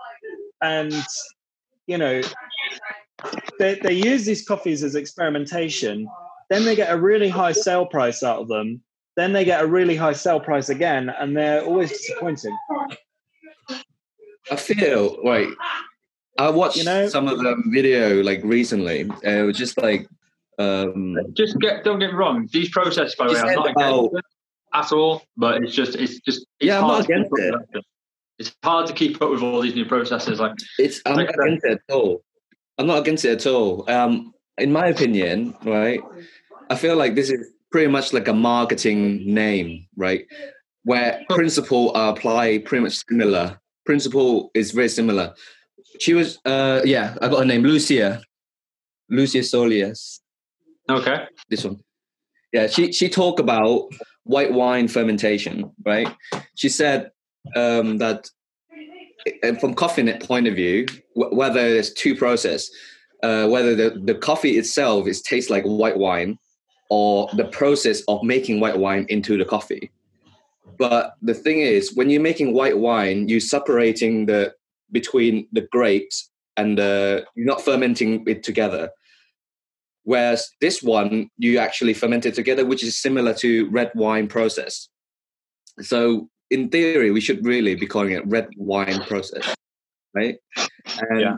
and 0.63 0.95
you 1.87 1.99
know 1.99 2.23
they 3.59 3.79
they 3.83 3.93
use 3.93 4.25
these 4.25 4.47
coffees 4.47 4.83
as 4.83 4.95
experimentation. 4.95 6.09
Then 6.51 6.65
they 6.65 6.77
get 6.77 6.93
a 6.93 6.99
really 6.99 7.29
high 7.29 7.53
sale 7.53 7.87
price 7.87 8.23
out 8.23 8.41
of 8.41 8.49
them. 8.49 8.83
Then 9.17 9.33
they 9.33 9.45
get 9.45 9.63
a 9.63 9.67
really 9.67 9.97
high 9.97 10.13
sale 10.13 10.41
price 10.41 10.69
again, 10.69 11.11
and 11.11 11.37
they're 11.37 11.63
always 11.63 11.91
disappointing. 11.91 12.57
I 14.51 14.57
feel 14.57 15.23
right. 15.25 15.49
I 16.39 16.51
watched 16.51 16.77
You 16.77 16.85
know- 16.85 17.09
some 17.09 17.29
of 17.29 17.39
the 17.39 17.57
video 17.67 18.23
like 18.23 18.41
recently. 18.45 19.09
It 19.23 19.45
was 19.47 19.57
just 19.59 19.77
like, 19.81 20.09
um, 20.59 21.17
Just 21.35 21.59
get 21.59 21.85
don't 21.85 21.99
get 21.99 22.11
me 22.13 22.17
wrong. 22.17 22.49
These 22.53 22.71
processes, 22.71 23.15
by 23.17 23.27
the 23.27 23.35
way, 23.35 23.41
I'm 23.41 23.55
not 23.55 23.67
against 23.71 23.81
about- 23.81 24.05
it 24.15 24.25
at 24.75 24.93
all. 24.93 25.23
But 25.37 25.63
it's 25.63 25.75
just 25.75 25.97
it's 25.97 26.21
just 26.21 26.41
it's 26.41 26.47
Yeah, 26.61 26.79
I'm 26.79 26.85
hard 26.85 26.93
not 26.93 27.01
to 27.01 27.07
keep 27.07 27.33
against 27.33 27.55
up 27.55 27.61
it. 27.63 27.69
with. 27.75 27.85
It's 28.39 28.55
hard 28.63 28.87
to 28.87 28.93
keep 28.93 29.21
up 29.21 29.31
with 29.31 29.43
all 29.43 29.61
these 29.61 29.75
new 29.75 29.85
processes. 29.85 30.39
Like 30.39 30.53
it's 30.79 31.03
I'm 31.05 31.17
Like 31.17 31.37
not 31.37 31.47
against 31.47 31.65
it 31.67 31.81
at 31.89 31.95
all. 31.95 32.23
I'm 32.79 32.87
not 32.87 32.99
against 33.01 33.25
it 33.25 33.31
at 33.41 33.47
all. 33.47 33.85
Um, 33.91 34.33
in 34.59 34.71
my 34.73 34.87
opinion, 34.87 35.55
right, 35.65 36.01
I 36.71 36.77
feel 36.77 36.95
like 36.97 37.17
this 37.17 37.31
is 37.31 37.53
pretty 37.73 37.89
much 37.89 38.13
like 38.13 38.29
a 38.29 38.33
marketing 38.33 39.23
name, 39.35 39.87
right, 39.97 40.25
where 40.85 41.21
principle 41.31 41.91
are 41.97 42.13
applied 42.13 42.65
pretty 42.65 42.85
much 42.85 43.03
similar. 43.09 43.59
Principle 43.85 44.51
is 44.55 44.71
very 44.71 44.89
similar. 44.89 45.35
She 46.01 46.15
was, 46.15 46.39
uh, 46.45 46.83
yeah, 46.85 47.17
I 47.21 47.29
got 47.29 47.41
her 47.41 47.45
name, 47.45 47.63
Lucia, 47.63 48.21
Lucia 49.11 49.43
Solis. 49.43 50.21
okay, 50.89 51.25
this 51.49 51.65
one. 51.65 51.79
Yeah, 52.53 52.67
she 52.67 52.93
she 52.93 53.09
talked 53.09 53.41
about 53.41 53.89
white 54.25 54.53
wine 54.53 54.89
fermentation, 54.89 55.71
right? 55.85 56.09
She 56.55 56.69
said 56.69 57.11
um, 57.57 57.99
that 57.99 58.31
uh, 59.43 59.55
from 59.55 59.75
coffee 59.75 60.03
net 60.03 60.23
point 60.27 60.47
of 60.47 60.55
view, 60.55 60.87
wh- 61.15 61.33
whether 61.33 61.61
there's 61.61 61.93
two 61.93 62.15
process, 62.15 62.71
uh, 63.23 63.49
whether 63.49 63.75
the, 63.75 64.01
the 64.05 64.15
coffee 64.15 64.57
itself 64.57 65.07
is 65.07 65.21
tastes 65.21 65.51
like 65.51 65.65
white 65.65 65.99
wine, 65.99 66.39
or 66.91 67.29
the 67.35 67.45
process 67.47 68.03
of 68.09 68.23
making 68.23 68.61
white 68.61 68.79
wine 68.79 69.05
into 69.09 69.37
the 69.37 69.45
coffee. 69.45 69.91
But 70.79 71.15
the 71.21 71.35
thing 71.35 71.61
is, 71.61 71.95
when 71.95 72.09
you're 72.09 72.23
making 72.23 72.55
white 72.55 72.79
wine, 72.79 73.29
you're 73.29 73.41
separating 73.41 74.27
the 74.27 74.55
between 74.91 75.47
the 75.53 75.63
grapes 75.73 76.31
and 76.57 76.79
the, 76.79 77.25
you're 77.35 77.47
not 77.47 77.63
fermenting 77.63 78.25
it 78.27 78.43
together. 78.43 78.91
Whereas 80.05 80.51
this 80.61 80.83
one, 80.83 81.29
you 81.37 81.59
actually 81.59 81.95
ferment 81.95 82.25
it 82.25 82.35
together, 82.35 82.65
which 82.65 82.83
is 82.83 82.97
similar 82.97 83.35
to 83.35 83.69
red 83.71 83.93
wine 83.95 84.27
process. 84.27 84.89
So 85.81 86.31
in 86.51 86.71
theory, 86.71 87.11
we 87.11 87.21
should 87.21 87.45
really 87.45 87.75
be 87.75 87.87
calling 87.87 88.13
it 88.13 88.27
red 88.27 88.49
wine 88.57 89.03
process. 89.03 89.55
right? 90.15 90.37
And, 91.11 91.21
Yeah. 91.21 91.37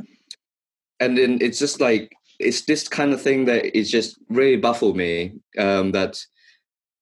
And 1.00 1.16
then 1.16 1.38
it's 1.40 1.58
just 1.58 1.80
like 1.80 2.12
it's 2.38 2.62
this 2.62 2.86
kind 2.86 3.12
of 3.12 3.20
thing 3.20 3.46
that 3.46 3.76
is 3.76 3.90
just 3.90 4.18
really 4.28 4.56
baffled 4.56 4.96
me. 4.96 5.32
Um, 5.58 5.92
that 5.92 6.24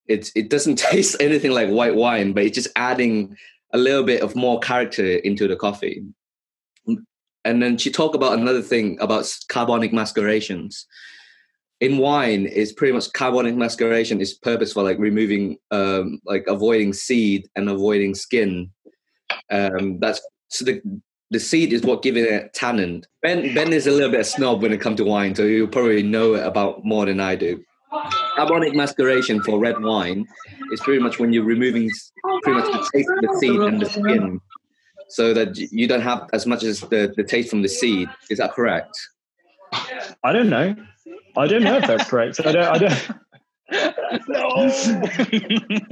it's 0.07 0.33
it 0.35 0.51
doesn't 0.51 0.77
taste 0.91 1.17
anything 1.21 1.53
like 1.53 1.69
white 1.69 1.95
wine, 1.95 2.33
but 2.33 2.45
it's 2.45 2.55
just 2.55 2.69
adding 2.77 3.37
a 3.73 3.79
little 3.79 4.05
bit 4.05 4.23
of 4.23 4.35
more 4.35 4.59
character 4.61 5.05
into 5.05 5.47
the 5.47 5.57
coffee. 5.57 6.03
And 7.45 7.63
then 7.63 7.79
she 7.79 7.91
talked 7.91 8.15
about 8.15 8.39
another 8.39 8.63
thing 8.63 8.99
about 9.01 9.33
carbonic 9.49 9.93
macerations. 9.93 10.87
In 11.81 11.99
wine, 11.99 12.47
is 12.47 12.73
pretty 12.73 12.93
much 12.93 13.13
carbonic 13.13 13.55
maceration 13.55 14.21
is 14.21 14.35
purpose 14.35 14.73
for 14.73 14.83
like 14.83 14.99
removing, 14.99 15.59
um, 15.71 16.21
like 16.27 16.45
avoiding 16.49 16.93
seed 16.93 17.49
and 17.55 17.69
avoiding 17.69 18.15
skin. 18.17 18.71
Um, 19.51 20.01
that's 20.01 20.21
so 20.49 20.65
the 20.65 20.83
the 21.31 21.39
seed 21.39 21.73
is 21.73 21.83
what 21.83 22.03
giving 22.03 22.25
it 22.25 22.53
tannin. 22.55 23.05
Ben 23.23 23.55
Ben 23.55 23.73
is 23.73 23.87
a 23.87 23.91
little 23.91 24.11
bit 24.11 24.25
snob 24.27 24.63
when 24.63 24.73
it 24.73 24.81
comes 24.81 24.97
to 24.97 25.05
wine, 25.05 25.35
so 25.35 25.45
you 25.45 25.69
probably 25.69 26.03
know 26.03 26.35
about 26.35 26.85
more 26.85 27.07
than 27.07 27.21
I 27.21 27.37
do. 27.37 27.63
Carbonic 28.37 28.75
maceration 28.75 29.43
for 29.43 29.59
red 29.59 29.81
wine 29.83 30.27
is 30.73 30.81
pretty 30.81 31.03
much 31.03 31.19
when 31.19 31.33
you're 31.33 31.45
removing 31.45 31.91
pretty 32.43 32.61
much 32.61 32.73
the 32.73 32.91
taste 32.93 33.11
of 33.11 33.21
the 33.21 33.37
seed 33.39 33.61
and 33.61 33.81
the 33.81 33.87
skin, 33.87 34.41
so 35.09 35.33
that 35.35 35.57
you 35.57 35.87
don't 35.87 36.01
have 36.03 36.29
as 36.33 36.47
much 36.47 36.63
as 36.63 36.81
the, 36.81 37.13
the 37.17 37.25
taste 37.25 37.51
from 37.51 37.63
the 37.63 37.69
seed. 37.69 38.09
Is 38.31 38.39
that 38.39 38.53
correct? 38.53 38.99
I 40.25 40.33
don't 40.33 40.49
know. 40.49 40.75
I 41.37 41.47
don't 41.47 41.63
know 41.63 41.77
if 41.77 41.87
that's 41.87 42.05
correct. 42.11 42.41
I 42.45 42.53
don't. 42.53 42.65
I 42.65 42.79
don't. 42.79 43.11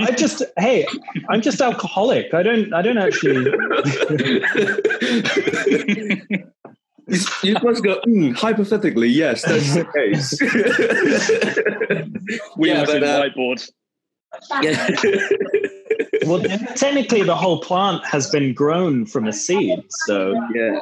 I 0.00 0.10
just 0.16 0.42
hey, 0.58 0.86
I'm 1.28 1.42
just 1.42 1.60
alcoholic. 1.60 2.32
I 2.32 2.42
don't. 2.42 2.72
I 2.72 2.80
don't 2.82 2.98
actually. 2.98 3.52
You 7.44 7.54
must 7.62 7.84
go, 7.84 8.00
"Mm, 8.04 8.36
hypothetically, 8.36 9.06
yes, 9.08 9.42
that's 9.42 9.74
the 9.76 9.84
case. 9.94 10.40
We 12.56 12.68
Yeah, 12.70 12.80
yeah, 12.80 12.84
but, 12.84 13.02
uh, 13.04 13.22
whiteboard. 13.22 13.70
yeah. 14.60 14.88
Well, 16.24 16.40
technically, 16.76 17.22
the 17.22 17.36
whole 17.36 17.60
plant 17.60 18.04
has 18.06 18.30
been 18.30 18.54
grown 18.54 19.06
from 19.06 19.26
a 19.26 19.32
seed. 19.32 19.82
So 20.06 20.34
yeah, 20.54 20.78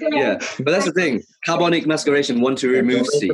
yeah. 0.00 0.38
But 0.58 0.72
that's 0.72 0.86
the 0.86 0.92
thing. 0.92 1.22
Carbonic 1.44 1.86
maceration 1.86 2.40
want 2.40 2.58
to 2.58 2.68
remove 2.68 3.06
seed. 3.06 3.32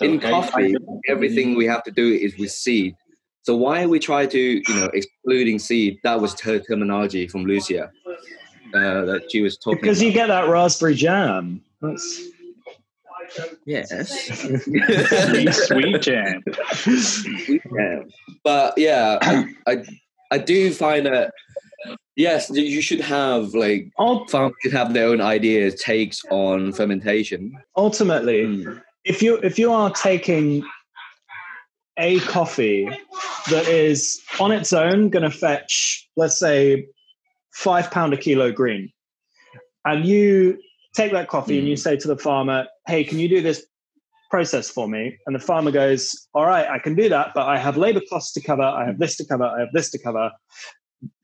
In 0.00 0.20
coffee, 0.20 0.74
everything 1.08 1.56
we 1.56 1.66
have 1.66 1.82
to 1.84 1.90
do 1.90 2.12
is 2.12 2.36
with 2.38 2.50
seed. 2.50 2.96
So 3.42 3.56
why 3.56 3.86
we 3.86 3.98
try 3.98 4.26
to, 4.26 4.38
you 4.38 4.74
know, 4.74 4.90
excluding 4.92 5.58
seed? 5.58 5.98
That 6.04 6.20
was 6.20 6.38
her 6.40 6.58
terminology 6.58 7.26
from 7.28 7.44
Lucia 7.44 7.90
uh, 8.74 9.04
that 9.04 9.28
she 9.30 9.40
was 9.40 9.56
talking. 9.56 9.80
because 9.80 10.02
you 10.02 10.12
get 10.12 10.26
that 10.26 10.48
raspberry 10.48 10.94
jam. 10.94 11.62
That's, 11.80 12.20
yes, 13.64 13.88
Sweet, 14.64 15.54
sweet 15.54 16.02
jam. 16.02 16.42
yeah. 17.74 18.00
But 18.44 18.76
yeah, 18.76 19.18
I, 19.22 19.54
I 19.66 19.84
I 20.30 20.38
do 20.38 20.72
find 20.72 21.06
that 21.06 21.32
yes, 22.16 22.50
you 22.50 22.82
should 22.82 23.00
have 23.00 23.54
like 23.54 23.90
Ul- 23.98 24.26
farmers 24.28 24.54
should 24.62 24.72
have 24.72 24.92
their 24.94 25.08
own 25.08 25.20
ideas, 25.20 25.80
takes 25.80 26.22
on 26.30 26.72
fermentation. 26.72 27.52
ultimately, 27.76 28.44
Mm. 28.44 28.82
if 29.04 29.22
you 29.22 29.36
if 29.42 29.58
you 29.58 29.72
are 29.72 29.90
taking 29.90 30.62
a 31.98 32.20
coffee 32.20 32.88
that 33.50 33.66
is 33.68 34.20
on 34.38 34.52
its 34.52 34.72
own 34.72 35.08
going 35.10 35.24
to 35.24 35.30
fetch, 35.30 36.06
let's 36.16 36.38
say, 36.38 36.86
five 37.52 37.90
pound 37.90 38.12
a 38.12 38.16
kilo 38.16 38.52
green, 38.52 38.92
and 39.84 40.04
you 40.04 40.58
take 40.94 41.12
that 41.12 41.28
coffee 41.28 41.58
and 41.58 41.66
you 41.68 41.76
say 41.76 41.96
to 41.96 42.08
the 42.08 42.16
farmer, 42.16 42.66
"Hey, 42.86 43.02
can 43.04 43.18
you 43.18 43.28
do 43.28 43.40
this 43.40 43.64
process 44.30 44.70
for 44.70 44.88
me?" 44.88 45.16
And 45.26 45.34
the 45.34 45.40
farmer 45.40 45.70
goes, 45.70 46.28
"All 46.34 46.46
right, 46.46 46.66
I 46.68 46.78
can 46.78 46.94
do 46.94 47.08
that, 47.08 47.32
but 47.34 47.46
I 47.46 47.58
have 47.58 47.76
labor 47.76 48.02
costs 48.10 48.32
to 48.34 48.40
cover. 48.42 48.62
I 48.62 48.86
have 48.86 48.98
this 48.98 49.16
to 49.16 49.24
cover. 49.26 49.44
I 49.44 49.60
have 49.60 49.72
this 49.72 49.90
to 49.90 49.98
cover." 49.98 50.30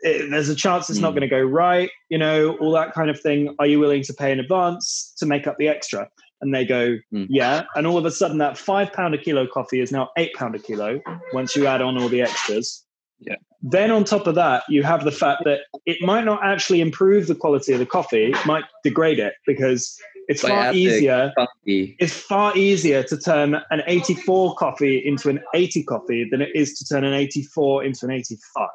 It, 0.00 0.30
there's 0.30 0.48
a 0.48 0.55
chance 0.55 0.88
it's 0.88 1.00
not 1.00 1.12
Mm. 1.12 1.16
going 1.16 1.28
to 1.30 1.36
go 1.36 1.42
right, 1.42 1.90
you 2.09 2.18
know, 2.18 2.57
all 2.59 2.70
that 2.72 2.92
kind 2.94 3.11
of 3.11 3.18
thing. 3.20 3.57
Are 3.59 3.66
you 3.66 3.80
willing 3.80 4.02
to 4.05 4.14
pay 4.14 4.30
in 4.30 4.38
advance 4.38 5.12
to 5.18 5.26
make 5.26 5.46
up 5.48 5.57
the 5.59 5.66
extra? 5.66 6.09
And 6.40 6.55
they 6.55 6.64
go, 6.64 6.98
Mm. 7.12 7.26
yeah. 7.28 7.64
And 7.74 7.86
all 7.86 7.98
of 7.98 8.05
a 8.05 8.11
sudden, 8.12 8.38
that 8.38 8.57
five 8.57 8.92
pound 8.92 9.14
a 9.14 9.18
kilo 9.18 9.46
coffee 9.46 9.80
is 9.80 9.90
now 9.90 10.11
eight 10.16 10.32
pound 10.34 10.55
a 10.55 10.59
kilo 10.61 11.00
once 11.32 11.57
you 11.57 11.66
add 11.66 11.80
on 11.82 11.98
all 12.00 12.09
the 12.09 12.22
extras. 12.22 12.84
Yeah. 13.18 13.36
Then 13.62 13.90
on 13.90 14.05
top 14.05 14.26
of 14.26 14.34
that, 14.36 14.62
you 14.68 14.82
have 14.84 15.05
the 15.05 15.11
fact 15.11 15.42
that 15.44 15.61
it 15.86 15.96
might 16.02 16.24
not 16.24 16.44
actually 16.44 16.80
improve 16.80 17.26
the 17.26 17.34
quality 17.34 17.72
of 17.72 17.78
the 17.80 17.86
coffee, 17.86 18.26
it 18.26 18.46
might 18.46 18.64
degrade 18.84 19.18
it 19.18 19.34
because 19.46 19.98
it's 20.29 20.43
By 20.43 20.49
far 20.49 20.59
adding- 20.59 20.81
easier. 20.81 21.33
Funky. 21.37 21.97
It's 21.99 22.12
far 22.14 22.57
easier 22.57 23.03
to 23.05 23.16
turn 23.18 23.57
an 23.70 23.83
84 23.87 24.55
coffee 24.57 24.99
into 24.99 25.29
an 25.29 25.41
80 25.55 25.83
coffee 25.85 26.27
than 26.31 26.41
it 26.41 26.51
is 26.55 26.79
to 26.79 26.85
turn 26.87 27.05
an 27.05 27.12
84 27.14 27.85
into 27.85 28.07
an 28.07 28.12
85. 28.12 28.68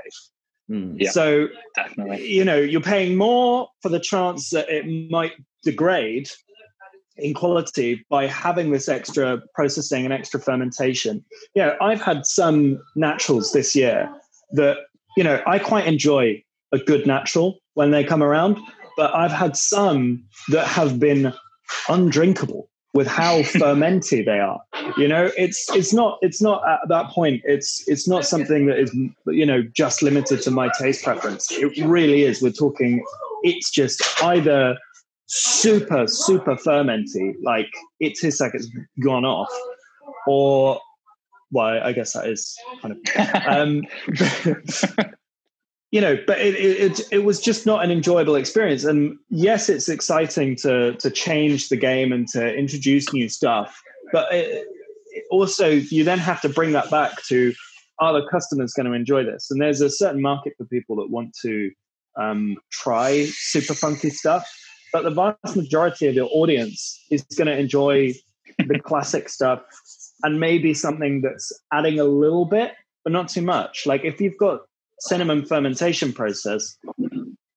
Mm. 0.72 0.96
Yeah. 1.00 1.10
So 1.10 1.48
Definitely. 1.76 2.28
you 2.30 2.46
know 2.46 2.58
you're 2.58 2.82
paying 2.82 3.18
more 3.18 3.70
for 3.82 3.90
the 3.90 4.00
chance 4.00 4.52
that 4.52 4.70
it 4.70 4.86
might 5.10 5.32
degrade 5.64 6.30
in 7.18 7.34
quality 7.34 8.06
by 8.10 8.28
having 8.28 8.72
this 8.72 8.88
extra 8.88 9.42
processing 9.56 10.06
and 10.06 10.14
extra 10.14 10.40
fermentation 10.40 11.26
yeah 11.54 11.74
i've 11.82 12.00
had 12.02 12.26
some 12.26 12.80
naturals 12.96 13.52
this 13.52 13.76
year 13.76 14.10
that 14.54 14.78
you 15.18 15.24
know 15.24 15.42
i 15.46 15.60
quite 15.60 15.86
enjoy 15.86 16.42
a 16.72 16.78
good 16.78 17.06
natural 17.06 17.58
when 17.74 17.92
they 17.92 18.04
come 18.06 18.24
around 18.24 18.58
but 19.00 19.14
i've 19.16 19.32
had 19.44 19.56
some 19.56 20.02
that 20.50 20.68
have 20.68 21.00
been 21.00 21.34
undrinkable 21.88 22.70
with 22.94 23.08
how 23.08 23.40
fermenty 23.42 24.26
they 24.26 24.40
are. 24.40 24.60
You 24.98 25.08
know 25.08 25.32
it's 25.38 25.70
it's 25.76 25.94
not 25.94 26.18
it's 26.22 26.42
not 26.42 26.68
at 26.68 26.80
that 26.90 27.10
point. 27.12 27.42
It's 27.46 27.88
it's 27.88 28.08
not 28.08 28.26
something 28.26 28.66
that 28.66 28.80
is 28.80 28.94
you 29.28 29.46
know 29.46 29.62
just 29.76 30.02
limited 30.02 30.42
to 30.44 30.52
my 30.52 30.70
taste 30.80 31.04
preference. 31.04 31.52
It 31.52 31.86
really 31.86 32.24
is. 32.24 32.42
We're 32.42 32.52
talking 32.52 33.04
it's 33.44 33.70
just 33.72 34.02
either 34.24 34.78
super 35.28 36.08
super 36.08 36.56
fermenty 36.56 37.36
like 37.44 37.70
it 38.00 38.18
tastes 38.20 38.42
like 38.42 38.56
it's 38.56 38.68
gone 39.04 39.26
off 39.26 39.52
or 40.26 40.82
well 41.52 41.80
i 41.84 41.94
guess 41.94 42.14
that 42.14 42.28
is 42.28 42.58
kind 42.82 42.98
of 42.98 43.46
um 43.46 43.84
you 45.92 46.02
know 46.02 46.18
but 46.28 46.40
it, 46.40 46.56
it 46.56 47.02
it 47.12 47.24
was 47.24 47.40
just 47.40 47.66
not 47.66 47.84
an 47.84 47.92
enjoyable 47.92 48.36
experience. 48.36 48.84
And 48.84 49.18
yes 49.30 49.70
it's 49.70 49.90
exciting 49.90 50.56
to 50.58 50.94
to 50.94 51.10
change 51.10 51.70
the 51.70 51.78
game 51.78 52.12
and 52.12 52.28
to 52.30 52.54
introduce 52.56 53.12
new 53.14 53.30
stuff 53.30 53.82
but 54.12 54.32
it, 54.34 54.68
it 55.12 55.26
also 55.32 55.70
you 55.70 56.04
then 56.04 56.20
have 56.20 56.42
to 56.42 56.50
bring 56.50 56.72
that 56.74 56.90
back 56.90 57.24
to 57.28 57.54
are 58.00 58.14
the 58.14 58.26
customers 58.30 58.72
going 58.74 58.86
to 58.86 58.94
enjoy 58.94 59.26
this? 59.26 59.52
And 59.52 59.62
there's 59.62 59.82
a 59.82 59.90
certain 59.90 60.22
market 60.22 60.54
for 60.58 60.64
people 60.66 60.96
that 60.98 61.10
want 61.10 61.36
to 61.42 61.70
um, 62.18 62.56
try 62.72 63.26
super 63.26 63.74
funky 63.74 64.10
stuff 64.10 64.48
but 64.92 65.04
the 65.04 65.12
vast 65.12 65.56
majority 65.56 66.08
of 66.08 66.16
your 66.16 66.30
audience 66.32 67.04
is 67.12 67.24
going 67.38 67.48
to 67.48 67.58
enjoy 67.58 68.14
the 68.58 68.80
classic 68.80 69.30
stuff 69.30 69.62
and 70.24 70.40
maybe 70.40 70.74
something 70.74 71.22
that's 71.22 71.52
adding 71.72 72.00
a 72.00 72.04
little 72.04 72.46
bit 72.46 72.74
but 73.04 73.14
not 73.14 73.30
too 73.30 73.42
much. 73.42 73.86
Like 73.86 74.04
if 74.04 74.20
you've 74.20 74.38
got 74.38 74.62
cinnamon 75.00 75.46
fermentation 75.46 76.12
process 76.14 76.76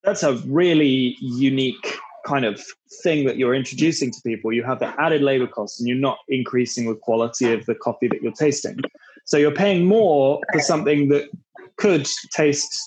that's 0.04 0.22
a 0.22 0.34
really 0.46 1.16
unique 1.20 1.96
kind 2.26 2.44
of 2.44 2.60
thing 3.02 3.24
that 3.26 3.36
you're 3.36 3.54
introducing 3.54 4.10
to 4.10 4.20
people 4.24 4.52
you 4.52 4.62
have 4.62 4.78
the 4.78 4.92
added 5.00 5.22
labor 5.22 5.46
costs 5.46 5.80
and 5.80 5.88
you're 5.88 5.96
not 5.96 6.18
increasing 6.28 6.88
the 6.88 6.94
quality 6.94 7.52
of 7.52 7.64
the 7.66 7.74
coffee 7.74 8.06
that 8.08 8.22
you're 8.22 8.32
tasting 8.32 8.76
so 9.24 9.36
you're 9.36 9.50
paying 9.50 9.84
more 9.84 10.40
for 10.52 10.60
something 10.60 11.08
that 11.08 11.28
could 11.76 12.06
taste 12.32 12.78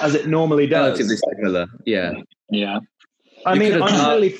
as 0.00 0.14
it 0.14 0.26
normally 0.28 0.66
does 0.66 0.98
Relatively 0.98 1.16
similar. 1.36 1.66
Yeah. 1.84 2.12
yeah. 2.50 2.78
I 3.44 3.54
You 3.54 3.60
mean, 3.60 3.72
I'm 3.74 3.80
done- 3.80 4.04
totally, 4.04 4.34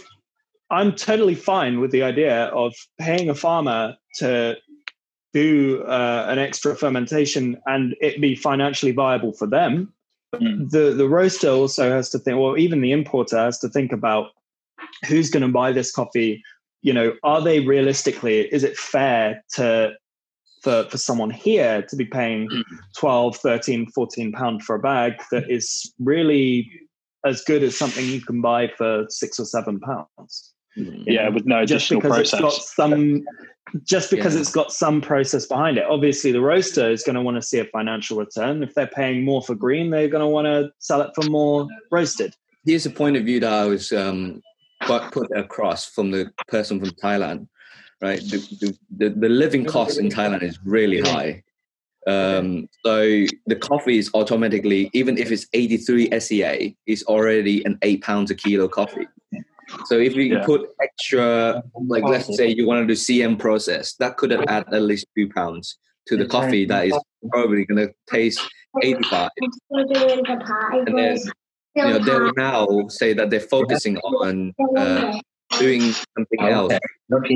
I'm 0.71 0.93
totally 0.95 1.35
fine 1.35 1.81
with 1.81 1.91
the 1.91 2.03
idea 2.03 2.47
of 2.47 2.73
paying 2.99 3.29
a 3.29 3.35
farmer 3.35 3.97
to 4.17 4.57
do 5.35 5.83
uh, 5.83 6.27
an 6.29 6.39
extra 6.39 6.75
fermentation 6.75 7.61
and 7.67 7.95
it 8.01 8.21
be 8.21 8.35
financially 8.35 8.93
viable 8.93 9.33
for 9.33 9.47
them. 9.47 9.93
Mm. 10.35 10.71
The 10.71 10.95
the 10.95 11.09
roaster 11.09 11.51
also 11.51 11.91
has 11.91 12.09
to 12.11 12.19
think, 12.19 12.39
or 12.39 12.57
even 12.57 12.81
the 12.81 12.93
importer 12.93 13.37
has 13.39 13.59
to 13.59 13.69
think 13.69 13.93
about 13.93 14.31
who's 15.07 15.31
going 15.31 15.43
to 15.43 15.53
buy 15.53 15.73
this 15.73 15.93
coffee. 15.93 16.43
You 16.83 16.93
know, 16.93 17.13
are 17.23 17.43
they 17.43 17.61
realistically? 17.61 18.43
Is 18.53 18.65
it 18.65 18.77
fair 18.77 19.45
to 19.55 19.93
for 20.63 20.85
for 20.89 20.99
someone 20.99 21.31
here 21.31 21.83
to 21.83 21.97
be 21.97 22.07
paying 22.07 22.49
12 22.97 23.37
13 23.37 23.91
14 23.91 24.33
pound 24.33 24.63
for 24.63 24.77
a 24.77 24.81
bag 24.81 25.15
that 25.31 25.51
is 25.51 25.93
really 25.99 26.71
as 27.27 27.43
good 27.43 27.63
as 27.63 27.77
something 27.77 28.07
you 28.07 28.21
can 28.21 28.41
buy 28.41 28.71
for 28.77 29.07
six 29.09 29.39
or 29.39 29.45
seven 29.45 29.81
pounds 29.81 30.55
Mm. 30.77 31.05
Yeah, 31.07 31.29
with 31.29 31.47
no 31.47 31.61
additional 31.61 32.01
just 32.01 32.03
because 32.03 32.31
process. 32.31 32.33
it's 32.33 32.75
got 32.77 32.89
some 32.89 33.25
just 33.83 34.11
because 34.11 34.35
Yeah. 34.35 34.41
it's 34.41 34.53
got 34.53 34.73
some 34.73 35.01
process 35.01 35.47
behind 35.47 35.79
it 35.79 35.85
obviously 35.85 36.33
the 36.33 36.41
roaster 36.41 36.91
is 36.91 37.03
going 37.03 37.17
to 37.17 37.23
want 37.23 37.37
to 37.37 37.43
see 37.43 37.59
a 37.59 37.65
financial 37.65 38.19
return 38.19 38.63
if 38.63 38.75
they're 38.75 38.87
paying 38.87 39.25
more 39.25 39.43
for 39.43 39.55
green 39.55 39.91
they're 39.91 40.09
going 40.09 40.21
to 40.21 40.29
want 40.29 40.47
to 40.47 40.71
sell 40.79 41.01
it 41.01 41.11
for 41.15 41.29
more 41.31 41.67
roasted 41.91 42.35
Here's 42.65 42.87
a 42.87 42.91
point 42.91 43.17
of 43.17 43.25
view 43.25 43.41
that 43.41 43.53
I 43.53 43.67
was 43.67 43.93
um, 43.93 44.43
put 44.81 45.31
across 45.37 45.85
from 45.85 46.11
the 46.11 46.33
person 46.49 46.81
from 46.81 46.91
Thailand, 46.91 47.47
right? 48.01 48.21
The, 48.21 48.77
the, 48.97 49.11
the, 49.11 49.29
living 49.29 49.67
cost 49.67 49.99
in 49.99 50.09
Thailand 50.09 50.43
is 50.43 50.59
really 50.65 51.01
high. 51.01 51.43
Um, 52.07 52.69
so 52.85 53.01
the 53.47 53.57
coffee 53.57 53.99
is 53.99 54.11
automatically, 54.15 54.91
even 54.95 55.19
if 55.19 55.31
it's 55.31 55.47
83 55.53 56.19
SCA, 56.19 56.75
is 56.87 57.03
already 57.05 57.65
an 57.67 57.79
eight 57.83 58.03
pounds 58.03 58.31
a 58.31 58.35
kilo 58.35 58.67
coffee. 58.67 59.07
So 59.87 59.99
if 59.99 60.15
you 60.17 60.25
Yeah. 60.25 60.45
put 60.45 60.71
extra, 60.83 61.63
like 61.89 62.05
let's 62.05 62.35
say 62.37 62.49
you 62.49 62.67
want 62.67 62.83
to 62.83 62.87
do 62.87 62.97
CM 62.97 63.37
process, 63.39 63.95
that 63.97 64.17
could 64.17 64.31
have 64.31 64.45
add 64.49 64.65
at 64.73 64.83
least 64.83 65.07
two 65.17 65.29
pounds 65.29 65.79
to 66.07 66.17
the 66.17 66.27
coffee 66.27 66.65
that 66.67 66.87
is 66.89 66.99
probably 67.33 67.65
going 67.65 67.87
to 67.87 67.95
taste 68.07 68.41
85. 68.83 69.31
I'm 69.43 69.53
still 69.53 69.87
doing 69.87 70.23
the 70.23 70.37
pie. 70.45 70.85
And 70.87 70.99
then, 70.99 71.19
You 71.77 71.85
know, 71.85 71.99
they 71.99 72.17
will 72.17 72.33
now 72.37 72.87
say 72.89 73.13
that 73.15 73.31
they're 73.31 73.41
focusing 73.41 73.99
on 73.99 74.55
uh, 74.77 75.19
doing 75.59 75.93
something 76.17 76.41
else, 76.41 76.73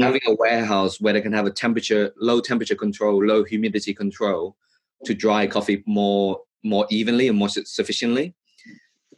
having 0.01 0.20
a 0.26 0.34
warehouse 0.34 1.01
where 1.01 1.12
they 1.12 1.20
can 1.20 1.32
have 1.32 1.47
a 1.47 1.51
temperature, 1.51 2.12
low 2.16 2.41
temperature 2.41 2.76
control, 2.76 3.24
low 3.24 3.43
humidity 3.45 3.93
control 3.93 4.57
to 5.05 5.14
dry 5.14 5.47
coffee 5.47 5.82
more 5.86 6.41
more 6.64 6.86
evenly 6.91 7.28
and 7.28 7.39
more 7.39 7.49
sufficiently. 7.49 8.34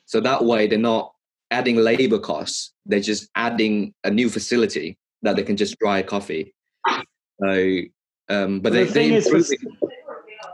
So 0.04 0.20
that 0.20 0.44
way 0.44 0.66
they're 0.66 0.78
not 0.78 1.14
adding 1.50 1.76
labor 1.76 2.18
costs; 2.18 2.72
they're 2.86 3.00
just 3.00 3.28
adding 3.34 3.94
a 4.04 4.10
new 4.10 4.28
facility 4.28 4.98
that 5.22 5.36
they 5.36 5.42
can 5.42 5.56
just 5.56 5.78
dry 5.78 6.02
coffee. 6.02 6.54
So, 7.42 7.80
um, 8.28 8.60
but 8.60 8.72
The 8.72 8.80
they, 8.80 8.86
thing 8.86 9.10
they 9.10 9.16
is, 9.16 9.28
for- 9.28 9.56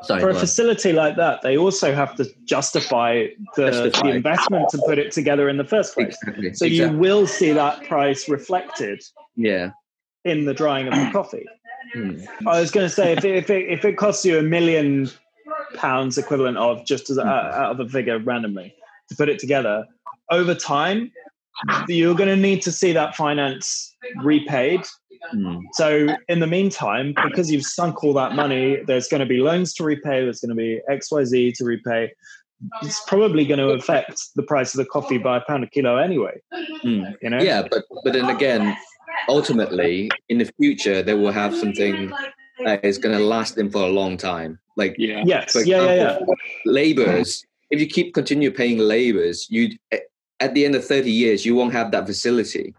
Sorry, 0.03 0.21
for 0.21 0.31
a 0.31 0.35
facility 0.35 0.93
like 0.93 1.17
that, 1.17 1.43
they 1.43 1.57
also 1.57 1.95
have 1.95 2.15
to 2.17 2.27
justify 2.45 3.27
the, 3.57 3.71
Justify. 3.71 4.11
the 4.11 4.17
investment 4.17 4.69
to 4.71 4.79
put 4.87 4.99
it 4.99 5.11
together 5.11 5.49
in 5.49 5.57
the 5.57 5.65
first 5.65 5.95
place. 5.95 6.17
exactly. 6.23 6.55
So 6.55 6.67
exactly. 6.67 6.77
you 6.77 7.01
will 7.01 7.27
see 7.27 7.53
that 7.53 7.83
price 7.85 8.29
reflected 8.29 9.03
yeah. 9.35 9.71
in 10.25 10.45
the 10.45 10.55
drying 10.55 10.87
of 10.89 10.95
the 10.95 11.11
coffee. 11.13 11.47
Hmm. 11.95 12.21
I 12.47 12.61
was 12.61 12.71
going 12.71 12.87
to 12.87 12.95
say 12.95 13.13
if 13.13 13.25
it, 13.25 13.37
if 13.37 13.51
it 13.51 13.69
if 13.69 13.85
it 13.85 13.97
costs 13.97 14.25
you 14.25 14.39
a 14.39 14.43
million 14.43 15.09
pounds 15.75 16.19
equivalent 16.19 16.57
of 16.57 16.85
just 16.85 17.11
as 17.11 17.19
a, 17.19 17.27
out 17.27 17.73
of 17.73 17.81
a 17.81 17.89
figure 17.89 18.19
randomly 18.19 18.75
to 19.09 19.17
put 19.17 19.29
it 19.29 19.39
together 19.39 19.87
over 20.31 20.55
time, 20.55 21.13
you're 21.89 22.15
going 22.15 22.29
to 22.29 22.37
need 22.37 22.63
to 22.63 22.73
see 22.73 22.93
that 22.93 23.17
finance 23.17 23.95
repaid. 24.23 24.81
Hmm. 25.31 25.59
So 25.73 26.09
in 26.29 26.41
the 26.41 26.47
meantime, 26.47 27.15
because 27.25 27.51
you've 27.51 27.65
sunk 27.65 28.05
all 28.05 28.13
that 28.15 28.35
money, 28.35 28.79
there's 28.87 29.09
going 29.09 29.21
to 29.21 29.27
be 29.27 29.39
loans 29.39 29.73
to 29.75 29.85
repay. 29.85 30.23
There's 30.23 30.41
going 30.41 30.51
to 30.51 30.57
be 30.57 30.81
X 30.89 31.11
Y 31.11 31.25
Z 31.25 31.53
to 31.53 31.65
repay. 31.65 32.13
It's 32.83 33.03
probably 33.07 33.45
going 33.45 33.59
to 33.59 33.71
affect 33.71 34.19
the 34.35 34.43
price 34.43 34.75
of 34.75 34.79
the 34.79 34.87
coffee 34.87 35.19
by 35.19 35.39
a 35.39 35.41
pound 35.43 35.65
a 35.65 35.67
kilo 35.67 35.97
anyway. 35.97 36.41
Hmm. 36.83 37.05
You 37.23 37.31
know. 37.31 37.41
Yeah, 37.41 37.63
but 37.71 37.85
but 38.05 38.13
then 38.13 38.29
again, 38.29 38.77
ultimately, 39.29 40.11
in 40.29 40.39
the 40.39 40.51
future, 40.59 41.03
they 41.03 41.15
will 41.15 41.33
have 41.33 41.57
something 41.57 42.13
that 42.65 42.85
is 42.85 42.99
going 42.99 43.17
to 43.17 43.23
last 43.23 43.57
them 43.57 43.71
for 43.71 43.83
a 43.83 43.89
long 43.89 44.17
time. 44.17 44.59
Like 44.77 44.95
Yeah. 44.99 45.23
Yes. 45.27 45.53
for 45.53 45.63
Yeah. 45.63 45.83
Yeah. 45.83 45.95
Yeah. 45.95 46.13
example, 46.13 46.35
laborers. 46.65 47.45
If 47.71 47.81
you 47.81 47.87
keep 47.89 48.15
continue 48.15 48.53
paying 48.53 48.79
laborers, 48.79 49.49
you 49.51 49.77
at 50.41 50.55
the 50.55 50.65
end 50.65 50.75
of 50.75 50.85
thirty 50.85 51.11
years, 51.11 51.45
you 51.47 51.55
won't 51.55 51.73
have 51.73 51.91
that 51.93 52.07
facility. 52.07 52.75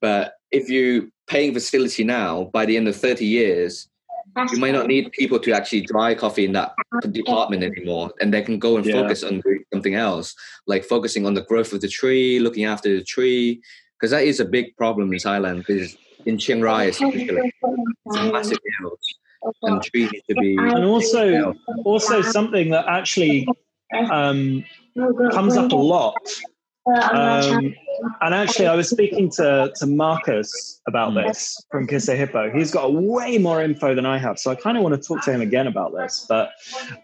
But 0.00 0.34
if 0.50 0.68
you 0.68 1.12
paying 1.26 1.52
facility 1.52 2.04
now, 2.04 2.50
by 2.52 2.66
the 2.66 2.76
end 2.76 2.88
of 2.88 2.96
thirty 2.96 3.26
years, 3.26 3.88
you 4.52 4.58
might 4.58 4.72
not 4.72 4.86
need 4.86 5.10
people 5.12 5.38
to 5.40 5.52
actually 5.52 5.82
dry 5.82 6.14
coffee 6.14 6.44
in 6.44 6.52
that 6.52 6.74
department 7.10 7.62
anymore 7.62 8.12
and 8.20 8.32
they 8.32 8.42
can 8.42 8.58
go 8.58 8.76
and 8.76 8.84
Yeah. 8.84 9.02
focus 9.02 9.22
on 9.22 9.42
something 9.72 9.94
else 9.94 10.34
like 10.66 10.84
focusing 10.84 11.26
on 11.26 11.34
the 11.34 11.42
growth 11.42 11.72
of 11.72 11.80
the 11.80 11.88
tree 11.88 12.38
looking 12.38 12.64
after 12.64 12.96
the 12.96 13.04
tree 13.04 13.60
because 13.94 14.10
that 14.10 14.24
is 14.24 14.40
a 14.40 14.44
big 14.44 14.76
problem 14.76 15.12
in 15.12 15.18
thailand 15.18 15.58
because 15.58 15.96
in 16.26 16.38
chiang 16.38 16.60
rai 16.60 16.88
especially 16.88 17.52
it's 18.06 18.16
a 18.16 18.32
massive 18.32 18.58
hills 18.78 19.18
and 19.62 19.82
trees 19.82 20.10
need 20.12 20.22
to 20.28 20.34
be 20.34 20.56
And 20.58 20.84
also, 20.84 21.54
also 21.84 22.22
something 22.22 22.70
that 22.70 22.86
actually 22.88 23.46
um, 24.10 24.64
comes 25.30 25.56
up 25.56 25.72
a 25.72 25.76
lot. 25.76 26.16
Um, 26.86 27.74
and 28.20 28.34
actually, 28.34 28.66
I 28.66 28.74
was 28.74 28.88
speaking 28.88 29.30
to, 29.32 29.72
to 29.76 29.86
Marcus 29.86 30.80
about 30.86 31.14
this 31.14 31.60
from 31.70 31.86
Kiss 31.86 32.08
a 32.08 32.14
Hippo. 32.14 32.50
He's 32.50 32.70
got 32.70 32.94
way 32.94 33.38
more 33.38 33.60
info 33.62 33.94
than 33.94 34.06
I 34.06 34.18
have, 34.18 34.38
so 34.38 34.50
I 34.50 34.54
kind 34.54 34.76
of 34.76 34.84
want 34.84 35.00
to 35.00 35.06
talk 35.08 35.24
to 35.24 35.32
him 35.32 35.40
again 35.40 35.66
about 35.66 35.92
this. 35.94 36.24
But 36.28 36.50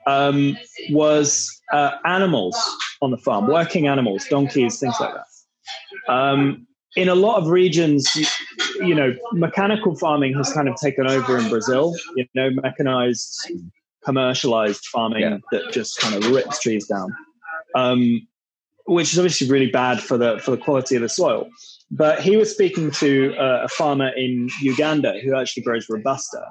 um, 0.07 0.57
was 0.91 1.61
uh, 1.72 1.93
animals 2.05 2.57
on 3.01 3.11
the 3.11 3.18
farm, 3.18 3.49
working 3.49 3.89
animals, 3.89 4.26
donkeys, 4.26 4.78
things 4.78 4.95
like 5.01 5.14
that. 5.14 6.12
Um, 6.12 6.66
in 6.95 7.09
a 7.09 7.14
lot 7.14 7.39
of 7.39 7.49
regions, 7.49 8.14
you, 8.14 8.26
you 8.87 8.95
know, 8.95 9.14
mechanical 9.33 9.97
farming 9.97 10.35
has 10.35 10.53
kind 10.53 10.68
of 10.68 10.76
taken 10.76 11.09
over 11.09 11.39
in 11.39 11.49
Brazil. 11.49 11.95
You 12.14 12.26
know, 12.35 12.51
mechanized, 12.51 13.51
commercialized 14.05 14.85
farming 14.87 15.22
Yeah. 15.22 15.39
that 15.51 15.72
just 15.72 15.99
kind 15.99 16.14
of 16.14 16.30
rips 16.30 16.61
trees 16.61 16.87
down. 16.87 17.16
Um, 17.74 18.28
which 18.87 19.12
is 19.12 19.18
obviously 19.18 19.49
really 19.49 19.70
bad 19.70 20.01
for 20.01 20.16
the 20.16 20.39
for 20.39 20.51
the 20.53 20.57
quality 20.57 20.97
of 20.97 21.03
the 21.03 21.09
soil. 21.09 21.49
But 21.91 22.20
he 22.22 22.37
was 22.37 22.51
speaking 22.51 22.91
to 22.93 23.35
uh, 23.37 23.64
a 23.64 23.68
farmer 23.68 24.09
in 24.16 24.49
Uganda 24.61 25.20
who 25.22 25.37
actually 25.37 25.62
grows 25.62 25.87
robusta, 25.89 26.43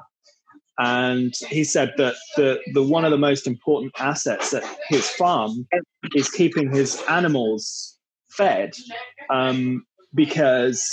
and 0.78 1.34
he 1.50 1.64
said 1.64 1.94
that 1.98 2.16
the 2.38 2.60
the 2.74 2.84
one 2.84 3.06
of 3.06 3.12
the 3.12 3.18
most 3.18 3.48
important 3.48 3.92
assets 4.00 4.54
at 4.54 4.64
his 4.90 5.10
farm 5.10 5.68
is 6.16 6.30
keeping 6.30 6.72
his 6.72 7.02
animals 7.10 7.98
fed, 8.30 8.72
um, 9.30 9.86
because 10.14 10.88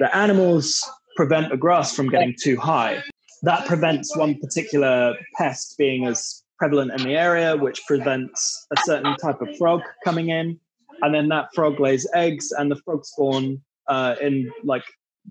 the 0.00 0.14
animals 0.16 0.82
prevent 1.16 1.50
the 1.50 1.56
grass 1.56 1.94
from 1.94 2.08
getting 2.08 2.34
too 2.42 2.56
high. 2.56 3.02
That 3.42 3.66
prevents 3.66 4.16
one 4.16 4.36
particular 4.40 5.14
pest 5.36 5.76
being 5.78 6.06
as 6.06 6.42
prevalent 6.58 6.92
in 6.98 7.06
the 7.06 7.14
area, 7.16 7.56
which 7.56 7.84
prevents 7.86 8.66
a 8.76 8.80
certain 8.84 9.14
type 9.16 9.40
of 9.40 9.56
frog 9.58 9.82
coming 10.04 10.30
in 10.30 10.58
and 11.02 11.14
then 11.14 11.28
that 11.28 11.48
frog 11.54 11.80
lays 11.80 12.08
eggs 12.14 12.52
and 12.52 12.70
the 12.70 12.76
frog 12.76 13.04
spawn 13.04 13.60
uh, 13.88 14.14
in 14.20 14.50
like 14.62 14.84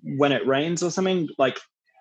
when 0.04 0.32
it 0.32 0.46
rains 0.48 0.84
or 0.84 0.92
something 0.92 1.28
like 1.38 1.60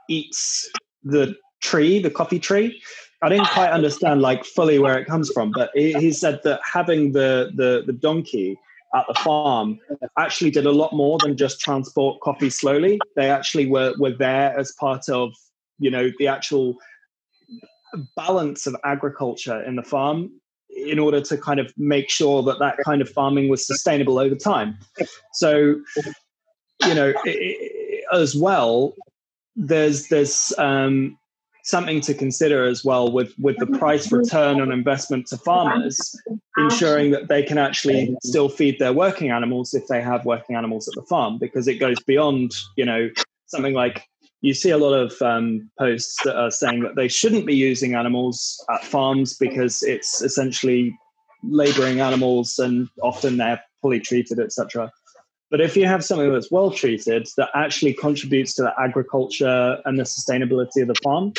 eats 0.09 0.71
the 1.03 1.35
tree 1.61 2.01
the 2.01 2.11
coffee 2.11 2.39
tree. 2.39 2.83
I 3.23 3.29
didn't 3.29 3.49
quite 3.49 3.71
understand 3.71 4.21
like 4.21 4.45
fully 4.45 4.81
where 4.81 4.99
it 4.99 5.07
comes 5.07 5.31
from 5.31 5.53
but 5.53 5.71
he, 5.75 5.93
he 5.93 6.13
said 6.13 6.41
that 6.45 6.61
having 6.65 7.13
the, 7.13 7.53
the 7.55 7.85
the 7.87 7.93
donkey 7.93 8.59
at 8.95 9.05
the 9.09 9.15
farm 9.15 9.79
actually 10.19 10.51
did 10.51 10.67
a 10.67 10.73
lot 10.73 10.93
more 10.93 11.19
than 11.19 11.37
just 11.37 11.61
transport 11.61 12.21
coffee 12.21 12.51
slowly. 12.51 12.99
They 13.17 13.31
actually 13.31 13.67
were 13.67 13.95
were 13.99 14.13
there 14.13 14.59
as 14.59 14.73
part 14.73 15.09
of 15.09 15.33
you 15.79 15.91
know 15.91 16.11
the 16.19 16.29
actual 16.29 16.77
balance 18.17 18.67
of 18.67 18.77
agriculture 18.85 19.63
in 19.63 19.77
the 19.77 19.83
farm 19.83 20.31
in 20.77 20.99
order 20.99 21.21
to 21.21 21.37
kind 21.37 21.61
of 21.61 21.73
make 21.77 22.09
sure 22.11 22.43
that 22.43 22.59
that 22.59 22.77
kind 22.85 23.01
of 23.03 23.09
farming 23.09 23.49
was 23.49 23.67
sustainable 23.67 24.19
over 24.19 24.35
time. 24.35 24.79
So, 25.35 25.81
you 26.87 26.95
know, 26.95 27.13
i- 27.27 27.29
i- 27.29 28.17
as 28.17 28.35
well, 28.35 28.95
there's 29.57 30.09
there's 30.09 30.53
um, 30.59 31.19
something 31.65 32.01
to 32.01 32.15
consider 32.15 32.65
as 32.67 32.85
well 32.85 33.13
with 33.13 33.33
with 33.39 33.57
the 33.59 33.67
price 33.67 34.11
return 34.11 34.61
on 34.61 34.73
investment 34.73 35.27
to 35.29 35.37
farmers, 35.37 36.17
ensuring 36.57 37.11
that 37.13 37.29
they 37.29 37.43
can 37.43 37.59
actually 37.59 38.17
still 38.23 38.49
feed 38.49 38.79
their 38.79 38.93
working 38.93 39.31
animals 39.31 39.75
if 39.75 39.87
they 39.89 40.01
have 40.01 40.25
working 40.25 40.57
animals 40.57 40.89
at 40.89 40.95
the 40.95 41.03
farm, 41.03 41.39
because 41.39 41.69
it 41.69 41.75
goes 41.77 42.01
beyond 42.07 42.53
you 42.77 42.85
know 42.85 43.11
something 43.47 43.75
like 43.75 44.09
you 44.43 44.55
see 44.55 44.71
a 44.71 44.79
lot 44.79 44.93
of 44.93 45.21
um, 45.23 45.71
posts 45.79 46.17
that 46.25 46.37
are 46.37 46.51
saying 46.51 46.83
that 46.83 46.97
they 46.97 47.09
shouldn't 47.09 47.47
be 47.47 47.55
using 47.55 47.95
animals 47.95 48.63
at 48.71 48.85
farms 48.85 49.37
because 49.39 49.83
it's 49.85 50.21
essentially 50.21 50.97
laboring 51.45 52.01
animals 52.01 52.59
and 52.59 52.89
often 53.03 53.37
they're 53.37 53.63
poorly 53.81 54.01
treated, 54.01 54.41
etc. 54.41 54.91
But 55.51 55.61
if 55.61 55.77
you 55.77 55.87
have 55.87 56.05
something 56.05 56.33
that's 56.33 56.51
well 56.51 56.73
treated 56.73 57.29
that 57.37 57.51
actually 57.55 57.95
contributes 57.95 58.55
to 58.55 58.63
the 58.63 58.73
agriculture 58.81 59.79
and 59.85 59.99
the 59.99 60.03
sustainability 60.03 60.83
of 60.83 60.89
the 60.89 60.97
farm, 61.05 61.33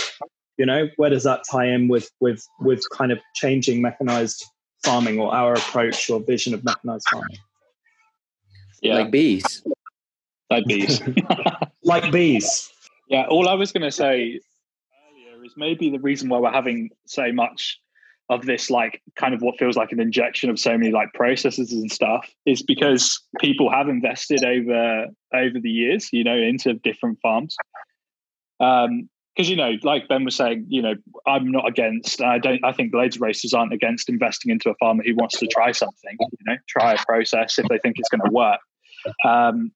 you 0.57 0.65
know, 0.65 0.87
where 0.95 1.09
does 1.09 1.23
that 1.23 1.43
tie 1.49 1.67
in 1.67 1.89
with 1.89 2.09
with 2.21 2.45
with 2.61 2.83
kind 2.91 3.11
of 3.11 3.19
changing 3.35 3.81
mechanized 3.81 4.45
farming 4.83 5.19
or 5.19 5.33
our 5.33 5.53
approach 5.53 6.09
or 6.09 6.21
vision 6.21 6.53
of 6.53 6.63
mechanized 6.63 7.07
farming? 7.11 7.37
Yeah, 8.81 8.95
like 8.95 9.11
bees 9.11 9.63
like 10.53 10.65
bees. 10.65 11.01
Like 11.85 12.13
bees. 12.13 12.71
Yeah, 13.07 13.25
all 13.27 13.47
I 13.47 13.53
was 13.53 13.71
going 13.71 13.83
to 13.83 13.91
say 13.91 14.39
earlier 15.11 15.45
is 15.45 15.53
maybe 15.57 15.89
the 15.89 15.99
reason 15.99 16.29
why 16.29 16.39
we're 16.39 16.51
having 16.51 16.89
so 17.05 17.31
much 17.31 17.79
of 18.29 18.45
this, 18.45 18.69
like, 18.69 19.01
kind 19.15 19.33
of 19.33 19.41
what 19.41 19.59
feels 19.59 19.75
like 19.75 19.91
an 19.91 19.99
injection 19.99 20.49
of 20.49 20.57
so 20.57 20.77
many 20.77 20.91
like 20.91 21.11
processes 21.13 21.71
and 21.71 21.91
stuff, 21.91 22.29
is 22.45 22.63
because 22.63 23.21
people 23.39 23.69
have 23.69 23.89
invested 23.89 24.43
over 24.45 25.07
over 25.33 25.59
the 25.61 25.69
years, 25.69 26.09
you 26.11 26.23
know, 26.23 26.35
into 26.35 26.73
different 26.73 27.19
farms. 27.21 27.55
Um, 28.59 29.09
because 29.35 29.49
you 29.49 29.55
know, 29.55 29.73
like 29.81 30.07
Ben 30.07 30.23
was 30.23 30.35
saying, 30.35 30.65
you 30.69 30.81
know, 30.81 30.93
I'm 31.25 31.49
not 31.49 31.67
against. 31.67 32.21
I 32.21 32.37
don't. 32.37 32.63
I 32.63 32.71
think 32.71 32.93
loads 32.93 33.15
of 33.15 33.21
racers 33.21 33.53
aren't 33.53 33.73
against 33.73 34.09
investing 34.09 34.51
into 34.51 34.69
a 34.69 34.75
farmer 34.75 35.03
who 35.03 35.15
wants 35.15 35.39
to 35.39 35.47
try 35.47 35.71
something. 35.71 36.17
You 36.19 36.37
know, 36.45 36.57
try 36.69 36.93
a 36.93 36.97
process 37.03 37.57
if 37.57 37.67
they 37.67 37.79
think 37.79 37.95
it's 37.97 38.09
going 38.09 38.21
to 38.21 38.31
work. 38.31 38.59
Um, 39.25 39.71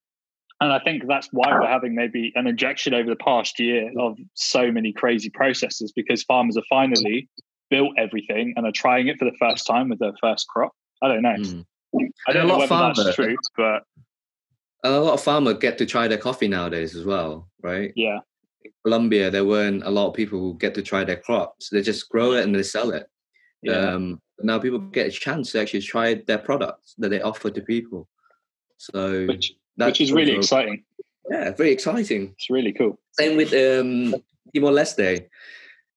And 0.59 0.73
I 0.73 0.79
think 0.79 1.03
that's 1.07 1.27
why 1.31 1.51
we're 1.51 1.67
having 1.67 1.93
maybe 1.93 2.31
an 2.35 2.47
injection 2.47 2.93
over 2.95 3.09
the 3.09 3.15
past 3.17 3.59
year 3.59 3.91
of 3.99 4.17
so 4.33 4.71
many 4.71 4.91
crazy 4.91 5.29
processes 5.29 5.91
because 5.95 6.23
farmers 6.23 6.57
are 6.57 6.63
finally 6.69 7.29
built 7.69 7.91
everything 7.97 8.53
and 8.55 8.65
are 8.65 8.71
trying 8.71 9.07
it 9.07 9.19
for 9.19 9.25
the 9.25 9.37
first 9.39 9.67
time 9.67 9.89
with 9.89 9.99
their 9.99 10.13
first 10.19 10.47
crop. 10.47 10.71
I 11.03 11.09
don't 11.09 11.21
know. 11.21 11.35
Mm. 11.35 11.65
I 11.93 11.99
don't 11.99 12.11
And 12.27 12.35
a 12.37 12.41
know 12.41 12.45
lot 12.57 12.63
of 12.63 12.69
whether 12.71 12.83
that's 12.87 12.99
farmers- 12.99 13.15
true, 13.15 13.37
but 13.55 13.83
a 14.83 14.99
lot 14.99 15.13
of 15.13 15.21
farmers 15.21 15.57
get 15.59 15.77
to 15.77 15.85
try 15.85 16.07
their 16.07 16.17
coffee 16.17 16.47
nowadays 16.47 16.95
as 16.95 17.05
well, 17.05 17.49
right? 17.61 17.91
yeah, 17.95 18.19
Colombia, 18.83 19.29
there 19.29 19.45
weren't 19.45 19.83
a 19.83 19.89
lot 19.91 20.07
of 20.07 20.13
people 20.15 20.39
who 20.39 20.57
get 20.57 20.73
to 20.75 20.81
try 20.81 21.03
their 21.03 21.17
crops. 21.17 21.69
They 21.69 21.81
just 21.81 22.09
grow 22.09 22.33
it 22.33 22.43
and 22.45 22.55
they 22.55 22.63
sell 22.63 22.91
it. 22.91 23.07
yeah. 23.61 23.91
Um, 23.91 24.21
now 24.41 24.59
people 24.59 24.79
get 24.79 25.07
a 25.07 25.11
chance 25.11 25.51
to 25.51 25.61
actually 25.61 25.81
try 25.81 26.15
their 26.27 26.37
products 26.37 26.93
that 26.99 27.09
they 27.09 27.21
offer 27.21 27.49
to 27.49 27.61
people. 27.61 28.07
So 28.77 29.25
which 29.25 29.53
that's 29.77 29.91
which 29.91 30.01
is 30.01 30.11
really 30.11 30.35
also- 30.35 30.57
exciting. 30.57 30.83
Yeah, 31.29 31.51
very 31.51 31.71
exciting. 31.71 32.33
It's 32.37 32.49
really 32.49 32.71
cool. 32.71 32.99
Same 33.19 33.35
with 33.35 33.51
um, 33.53 34.15
Timor 34.55 34.71
Leste. 34.71 35.27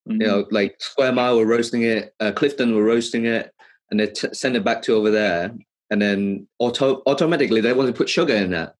Mhm. 0.08 0.12
You 0.12 0.26
know, 0.26 0.46
like 0.50 0.76
Square 0.80 1.12
Mile 1.12 1.36
were 1.36 1.46
roasting 1.46 1.82
it, 1.82 2.14
uh, 2.20 2.32
Clifton 2.32 2.74
were 2.74 2.82
roasting 2.82 3.26
it, 3.26 3.52
and 3.90 4.00
they 4.00 4.06
t- 4.08 4.32
send 4.32 4.56
it 4.56 4.64
back 4.64 4.82
to 4.82 4.94
over 4.94 5.10
there, 5.10 5.54
and 5.90 6.02
then 6.02 6.48
auto- 6.58 7.02
automatically 7.06 7.60
they 7.60 7.72
want 7.74 7.88
to 7.88 7.92
put 7.96 8.08
sugar 8.08 8.34
in 8.34 8.50
that. 8.50 8.74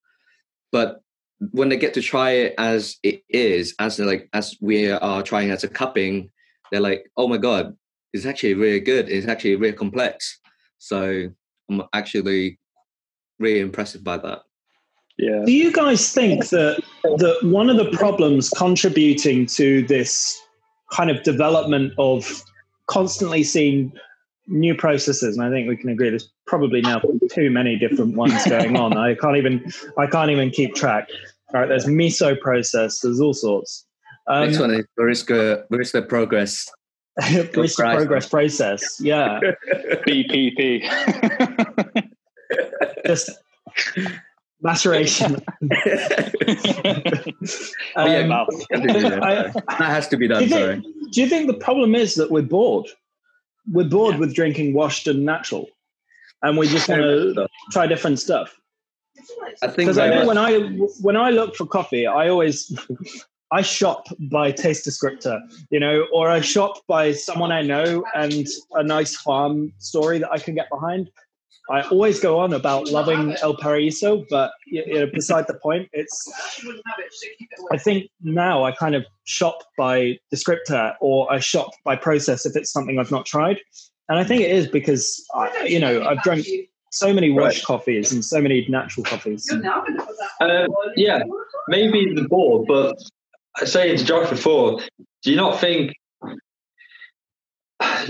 But 0.73 1.03
when 1.53 1.69
they 1.69 1.77
get 1.77 1.95
to 1.95 2.03
try 2.03 2.31
it 2.33 2.55
as 2.59 2.97
it 3.03 3.23
is, 3.29 3.75
as 3.79 3.99
like 4.01 4.29
as 4.33 4.57
we 4.61 4.91
are 4.91 5.23
trying 5.23 5.51
as 5.51 5.63
a 5.63 5.69
cupping, 5.69 6.31
they're 6.73 6.81
like, 6.81 7.05
"Oh 7.17 7.29
my 7.29 7.37
god, 7.39 7.77
it's 8.13 8.27
actually 8.27 8.55
really 8.55 8.81
good. 8.81 9.09
It's 9.09 9.29
actually 9.29 9.57
really 9.57 9.77
complex." 9.77 10.41
So 10.79 11.29
I'm 11.71 11.83
actually 11.93 12.59
really 13.39 13.61
impressed 13.61 14.03
by 14.03 14.17
that. 14.19 14.41
Yeah. 15.21 15.43
Do 15.45 15.53
you 15.53 15.71
guys 15.71 16.13
think 16.13 16.49
that 16.49 16.83
that 17.03 17.39
one 17.43 17.69
of 17.69 17.77
the 17.77 17.91
problems 17.97 18.49
contributing 18.49 19.45
to 19.47 19.83
this 19.87 20.41
kind 20.93 21.11
of 21.11 21.23
development 21.23 21.93
of 21.99 22.43
constantly 22.87 23.43
seeing 23.43 23.93
new 24.47 24.75
processes, 24.75 25.37
and 25.37 25.47
I 25.47 25.51
think 25.51 25.69
we 25.69 25.77
can 25.77 25.91
agree 25.91 26.09
there's 26.09 26.33
probably 26.47 26.81
now 26.81 27.03
too 27.31 27.51
many 27.51 27.77
different 27.77 28.17
ones 28.17 28.47
going 28.47 28.77
on. 28.77 28.97
I 28.97 29.15
can't 29.15 29.37
even 29.37 29.71
I 29.99 30.07
can't 30.07 30.31
even 30.31 30.51
keep 30.51 30.75
track. 30.75 31.09
All 31.53 31.61
right, 31.61 31.69
there's 31.69 31.85
miso 31.85 32.41
process, 32.41 33.01
there's 33.01 33.21
all 33.21 33.35
sorts. 33.35 33.85
Um, 34.27 34.47
Next 34.47 34.59
one 34.59 34.71
is 34.71 34.87
Barista, 34.99 35.67
Barista 35.69 36.09
Progress. 36.09 36.71
barista 37.21 37.53
Christ. 37.53 37.77
progress 37.77 38.29
process, 38.29 39.01
yeah. 39.01 39.41
BPP. 40.07 40.89
Just 43.05 43.31
maceration. 44.63 45.37
Oh, 47.97 48.07
yeah, 48.07 48.21
Um, 48.21 48.29
Wow. 48.29 48.47
I- 48.73 49.53
that 49.53 49.65
has 49.79 50.09
to 50.09 50.17
be 50.17 50.27
do, 50.29 50.35
done. 50.35 50.43
you 50.45 50.49
Sorry. 50.49 50.81
do 51.13 51.21
you 51.21 51.27
think 51.29 51.47
the 51.47 51.55
problem 51.55 51.95
is 51.95 52.15
that 52.15 52.31
we're 52.31 52.43
bored? 52.43 52.87
We're 53.71 53.89
bored 53.89 54.15
Yeah. 54.15 54.21
with 54.21 54.35
drinking 54.35 54.75
washed 54.75 55.07
and 55.07 55.25
natural, 55.25 55.67
and 56.43 56.57
we 56.57 56.69
just 56.69 56.89
want 56.89 57.03
to 57.03 57.47
try 57.71 57.87
different 57.87 58.19
stuff. 58.19 58.57
I 59.63 59.67
think 59.67 59.77
Because 59.77 59.99
I 59.99 60.09
that- 60.09 60.15
think 60.19 60.29
when 60.29 60.39
I 60.39 60.59
when 61.03 61.17
I 61.17 61.31
look 61.31 61.57
for 61.57 61.67
coffee, 61.67 62.07
I 62.07 62.29
always 62.29 62.73
I 63.53 63.63
shop 63.63 64.07
by 64.31 64.53
taste 64.53 64.87
descriptor, 64.87 65.41
you 65.71 65.81
know, 65.81 66.07
or 66.13 66.31
I 66.31 66.41
shop 66.41 66.79
by 66.87 67.13
someone 67.13 67.51
I 67.53 67.63
know 67.63 68.05
and 68.15 68.47
a 68.75 68.83
nice 68.83 69.17
farm 69.17 69.73
story 69.79 70.19
that 70.21 70.31
I 70.33 70.39
can 70.39 70.55
get 70.55 70.69
behind. 70.71 71.11
I 71.71 71.83
always 71.83 72.19
go 72.19 72.41
on 72.41 72.53
about 72.53 72.89
loving 72.89 73.37
El 73.43 73.57
Paraíso, 73.57 74.27
but 74.29 74.51
you 74.67 74.95
know, 74.95 75.07
beside 75.07 75.47
the 75.47 75.55
point, 75.55 75.89
it's 75.93 76.33
I 77.73 77.79
think 77.79 78.11
now 78.23 78.65
I 78.65 78.73
kind 78.73 78.97
of 78.97 79.07
shop 79.25 79.63
by 79.79 80.19
descriptor 80.35 80.95
or 81.01 81.33
I 81.33 81.39
shop 81.39 81.71
by 81.85 81.95
process 81.95 82.45
if 82.45 82.57
it's 82.57 82.73
something 82.73 82.99
I've 82.99 83.13
not 83.13 83.25
tried. 83.25 83.59
And 84.09 84.19
I 84.19 84.25
think 84.25 84.43
it 84.43 84.51
is 84.51 84.67
because, 84.67 85.25
I, 85.35 85.67
you 85.67 85.79
know, 85.79 86.03
I've 86.03 86.21
drunk 86.23 86.45
so 86.91 87.13
many 87.13 87.31
washed 87.31 87.65
coffees 87.65 88.11
and 88.13 88.25
so 88.25 88.41
many 88.41 88.67
natural 88.69 89.05
coffees. 89.05 89.49
Uh, 90.41 90.67
yeah, 90.97 91.23
maybe 91.69 92.13
the 92.15 92.27
board, 92.29 92.67
but 92.67 92.97
I 93.57 93.65
say 93.65 93.87
saying 93.87 93.99
to 93.99 94.05
Josh 94.05 94.29
before, 94.29 94.81
do 95.23 95.31
you 95.31 95.37
not 95.37 95.61
think 95.61 95.93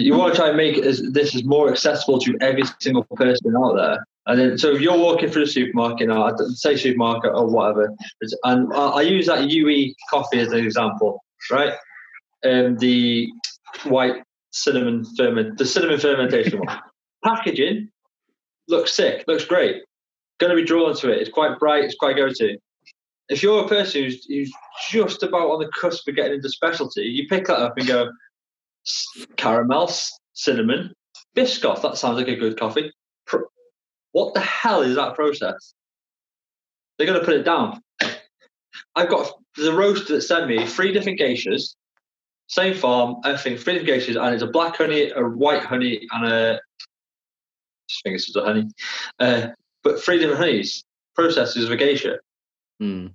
you 0.05 0.15
want 0.15 0.33
to 0.35 0.39
try 0.39 0.49
and 0.49 0.57
make 0.57 0.79
as, 0.79 1.03
this 1.13 1.35
as 1.35 1.45
more 1.45 1.71
accessible 1.71 2.19
to 2.21 2.37
every 2.41 2.63
single 2.81 3.05
person 3.17 3.55
out 3.57 3.75
there? 3.75 4.07
And 4.27 4.39
then, 4.39 4.59
so 4.59 4.73
if 4.73 4.81
you're 4.81 4.99
walking 4.99 5.31
through 5.31 5.47
the 5.47 5.51
supermarket, 5.51 6.09
now, 6.09 6.35
say 6.55 6.77
supermarket 6.77 7.33
or 7.35 7.47
whatever, 7.47 7.95
and 8.45 8.73
I, 8.73 8.87
I 8.87 9.03
use 9.03 9.27
that 9.27 9.51
UE 9.51 9.95
coffee 10.11 10.41
as 10.41 10.53
an 10.53 10.59
example, 10.65 11.25
right? 11.51 11.75
Um, 12.45 12.77
the 12.79 13.29
white 13.85 14.23
cinnamon 14.51 15.05
ferment, 15.17 15.59
the 15.59 15.67
cinnamon 15.67 15.99
fermentation 15.99 16.59
one. 16.61 16.79
Packaging 17.25 17.91
looks 18.69 18.93
sick, 18.93 19.25
looks 19.27 19.45
great. 19.45 19.83
Going 20.39 20.51
to 20.51 20.57
be 20.57 20.65
drawn 20.65 20.95
to 20.97 21.11
it. 21.11 21.19
It's 21.19 21.31
quite 21.31 21.59
bright. 21.59 21.85
It's 21.85 21.97
quite 21.97 22.17
go-to. 22.17 22.57
If 23.29 23.43
you're 23.43 23.65
a 23.65 23.69
person 23.69 24.05
who's, 24.05 24.27
who's 24.27 24.53
just 24.91 25.23
about 25.23 25.51
on 25.51 25.61
the 25.61 25.71
cusp 25.79 26.09
of 26.09 26.17
getting 26.17 26.35
into 26.35 26.49
specialty, 26.49 27.03
you 27.03 27.29
pick 27.29 27.47
that 27.47 27.59
up 27.59 27.77
and 27.77 27.87
go 27.87 28.05
"S- 28.05 28.11
caramel, 29.37 29.91
cinnamon, 30.33 30.93
Biscoff. 31.37 31.83
That 31.83 31.97
sounds 31.97 32.17
like 32.17 32.29
a 32.29 32.37
good 32.37 32.59
coffee. 32.59 32.93
Pr- 33.27 33.49
What 34.13 34.35
the 34.35 34.41
hell 34.41 34.83
is 34.83 34.97
that 34.97 35.15
process? 35.15 35.75
They're 36.97 37.07
going 37.07 37.21
to 37.21 37.25
put 37.25 37.37
it 37.37 37.45
down. 37.45 37.81
I've 38.95 39.09
got 39.09 39.33
the 39.57 39.73
roaster 39.73 40.15
that 40.15 40.23
sent 40.23 40.49
me 40.49 40.67
three 40.67 40.93
different 40.93 41.19
geishas, 41.19 41.75
same 42.47 42.75
farm, 42.75 43.17
everything, 43.25 43.57
three 43.57 43.79
different 43.79 44.03
geishas, 44.03 44.21
and 44.23 44.35
it's 44.35 44.43
a 44.43 44.47
black 44.47 44.77
honey, 44.77 45.11
a 45.11 45.23
white 45.23 45.63
honey, 45.63 46.07
and 46.13 46.27
a 46.27 46.55
I 46.55 47.93
think 48.05 48.17
it's 48.17 48.27
just 48.27 48.37
a 48.37 48.43
honey. 48.43 48.69
Uh, 49.19 49.49
but 49.83 50.01
three 50.01 50.19
different 50.19 50.41
honeys, 50.41 50.85
processes 51.15 51.65
of 51.65 51.71
a 51.71 51.77
geisha. 51.77 52.19
Hmm. 52.79 53.09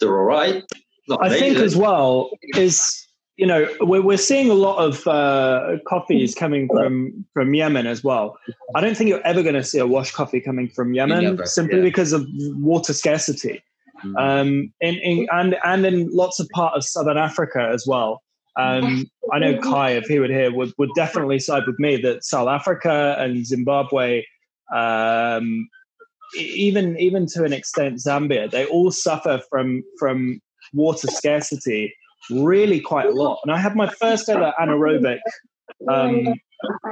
They're 0.00 0.16
all 0.16 0.24
right. 0.24 0.64
Not 1.08 1.22
I 1.22 1.38
think 1.38 1.56
as 1.58 1.76
well 1.76 2.30
is 2.56 3.05
you 3.36 3.46
know 3.46 3.68
we're, 3.80 4.02
we're 4.02 4.16
seeing 4.16 4.50
a 4.50 4.54
lot 4.54 4.78
of 4.78 5.06
uh, 5.06 5.76
coffees 5.86 6.34
coming 6.34 6.68
from 6.68 7.24
from 7.34 7.54
Yemen 7.54 7.86
as 7.86 8.02
well. 8.02 8.38
I 8.74 8.80
don't 8.80 8.96
think 8.96 9.08
you're 9.08 9.26
ever 9.26 9.42
going 9.42 9.54
to 9.54 9.64
see 9.64 9.78
a 9.78 9.86
wash 9.86 10.10
coffee 10.12 10.40
coming 10.40 10.68
from 10.68 10.94
Yemen 10.94 11.22
Never, 11.22 11.46
simply 11.46 11.78
yeah. 11.78 11.84
because 11.84 12.12
of 12.12 12.26
water 12.56 12.92
scarcity, 12.92 13.62
Mm. 14.04 14.16
um, 14.18 14.72
in, 14.80 14.96
in 14.96 15.26
and 15.32 15.56
and 15.64 15.86
in 15.86 16.10
lots 16.12 16.38
of 16.38 16.48
part 16.50 16.76
of 16.76 16.84
southern 16.84 17.16
Africa 17.16 17.70
as 17.72 17.86
well. 17.86 18.22
Um, 18.58 19.06
I 19.32 19.38
know 19.38 19.58
Kai, 19.58 19.92
if 19.92 20.04
he 20.06 20.18
would 20.18 20.30
hear, 20.30 20.50
would, 20.52 20.72
would 20.78 20.88
definitely 20.94 21.38
side 21.38 21.64
with 21.66 21.78
me 21.78 21.96
that 21.98 22.24
South 22.24 22.48
Africa 22.48 23.16
and 23.18 23.46
Zimbabwe, 23.46 24.24
um, 24.74 25.68
even 26.38 26.98
even 26.98 27.26
to 27.28 27.44
an 27.44 27.52
extent 27.52 27.96
Zambia, 27.96 28.50
they 28.50 28.64
all 28.66 28.90
suffer 28.90 29.40
from 29.50 29.82
from 29.98 30.40
water 30.72 31.06
scarcity 31.08 31.94
really 32.30 32.80
quite 32.80 33.06
a 33.06 33.12
lot. 33.12 33.40
And 33.44 33.52
I 33.52 33.58
had 33.58 33.76
my 33.76 33.88
first 33.88 34.28
ever 34.28 34.52
anaerobic 34.60 35.18
um, 35.88 36.34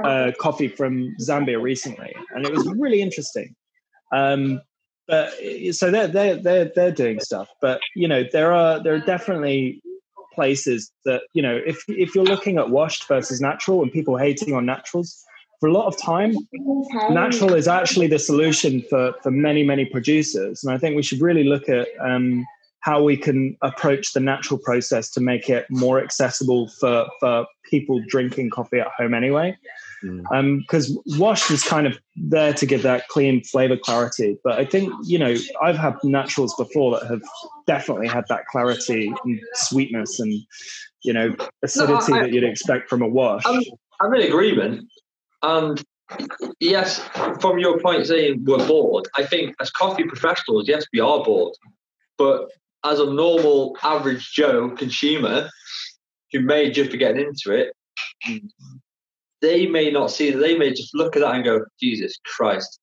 uh, 0.04 0.32
coffee 0.38 0.68
from 0.68 1.14
Zambia 1.20 1.60
recently, 1.60 2.14
and 2.30 2.46
it 2.46 2.52
was 2.52 2.66
really 2.78 3.00
interesting. 3.00 3.54
Um, 4.12 4.60
but 5.06 5.32
so 5.72 5.90
they're 5.90 6.08
they're 6.08 6.36
they're 6.36 6.72
they're 6.74 6.92
doing 6.92 7.20
stuff, 7.20 7.48
but 7.60 7.80
you 7.94 8.08
know 8.08 8.24
there 8.32 8.52
are 8.52 8.82
there 8.82 8.94
are 8.94 9.00
definitely 9.00 9.82
places 10.34 10.90
that 11.04 11.22
you 11.32 11.42
know 11.42 11.60
if 11.66 11.84
if 11.88 12.14
you're 12.14 12.24
looking 12.24 12.58
at 12.58 12.70
washed 12.70 13.06
versus 13.06 13.40
natural 13.40 13.82
and 13.82 13.92
people 13.92 14.16
hating 14.16 14.52
on 14.54 14.66
naturals 14.66 15.24
for 15.60 15.68
a 15.68 15.72
lot 15.72 15.86
of 15.86 15.96
time 15.96 16.34
natural 17.10 17.54
is 17.54 17.68
actually 17.68 18.06
the 18.08 18.18
solution 18.18 18.82
for 18.90 19.14
for 19.22 19.30
many 19.30 19.62
many 19.62 19.84
producers. 19.84 20.64
And 20.64 20.74
i 20.74 20.78
think 20.78 20.96
we 20.96 21.02
should 21.02 21.20
really 21.20 21.44
look 21.44 21.68
at 21.68 21.86
um, 22.00 22.44
how 22.84 23.02
we 23.02 23.16
can 23.16 23.56
approach 23.62 24.12
the 24.12 24.20
natural 24.20 24.58
process 24.58 25.08
to 25.10 25.20
make 25.20 25.48
it 25.48 25.64
more 25.70 25.98
accessible 26.02 26.68
for 26.78 27.06
for 27.18 27.46
people 27.70 28.00
drinking 28.08 28.50
coffee 28.50 28.78
at 28.80 28.88
home 28.98 29.14
anyway 29.14 29.56
Mm. 30.02 30.58
because 30.60 30.98
washed 31.18 31.50
is 31.50 31.62
kind 31.62 31.86
of 31.86 31.98
there 32.14 32.52
to 32.52 32.66
give 32.66 32.82
that 32.82 33.08
clean 33.08 33.42
flavor 33.42 33.78
clarity 33.78 34.36
but 34.44 34.58
i 34.58 34.64
think 34.72 34.92
you 35.02 35.18
know 35.18 35.34
i've 35.62 35.78
had 35.78 35.94
naturals 36.04 36.54
before 36.56 36.90
that 36.98 37.06
have 37.08 37.22
definitely 37.66 38.06
had 38.06 38.24
that 38.28 38.44
clarity 38.52 39.10
and 39.24 39.40
sweetness 39.54 40.20
and 40.20 40.32
you 41.04 41.12
know 41.14 41.34
acidity 41.62 42.12
I- 42.12 42.20
that 42.20 42.32
you'd 42.32 42.44
expect 42.44 42.90
from 42.90 43.00
a 43.00 43.08
wash 43.08 43.44
I'm, 43.46 43.62
I'm 44.02 44.12
in 44.14 44.22
agreement. 44.22 44.86
And 45.42 45.82
yes, 46.60 46.98
from 47.40 47.58
your 47.58 47.78
point 47.80 48.06
saying 48.06 48.44
we're 48.44 48.66
bored, 48.66 49.06
I 49.16 49.24
think 49.24 49.54
as 49.60 49.70
coffee 49.70 50.04
professionals, 50.04 50.68
yes, 50.68 50.84
we 50.92 51.00
are 51.00 51.22
bored. 51.22 51.54
But 52.18 52.50
as 52.84 53.00
a 53.00 53.06
normal 53.06 53.76
average 53.82 54.30
Joe 54.32 54.70
consumer 54.70 55.48
who 56.32 56.40
may 56.40 56.70
just 56.70 56.92
be 56.92 56.98
getting 56.98 57.26
into 57.26 57.52
it, 57.52 57.72
they 59.40 59.66
may 59.66 59.90
not 59.90 60.10
see 60.10 60.30
that. 60.30 60.38
They 60.38 60.56
may 60.56 60.70
just 60.70 60.94
look 60.94 61.16
at 61.16 61.20
that 61.20 61.34
and 61.34 61.44
go, 61.44 61.64
Jesus 61.80 62.18
Christ. 62.24 62.78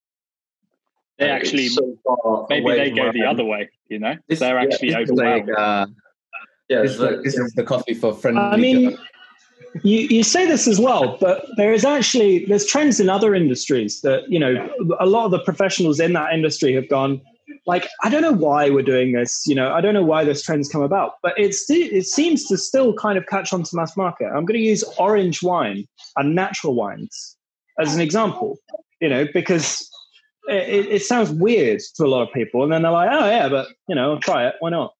They 1.17 1.25
It's 1.25 1.47
actually 1.47 1.67
so 1.67 2.47
maybe 2.49 2.71
they 2.71 2.91
go 2.91 3.11
the 3.11 3.25
other 3.25 3.43
way. 3.45 3.69
You 3.89 3.99
know, 3.99 4.15
This- 4.27 4.39
they're 4.39 4.55
yeah, 4.55 4.63
actually 4.63 4.89
this 4.93 5.09
is 5.09 5.11
like, 5.11 5.43
overwhelmed. 5.43 5.49
uh, 5.57 5.85
Yeah, 6.69 6.81
this, 6.81 6.91
it's 6.91 6.93
is, 6.95 6.99
like- 6.99 7.23
this 7.23 7.37
is 7.37 7.53
the 7.53 7.63
coffee 7.63 7.93
for 7.93 8.13
friendly. 8.13 8.41
I 8.41 8.57
mean, 8.57 8.97
you, 9.83 9.99
you 10.09 10.23
say 10.23 10.45
this 10.47 10.67
as 10.67 10.79
well, 10.79 11.17
but 11.19 11.45
there 11.57 11.73
is 11.73 11.85
actually 11.85 12.45
there's 12.45 12.65
trends 12.65 12.99
in 12.99 13.09
other 13.09 13.35
industries 13.35 14.01
that 14.01 14.29
you 14.29 14.39
know 14.39 14.69
a 14.99 15.05
lot 15.05 15.25
of 15.25 15.31
the 15.31 15.39
professionals 15.39 15.99
in 15.99 16.13
that 16.13 16.33
industry 16.33 16.73
have 16.73 16.89
gone 16.89 17.21
like 17.65 17.87
I 18.03 18.09
don't 18.09 18.21
know 18.21 18.31
why 18.31 18.69
we're 18.69 18.81
doing 18.81 19.11
this, 19.11 19.43
you 19.45 19.55
know, 19.55 19.71
I 19.71 19.81
don't 19.81 19.93
know 19.93 20.03
why 20.03 20.23
this 20.23 20.41
trend's 20.41 20.69
come 20.69 20.81
about, 20.81 21.13
but 21.21 21.33
it's 21.37 21.69
it 21.69 22.05
seems 22.05 22.45
to 22.47 22.57
still 22.57 22.93
kind 22.93 23.17
of 23.17 23.27
catch 23.27 23.53
on 23.53 23.63
to 23.63 23.75
mass 23.75 23.95
market. 23.95 24.25
I'm 24.25 24.45
going 24.45 24.59
to 24.59 24.65
use 24.65 24.83
orange 24.97 25.43
wine 25.43 25.85
and 26.17 26.35
natural 26.35 26.73
wines 26.73 27.37
as 27.79 27.93
an 27.93 28.01
example, 28.01 28.57
you 28.99 29.09
know, 29.09 29.27
because 29.33 29.87
it, 30.47 30.87
it 30.87 31.01
sounds 31.03 31.29
weird 31.29 31.81
to 31.95 32.05
a 32.05 32.07
lot 32.07 32.27
of 32.27 32.33
people, 32.33 32.63
and 32.63 32.71
then 32.71 32.81
they're 32.81 32.91
like, 32.91 33.09
oh 33.11 33.29
yeah, 33.29 33.47
but 33.47 33.67
you 33.87 33.95
know, 33.95 34.13
I'll 34.13 34.19
try 34.19 34.47
it, 34.47 34.55
why 34.59 34.71
not? 34.71 34.93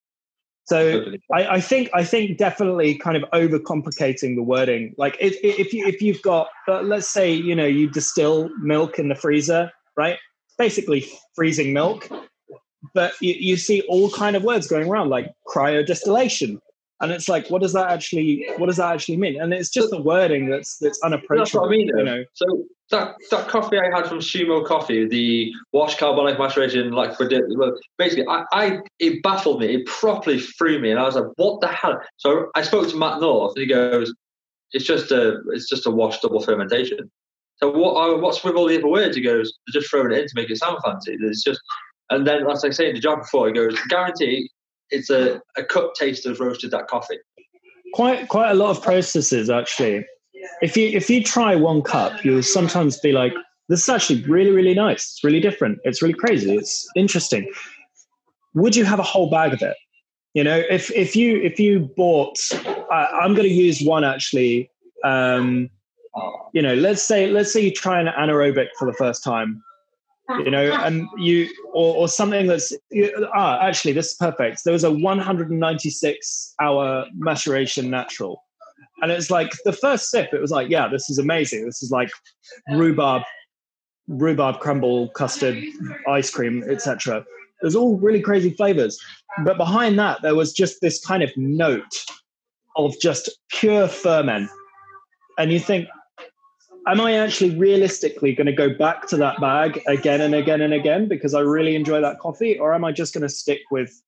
So 0.66 1.06
I, 1.34 1.56
I 1.56 1.60
think 1.60 1.90
I 1.94 2.04
think 2.04 2.38
definitely 2.38 2.96
kind 2.98 3.18
of 3.18 3.24
overcomplicating 3.32 4.36
the 4.36 4.44
wording. 4.44 4.94
Like 4.98 5.18
if 5.20 5.36
if 5.44 5.74
you 5.74 5.86
if 5.88 6.02
you've 6.02 6.22
got 6.22 6.48
uh, 6.68 6.82
let's 6.82 7.10
say 7.10 7.34
you 7.34 7.56
know 7.56 7.66
you 7.66 7.90
distill 7.90 8.50
milk 8.60 9.00
in 9.00 9.10
the 9.10 9.16
freezer, 9.16 9.72
right? 9.98 10.18
Basically 10.58 11.06
freezing 11.36 11.74
milk, 11.74 12.08
but 12.94 13.14
you, 13.22 13.34
you 13.38 13.58
see 13.58 13.82
all 13.90 14.10
kind 14.10 14.36
of 14.36 14.44
words 14.44 14.68
going 14.68 14.90
around 14.90 15.10
like 15.10 15.32
cryodistillation, 15.48 16.60
and 17.00 17.12
it's 17.12 17.28
like 17.28 17.50
what 17.50 17.62
does 17.62 17.74
that 17.74 17.90
actually 17.90 18.48
what 18.58 18.68
does 18.68 18.78
that 18.78 18.94
actually 18.94 19.18
mean? 19.18 19.42
And 19.42 19.54
it's 19.54 19.70
just 19.70 19.90
the 19.90 20.02
wording 20.02 20.50
that's 20.50 20.78
that's 20.78 21.00
unapproachable 21.02 21.44
That's 21.44 21.54
what 21.54 21.68
I 21.68 21.70
mean. 21.70 21.88
you 21.88 22.04
know, 22.04 22.24
So 22.34 22.66
that 22.92 23.16
that 23.32 23.48
coffee 23.48 23.80
I 23.80 23.96
had 23.96 24.08
from 24.08 24.20
Sumo 24.20 24.66
Coffee, 24.66 25.08
the 25.08 25.54
wash 25.74 25.98
carbonic 25.98 26.38
maceration, 26.38 26.92
like 26.92 27.16
for 27.16 27.28
well, 27.56 27.74
basically, 27.98 28.26
I, 28.28 28.46
I 28.52 28.80
it 29.00 29.24
baffled 29.24 29.62
me. 29.62 29.74
It 29.74 29.86
properly 29.88 30.40
threw 30.40 30.80
me, 30.80 30.92
and 30.92 31.00
I 31.00 31.04
was 31.04 31.16
like, 31.16 31.28
"What 31.38 31.62
the 31.62 31.68
hell?" 31.68 32.00
So 32.18 32.52
I 32.56 32.62
spoke 32.62 32.90
to 32.90 32.98
Matt 32.98 33.22
North, 33.22 33.54
and 33.56 33.62
he 33.62 33.68
goes, 33.68 34.14
"It's 34.74 34.86
just 34.86 35.12
a 35.12 35.40
it's 35.48 35.70
just 35.70 35.88
a 35.88 35.92
wash 35.92 36.20
double 36.20 36.42
fermentation." 36.42 37.10
So 37.58 37.72
what 37.72 38.22
what's 38.22 38.44
with 38.44 38.56
all 38.56 38.68
the 38.68 38.78
other 38.78 38.88
words? 38.88 39.16
He 39.16 39.22
goes, 39.22 39.52
"They're 39.68 39.82
just 39.82 39.90
throwing 39.90 40.12
it 40.12 40.20
in 40.20 40.28
to 40.28 40.34
make 40.36 40.50
it 40.50 40.58
sound 40.58 40.80
fancy." 40.84 41.18
It's 41.22 41.44
just, 41.44 41.62
and 42.12 42.28
then 42.28 42.48
as 42.50 42.64
I 42.64 42.70
say 42.70 42.90
in 42.90 42.96
the 42.96 43.02
job 43.02 43.20
before, 43.22 43.48
he 43.48 43.54
goes, 43.54 43.76
"Guarantee 43.90 44.50
it's 44.90 45.10
a, 45.10 45.42
a 45.58 45.64
cup 45.64 45.96
taste 45.96 46.26
of 46.26 46.40
roasted 46.40 46.72
that 46.72 46.88
coffee." 46.88 47.18
quite 47.94 48.28
quite 48.30 48.52
a 48.52 48.54
lot 48.54 48.70
of 48.76 48.82
processes 48.82 49.50
actually. 49.50 50.06
If 50.62 50.76
you 50.76 50.88
if 50.88 51.10
you 51.10 51.24
try 51.24 51.56
one 51.56 51.82
cup, 51.82 52.24
you'll 52.24 52.44
sometimes 52.44 53.00
be 53.00 53.12
like, 53.12 53.34
"This 53.70 53.84
is 53.84 53.90
actually 53.90 54.24
really 54.24 54.52
really 54.52 54.74
nice. 54.74 55.04
It's 55.04 55.24
really 55.24 55.40
different. 55.40 55.80
It's 55.84 56.02
really 56.02 56.16
crazy. 56.16 56.56
It's 56.56 56.88
interesting." 56.96 57.50
Would 58.54 58.76
you 58.76 58.84
have 58.84 59.00
a 59.00 59.04
whole 59.04 59.30
bag 59.30 59.54
of 59.54 59.62
it? 59.62 59.78
You 60.34 60.44
know, 60.44 60.62
if 60.70 60.92
if 60.92 61.16
you 61.16 61.42
if 61.42 61.60
you 61.60 61.90
bought, 61.96 62.38
I, 62.92 63.08
I'm 63.22 63.34
going 63.34 63.48
to 63.48 63.54
use 63.54 63.82
one 63.82 64.04
actually. 64.04 64.70
Um, 65.04 65.70
you 66.54 66.62
know, 66.62 66.76
let's 66.76 67.02
say 67.02 67.30
let's 67.30 67.54
say 67.54 67.62
you 67.62 67.72
try 67.72 68.02
an 68.02 68.08
anaerobic 68.08 68.68
for 68.78 68.86
the 68.86 68.94
first 68.94 69.24
time, 69.24 69.64
you 70.40 70.52
know, 70.52 70.72
and 70.72 71.08
you 71.18 71.50
or, 71.74 71.96
or 71.96 72.08
something 72.08 72.48
that's 72.48 72.74
you, 72.90 73.28
ah 73.36 73.60
actually 73.62 73.94
this 73.94 74.12
is 74.12 74.18
perfect. 74.18 74.64
There 74.64 74.74
was 74.74 74.84
a 74.84 74.92
196 74.92 76.56
hour 76.62 77.06
maturation 77.14 77.90
natural, 77.90 78.44
and 79.02 79.12
it's 79.12 79.30
like 79.30 79.52
the 79.66 79.74
first 79.74 80.10
sip, 80.10 80.34
it 80.34 80.42
was 80.42 80.52
like, 80.52 80.70
yeah, 80.70 80.88
this 80.88 81.10
is 81.10 81.18
amazing. 81.18 81.66
This 81.66 81.82
is 81.84 81.92
like 81.92 82.10
rhubarb, 82.72 83.24
rhubarb 84.08 84.60
crumble, 84.60 85.10
custard, 85.10 85.62
ice 86.08 86.30
cream, 86.30 86.64
etc. 86.70 87.26
There's 87.62 87.76
all 87.76 87.98
really 87.98 88.22
crazy 88.22 88.52
flavors, 88.52 89.00
but 89.44 89.58
behind 89.58 90.00
that 90.00 90.22
there 90.22 90.36
was 90.36 90.54
just 90.54 90.82
this 90.82 91.04
kind 91.06 91.24
of 91.24 91.32
note 91.38 92.06
of 92.76 92.94
just 93.02 93.30
pure 93.50 93.88
ferment, 93.88 94.50
and 95.38 95.52
you 95.52 95.60
think 95.60 95.88
am 96.88 97.02
I 97.02 97.14
actually 97.14 97.56
realistically 97.58 98.34
going 98.34 98.48
to 98.48 98.54
go 98.54 98.74
back 98.74 99.08
to 99.08 99.18
that 99.18 99.40
bag 99.40 99.82
again 99.88 100.22
and 100.22 100.36
again 100.36 100.62
and 100.62 100.74
again 100.74 101.08
because 101.08 101.34
I 101.34 101.42
really 101.42 101.76
enjoy 101.76 102.02
that 102.02 102.20
coffee? 102.20 102.58
Or 102.60 102.74
am 102.74 102.84
I 102.84 102.92
just 102.92 103.14
going 103.14 103.24
to 103.24 103.30
stick 103.30 103.62
with 103.72 104.02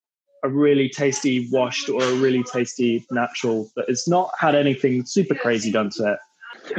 a 0.43 0.49
really 0.49 0.89
tasty 0.89 1.47
washed 1.51 1.89
or 1.89 2.03
a 2.03 2.15
really 2.15 2.43
tasty 2.43 3.05
natural 3.11 3.69
that 3.75 3.87
has 3.87 4.07
not 4.07 4.31
had 4.37 4.55
anything 4.55 5.05
super 5.05 5.35
crazy 5.35 5.71
done 5.71 5.89
to 5.97 6.13
it? 6.13 6.19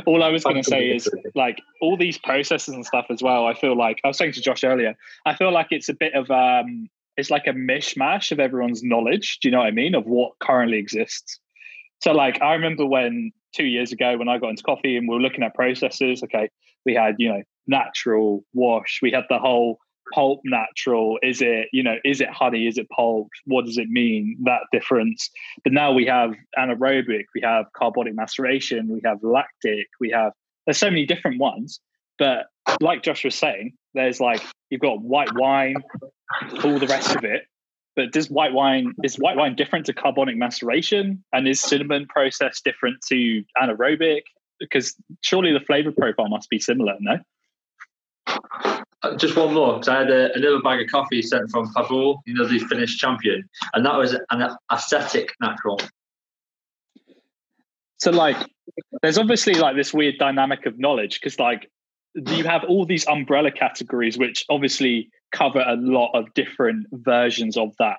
all 0.07 0.22
I 0.22 0.28
was 0.28 0.45
going 0.45 0.57
to 0.57 0.62
say 0.62 0.90
is 0.90 1.09
like 1.34 1.61
all 1.80 1.97
these 1.97 2.18
processes 2.18 2.74
and 2.74 2.84
stuff 2.86 3.07
as 3.11 3.22
well. 3.22 3.47
I 3.47 3.55
feel 3.55 3.76
like 3.76 4.01
I 4.05 4.09
was 4.09 4.18
saying 4.18 4.32
to 4.32 4.40
Josh 4.40 4.64
earlier. 4.64 4.95
I 5.26 5.34
feel 5.34 5.53
like 5.53 5.68
it's 5.70 5.88
a 5.88 5.95
bit 5.95 6.14
of 6.14 6.30
um, 6.30 6.88
it's 7.16 7.30
like 7.30 7.47
a 7.47 7.53
mishmash 7.53 8.32
of 8.32 8.40
everyone's 8.40 8.82
knowledge. 8.82 9.38
Do 9.40 9.49
you 9.49 9.53
know 9.53 9.59
what 9.59 9.66
I 9.66 9.72
mean 9.72 9.95
of 9.95 10.05
what 10.07 10.32
currently 10.40 10.78
exists? 10.78 11.38
So 12.03 12.12
like 12.12 12.40
I 12.42 12.55
remember 12.55 12.86
when 12.86 13.32
two 13.55 13.64
years 13.64 13.92
ago 13.92 14.16
when 14.16 14.28
I 14.28 14.38
got 14.38 14.50
into 14.50 14.62
coffee 14.62 14.96
and 14.96 15.09
we 15.09 15.14
were 15.14 15.20
looking 15.20 15.42
at 15.42 15.55
processes. 15.55 16.22
Okay, 16.22 16.48
we 16.84 16.94
had 16.94 17.16
you 17.18 17.28
know 17.28 17.42
natural 17.66 18.44
wash. 18.52 19.00
We 19.02 19.11
had 19.11 19.24
the 19.28 19.38
whole 19.38 19.78
pulp 20.12 20.40
natural. 20.44 21.18
Is 21.22 21.40
it 21.40 21.68
you 21.72 21.82
know 21.82 21.96
is 22.05 22.20
it 22.20 22.28
honey? 22.30 22.66
Is 22.66 22.78
it 22.78 22.88
pulp? 22.90 23.28
What 23.46 23.64
does 23.64 23.78
it 23.78 23.88
mean? 23.88 24.36
That 24.44 24.61
difference. 24.72 25.30
But 25.62 25.72
now 25.72 25.92
we 25.92 26.07
have 26.07 26.34
anaerobic. 26.59 27.24
We 27.34 27.40
have 27.42 27.66
carbonic 27.76 28.14
maceration. 28.14 28.88
We 28.88 29.00
have 29.05 29.18
lactic. 29.22 29.86
We 30.00 30.11
have 30.11 30.32
there's 30.66 30.78
so 30.78 30.90
many 30.90 31.07
different 31.07 31.40
ones. 31.40 31.80
But 32.18 32.46
like 32.80 33.02
Josh 33.02 33.24
was 33.24 33.34
saying, 33.34 33.74
there's 33.94 34.20
like 34.20 34.42
you've 34.70 34.80
got 34.80 35.00
white 35.00 35.34
wine, 35.34 35.76
all 36.64 36.78
the 36.78 36.86
rest 36.86 37.16
of 37.16 37.24
it. 37.24 37.42
But 37.97 38.12
does 38.12 38.28
white 38.28 38.53
wine 38.53 38.92
is 39.05 39.16
white 39.16 39.36
wine 39.36 39.55
different 39.55 39.86
to 39.86 39.92
carbonic 39.92 40.36
maceration? 40.36 41.24
And 41.32 41.47
is 41.47 41.61
cinnamon 41.61 42.07
process 42.07 42.61
different 42.61 43.03
to 43.09 43.45
anaerobic? 43.61 44.22
Because 44.59 44.95
surely 45.20 45.53
the 45.53 45.61
flavor 45.61 45.92
profile 45.92 46.28
must 46.28 46.49
be 46.51 46.59
similar, 46.59 46.97
no? 47.01 47.18
Uh, 49.03 49.16
Just 49.16 49.36
one 49.36 49.53
more, 49.53 49.74
because 49.74 49.88
I 49.88 49.99
had 49.99 50.11
a, 50.11 50.34
another 50.34 50.61
bag 50.61 50.80
of 50.80 50.90
coffee 50.90 51.22
sent 51.22 51.51
from 51.51 51.72
Pavul, 51.74 52.18
you 52.26 52.34
know, 52.34 52.47
the 52.47 52.59
Finnish 52.59 52.97
champion, 52.97 53.49
and 53.74 53.84
that 53.84 53.97
was 53.97 54.16
an 54.30 54.49
aesthetic 54.72 55.32
natural. 55.40 55.78
So 57.99 58.11
like 58.11 58.36
there's 59.03 59.18
obviously 59.18 59.55
like 59.55 59.76
this 59.76 59.95
weird 59.95 60.18
dynamic 60.18 60.66
of 60.66 60.78
knowledge 60.78 61.20
because 61.20 61.38
like 61.38 61.70
you 62.14 62.45
have 62.45 62.64
all 62.64 62.84
these 62.84 63.07
umbrella 63.07 63.51
categories 63.51 64.18
which 64.18 64.45
obviously 64.51 65.11
cover 65.35 65.61
a 65.61 65.76
lot 65.76 66.12
of 66.14 66.32
different 66.35 66.87
versions 66.93 67.57
of 67.57 67.74
that 67.78 67.99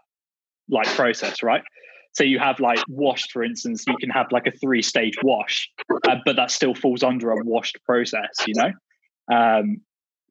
like 0.69 0.87
process, 0.87 1.43
right? 1.43 1.61
So 2.13 2.23
you 2.23 2.39
have 2.39 2.59
like 2.59 2.79
washed, 2.87 3.31
for 3.31 3.43
instance, 3.43 3.83
you 3.87 3.97
can 3.97 4.09
have 4.09 4.27
like 4.31 4.47
a 4.47 4.51
three 4.51 4.81
stage 4.81 5.15
wash, 5.21 5.69
uh, 6.07 6.15
but 6.25 6.37
that 6.37 6.49
still 6.49 6.73
falls 6.73 7.03
under 7.03 7.29
a 7.31 7.43
washed 7.43 7.77
process, 7.85 8.29
you 8.47 8.53
know? 8.55 8.71
Um, 9.35 9.81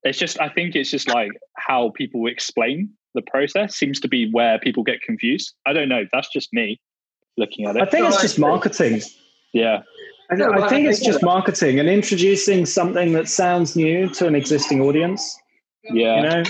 it's 0.03 0.19
just, 0.19 0.41
I 0.41 0.49
think 0.49 0.75
it's 0.75 0.91
just 0.91 1.09
like 1.09 1.31
how 1.57 1.93
people 1.95 2.27
explain 2.27 2.91
the 3.15 3.23
process 3.23 3.77
seems 3.77 4.01
to 4.01 4.09
be 4.09 4.31
where 4.31 4.59
people 4.59 4.83
get 4.83 5.03
confused. 5.03 5.55
I 5.67 5.73
don't 5.75 5.89
know. 5.89 6.05
That's 6.13 6.29
just 6.33 6.53
me 6.53 6.81
looking 7.37 7.67
at 7.67 7.77
it. 7.77 7.83
I 7.83 7.87
think 7.87 8.09
it's 8.09 8.21
just 8.21 8.39
marketing. 8.39 9.03
yeah. 9.53 9.83
I, 10.31 10.37
No, 10.37 10.53
I 10.53 10.69
think 10.69 10.89
it's 10.89 11.01
just 11.01 11.23
marketing 11.23 11.79
and 11.81 11.89
introducing 11.89 12.65
something 12.65 13.13
that 13.13 13.29
sounds 13.29 13.77
new 13.77 14.09
to 14.11 14.27
an 14.27 14.35
existing 14.35 14.81
audience. 14.81 15.39
Yeah. 15.91 16.17
You 16.17 16.23
know, 16.23 16.43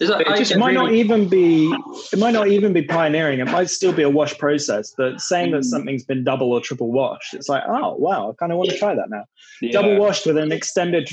Is 0.00 0.08
that, 0.08 0.22
it 0.22 0.36
just 0.36 0.50
get 0.52 0.58
might 0.58 0.74
not 0.74 0.92
even 0.92 1.28
be 1.28 1.72
it 2.12 2.18
might 2.18 2.32
not 2.32 2.48
even 2.48 2.72
be 2.72 2.82
pioneering 2.82 3.38
it 3.38 3.44
might 3.46 3.70
still 3.70 3.92
be 3.92 4.02
a 4.02 4.10
wash 4.10 4.36
process 4.38 4.92
but 4.96 5.20
saying 5.20 5.52
that 5.52 5.60
Mm. 5.60 5.64
something's 5.64 6.04
been 6.04 6.24
double 6.24 6.50
or 6.52 6.60
triple 6.60 6.90
washed 6.90 7.32
it's 7.32 7.48
like 7.48 7.62
oh 7.68 7.94
wow 7.94 8.30
i 8.30 8.34
kind 8.34 8.50
of 8.50 8.58
want 8.58 8.70
to 8.70 8.78
try 8.78 8.92
that 8.94 9.08
now 9.08 9.24
yeah. 9.60 9.70
double 9.70 9.96
washed 9.98 10.26
with 10.26 10.36
an 10.36 10.50
extended 10.50 11.08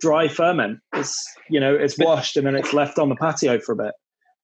dry 0.00 0.28
ferment 0.28 0.78
it's 0.92 1.26
you 1.50 1.58
know 1.58 1.74
it's 1.74 1.98
washed 1.98 2.36
and 2.36 2.46
then 2.46 2.54
it's 2.54 2.72
left 2.72 2.98
on 3.00 3.08
the 3.08 3.16
patio 3.16 3.58
for 3.58 3.72
a 3.72 3.76
bit 3.76 3.92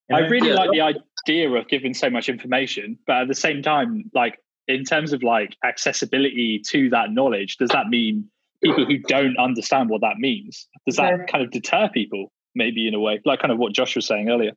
you 0.09 0.17
I 0.17 0.21
really 0.21 0.49
Yeah. 0.49 0.55
like 0.55 0.71
the 0.73 0.81
idea 0.81 1.49
of 1.51 1.69
giving 1.69 1.95
so 1.95 2.11
much 2.11 2.29
information, 2.29 2.99
but 3.07 3.23
at 3.23 3.29
the 3.29 3.35
same 3.35 3.63
time, 3.63 4.11
like 4.13 4.39
in 4.67 4.83
terms 4.85 5.13
of 5.13 5.23
like 5.23 5.55
accessibility 5.65 6.59
to 6.71 6.89
that 6.91 7.13
knowledge, 7.13 7.59
does 7.59 7.71
that 7.71 7.87
mean 7.89 8.29
people 8.63 8.85
who 8.87 8.99
don't 8.99 9.37
understand 9.39 9.89
what 9.89 10.01
that 10.03 10.19
means? 10.19 10.69
Does 10.87 10.97
that 10.97 11.29
kind 11.29 11.45
of 11.45 11.51
deter 11.51 11.89
people, 11.93 12.33
maybe 12.55 12.87
in 12.87 12.95
a 12.95 13.01
way, 13.01 13.21
like 13.25 13.41
kind 13.41 13.53
of 13.53 13.59
what 13.59 13.73
Josh 13.73 13.97
was 13.97 14.07
saying 14.07 14.31
earlier? 14.31 14.53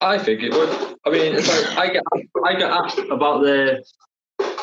I 0.00 0.18
think 0.18 0.42
it 0.42 0.52
would. 0.52 0.96
I 1.06 1.10
mean, 1.10 1.34
it's 1.34 1.48
like 1.48 1.78
I 1.78 1.92
get 1.92 2.02
I 2.44 2.54
get 2.54 2.70
asked 2.70 2.98
about 3.10 3.42
the 3.42 3.84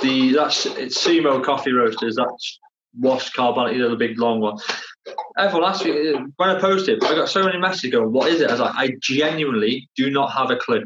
the 0.01 0.33
that's 0.33 0.65
it's 0.65 0.97
sumo 0.97 1.43
coffee 1.43 1.71
roasters. 1.71 2.15
That's 2.15 2.59
washed 2.99 3.35
carbonic, 3.35 3.73
you 3.73 3.79
know, 3.79 3.89
the 3.89 3.95
big 3.95 4.17
long 4.19 4.39
one. 4.39 4.57
Everyone 5.37 5.69
asks 5.69 5.85
me 5.85 6.13
uh, 6.13 6.21
when 6.37 6.49
I 6.49 6.59
posted. 6.59 7.03
I 7.03 7.13
got 7.13 7.29
so 7.29 7.43
many 7.43 7.59
messages 7.59 7.91
going, 7.91 8.11
"What 8.11 8.29
is 8.29 8.41
it?" 8.41 8.49
I 8.49 8.53
was 8.53 8.61
like, 8.61 8.75
I 8.75 8.91
genuinely 8.99 9.87
do 9.95 10.09
not 10.09 10.31
have 10.33 10.49
a 10.49 10.55
clue. 10.55 10.83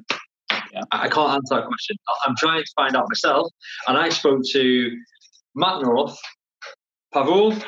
Yeah. 0.73 0.83
I 0.91 1.05
I 1.05 1.09
can't 1.09 1.31
answer 1.31 1.55
that 1.55 1.65
question. 1.67 1.97
I'm 2.25 2.35
trying 2.35 2.61
to 2.61 2.71
find 2.75 2.95
out 2.95 3.05
myself. 3.07 3.51
And 3.87 3.97
I 3.97 4.09
spoke 4.09 4.41
to 4.51 4.97
Matt 5.55 5.81
North, 5.81 6.17
Pavul, 7.13 7.61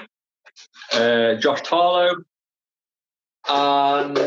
uh, 0.93 1.35
Josh 1.35 1.61
Tarlow, 1.61 2.15
and 3.47 4.17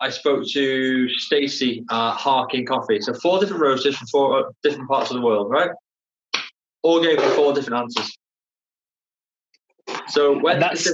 I 0.00 0.10
spoke 0.10 0.44
to 0.52 1.08
Stacey 1.10 1.84
at 1.90 2.14
Harkin 2.16 2.66
Coffee. 2.66 3.00
So 3.00 3.14
four 3.14 3.38
different 3.40 3.62
roasters 3.62 3.96
from 3.96 4.06
four 4.08 4.38
uh, 4.38 4.50
different 4.62 4.88
parts 4.88 5.10
of 5.10 5.16
the 5.16 5.22
world, 5.22 5.50
right? 5.50 5.70
All 6.82 7.00
gave 7.02 7.18
me 7.18 7.24
four 7.36 7.52
different 7.52 7.82
answers. 7.82 8.16
So 10.08 10.38
when 10.38 10.58
that's- 10.58 10.88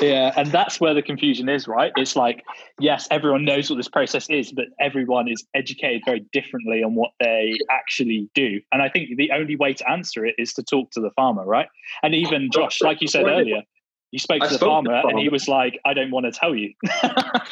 Yeah, 0.00 0.32
and 0.36 0.48
that's 0.48 0.80
where 0.80 0.94
the 0.94 1.02
confusion 1.02 1.48
is, 1.48 1.68
right? 1.68 1.92
It's 1.96 2.16
like, 2.16 2.42
yes, 2.80 3.06
everyone 3.10 3.44
knows 3.44 3.70
what 3.70 3.76
this 3.76 3.88
process 3.88 4.28
is, 4.28 4.52
but 4.52 4.66
everyone 4.80 5.28
is 5.28 5.44
educated 5.54 6.02
very 6.04 6.24
differently 6.32 6.82
on 6.82 6.94
what 6.94 7.12
they 7.20 7.58
actually 7.70 8.28
do. 8.34 8.60
And 8.72 8.82
I 8.82 8.88
think 8.88 9.16
the 9.16 9.30
only 9.32 9.56
way 9.56 9.72
to 9.74 9.90
answer 9.90 10.24
it 10.26 10.34
is 10.38 10.52
to 10.54 10.62
talk 10.62 10.90
to 10.92 11.00
the 11.00 11.10
farmer, 11.10 11.44
right? 11.44 11.68
And 12.02 12.14
even 12.14 12.50
Josh, 12.52 12.80
like 12.82 13.00
you 13.00 13.08
said 13.08 13.26
earlier, 13.26 13.62
you 14.10 14.18
spoke 14.18 14.42
I 14.42 14.46
to 14.46 14.52
the 14.52 14.58
spoke 14.58 14.84
to 14.84 14.88
farmer, 14.90 15.02
the 15.02 15.08
and 15.08 15.18
he 15.18 15.28
was 15.28 15.48
like, 15.48 15.80
I 15.84 15.92
don't 15.94 16.10
want 16.10 16.26
to 16.26 16.32
tell 16.32 16.54
you. 16.54 16.72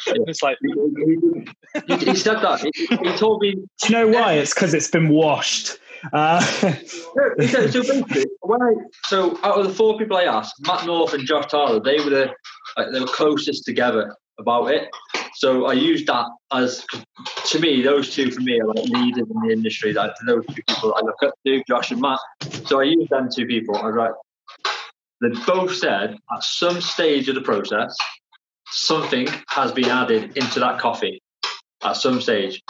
it's 0.07 0.41
like, 0.41 0.57
he, 0.61 1.95
he- 1.95 2.05
he 2.05 2.15
said 2.15 2.39
that. 2.41 2.61
He, 2.61 2.71
he 2.87 3.17
told 3.17 3.41
me 3.41 3.51
Do 3.55 3.61
you 3.87 3.91
know 3.91 4.07
why? 4.07 4.33
It's 4.33 4.53
because 4.53 4.73
it's 4.73 4.89
been 4.89 5.09
washed. 5.09 5.77
Uh, 6.11 6.41
so 6.87 7.81
I, 8.61 8.73
so 9.05 9.39
out 9.43 9.59
of 9.59 9.67
the 9.67 9.73
four 9.73 9.97
people 9.97 10.17
I 10.17 10.23
asked, 10.23 10.55
Matt 10.65 10.85
North 10.85 11.13
and 11.13 11.25
Josh 11.25 11.47
Tyler, 11.47 11.79
they 11.79 11.97
were 12.03 12.09
the 12.09 12.33
like, 12.77 12.91
they 12.91 12.99
were 12.99 13.07
closest 13.07 13.65
together 13.65 14.15
about 14.39 14.71
it. 14.71 14.89
So 15.35 15.65
I 15.65 15.73
used 15.73 16.07
that 16.07 16.25
as 16.51 16.85
to 17.47 17.59
me, 17.59 17.81
those 17.81 18.13
two 18.13 18.31
for 18.31 18.41
me 18.41 18.59
are 18.59 18.67
like 18.67 18.85
leaders 18.85 19.27
in 19.29 19.47
the 19.47 19.53
industry. 19.53 19.93
That 19.93 20.15
those 20.25 20.45
two 20.47 20.61
people 20.67 20.93
I 20.95 21.01
look 21.01 21.21
up 21.23 21.33
to, 21.45 21.63
Josh 21.67 21.91
and 21.91 22.01
Matt. 22.01 22.19
So 22.65 22.81
I 22.81 22.83
used 22.83 23.09
them 23.09 23.29
two 23.33 23.45
people. 23.45 23.75
I 23.75 23.87
was 23.87 23.95
like, 23.95 24.11
they 25.21 25.29
both 25.45 25.73
said 25.75 26.17
at 26.35 26.43
some 26.43 26.81
stage 26.81 27.29
of 27.29 27.35
the 27.35 27.41
process, 27.41 27.95
something 28.67 29.27
has 29.47 29.71
been 29.71 29.85
added 29.85 30.37
into 30.37 30.59
that 30.59 30.79
coffee. 30.79 31.21
At 31.83 31.97
some 31.97 32.21
stage, 32.21 32.61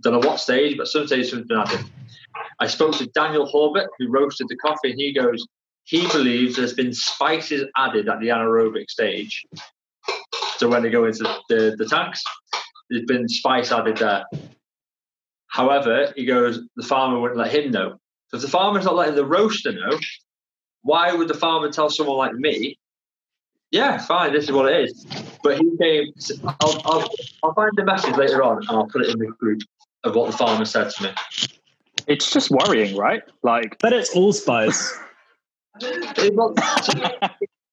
don't 0.00 0.14
know 0.14 0.26
what 0.26 0.40
stage, 0.40 0.76
but 0.76 0.86
some 0.86 1.06
stage 1.06 1.30
something's 1.30 1.48
been 1.48 1.58
added. 1.58 1.80
I 2.64 2.66
spoke 2.66 2.96
to 2.96 3.06
Daniel 3.08 3.46
Horbat, 3.46 3.88
who 3.98 4.08
roasted 4.08 4.48
the 4.48 4.56
coffee, 4.56 4.90
and 4.90 4.98
he 4.98 5.12
goes, 5.12 5.46
he 5.84 6.08
believes 6.08 6.56
there's 6.56 6.72
been 6.72 6.94
spices 6.94 7.66
added 7.76 8.08
at 8.08 8.20
the 8.20 8.28
anaerobic 8.28 8.88
stage. 8.88 9.44
So 10.56 10.70
when 10.70 10.82
they 10.82 10.88
go 10.88 11.04
into 11.04 11.24
the, 11.50 11.74
the 11.76 11.84
tanks, 11.84 12.24
there's 12.88 13.04
been 13.04 13.28
spice 13.28 13.70
added 13.70 13.98
there. 13.98 14.24
However, 15.48 16.14
he 16.16 16.24
goes, 16.24 16.58
the 16.76 16.86
farmer 16.86 17.20
wouldn't 17.20 17.38
let 17.38 17.54
him 17.54 17.70
know. 17.70 17.98
So 18.28 18.38
if 18.38 18.42
the 18.42 18.48
farmer's 18.48 18.86
not 18.86 18.96
letting 18.96 19.14
the 19.14 19.26
roaster 19.26 19.72
know, 19.72 19.98
why 20.80 21.12
would 21.12 21.28
the 21.28 21.34
farmer 21.34 21.70
tell 21.70 21.90
someone 21.90 22.16
like 22.16 22.32
me, 22.32 22.78
yeah, 23.72 23.98
fine, 23.98 24.32
this 24.32 24.44
is 24.44 24.52
what 24.52 24.72
it 24.72 24.88
is. 24.88 25.04
But 25.42 25.58
he 25.58 25.76
came, 25.78 26.14
I'll, 26.60 26.80
I'll, 26.86 27.10
I'll 27.42 27.54
find 27.54 27.72
the 27.76 27.84
message 27.84 28.16
later 28.16 28.42
on 28.42 28.58
and 28.58 28.70
I'll 28.70 28.86
put 28.86 29.02
it 29.02 29.10
in 29.10 29.18
the 29.18 29.26
group 29.38 29.60
of 30.02 30.14
what 30.14 30.30
the 30.30 30.36
farmer 30.38 30.64
said 30.64 30.88
to 30.88 31.02
me. 31.02 31.10
It's 32.06 32.30
just 32.30 32.50
worrying, 32.50 32.96
right? 32.96 33.22
Like, 33.42 33.76
but 33.80 33.92
it's 33.92 34.14
allspice. 34.14 34.92
It 35.80 36.34
was- 36.34 36.54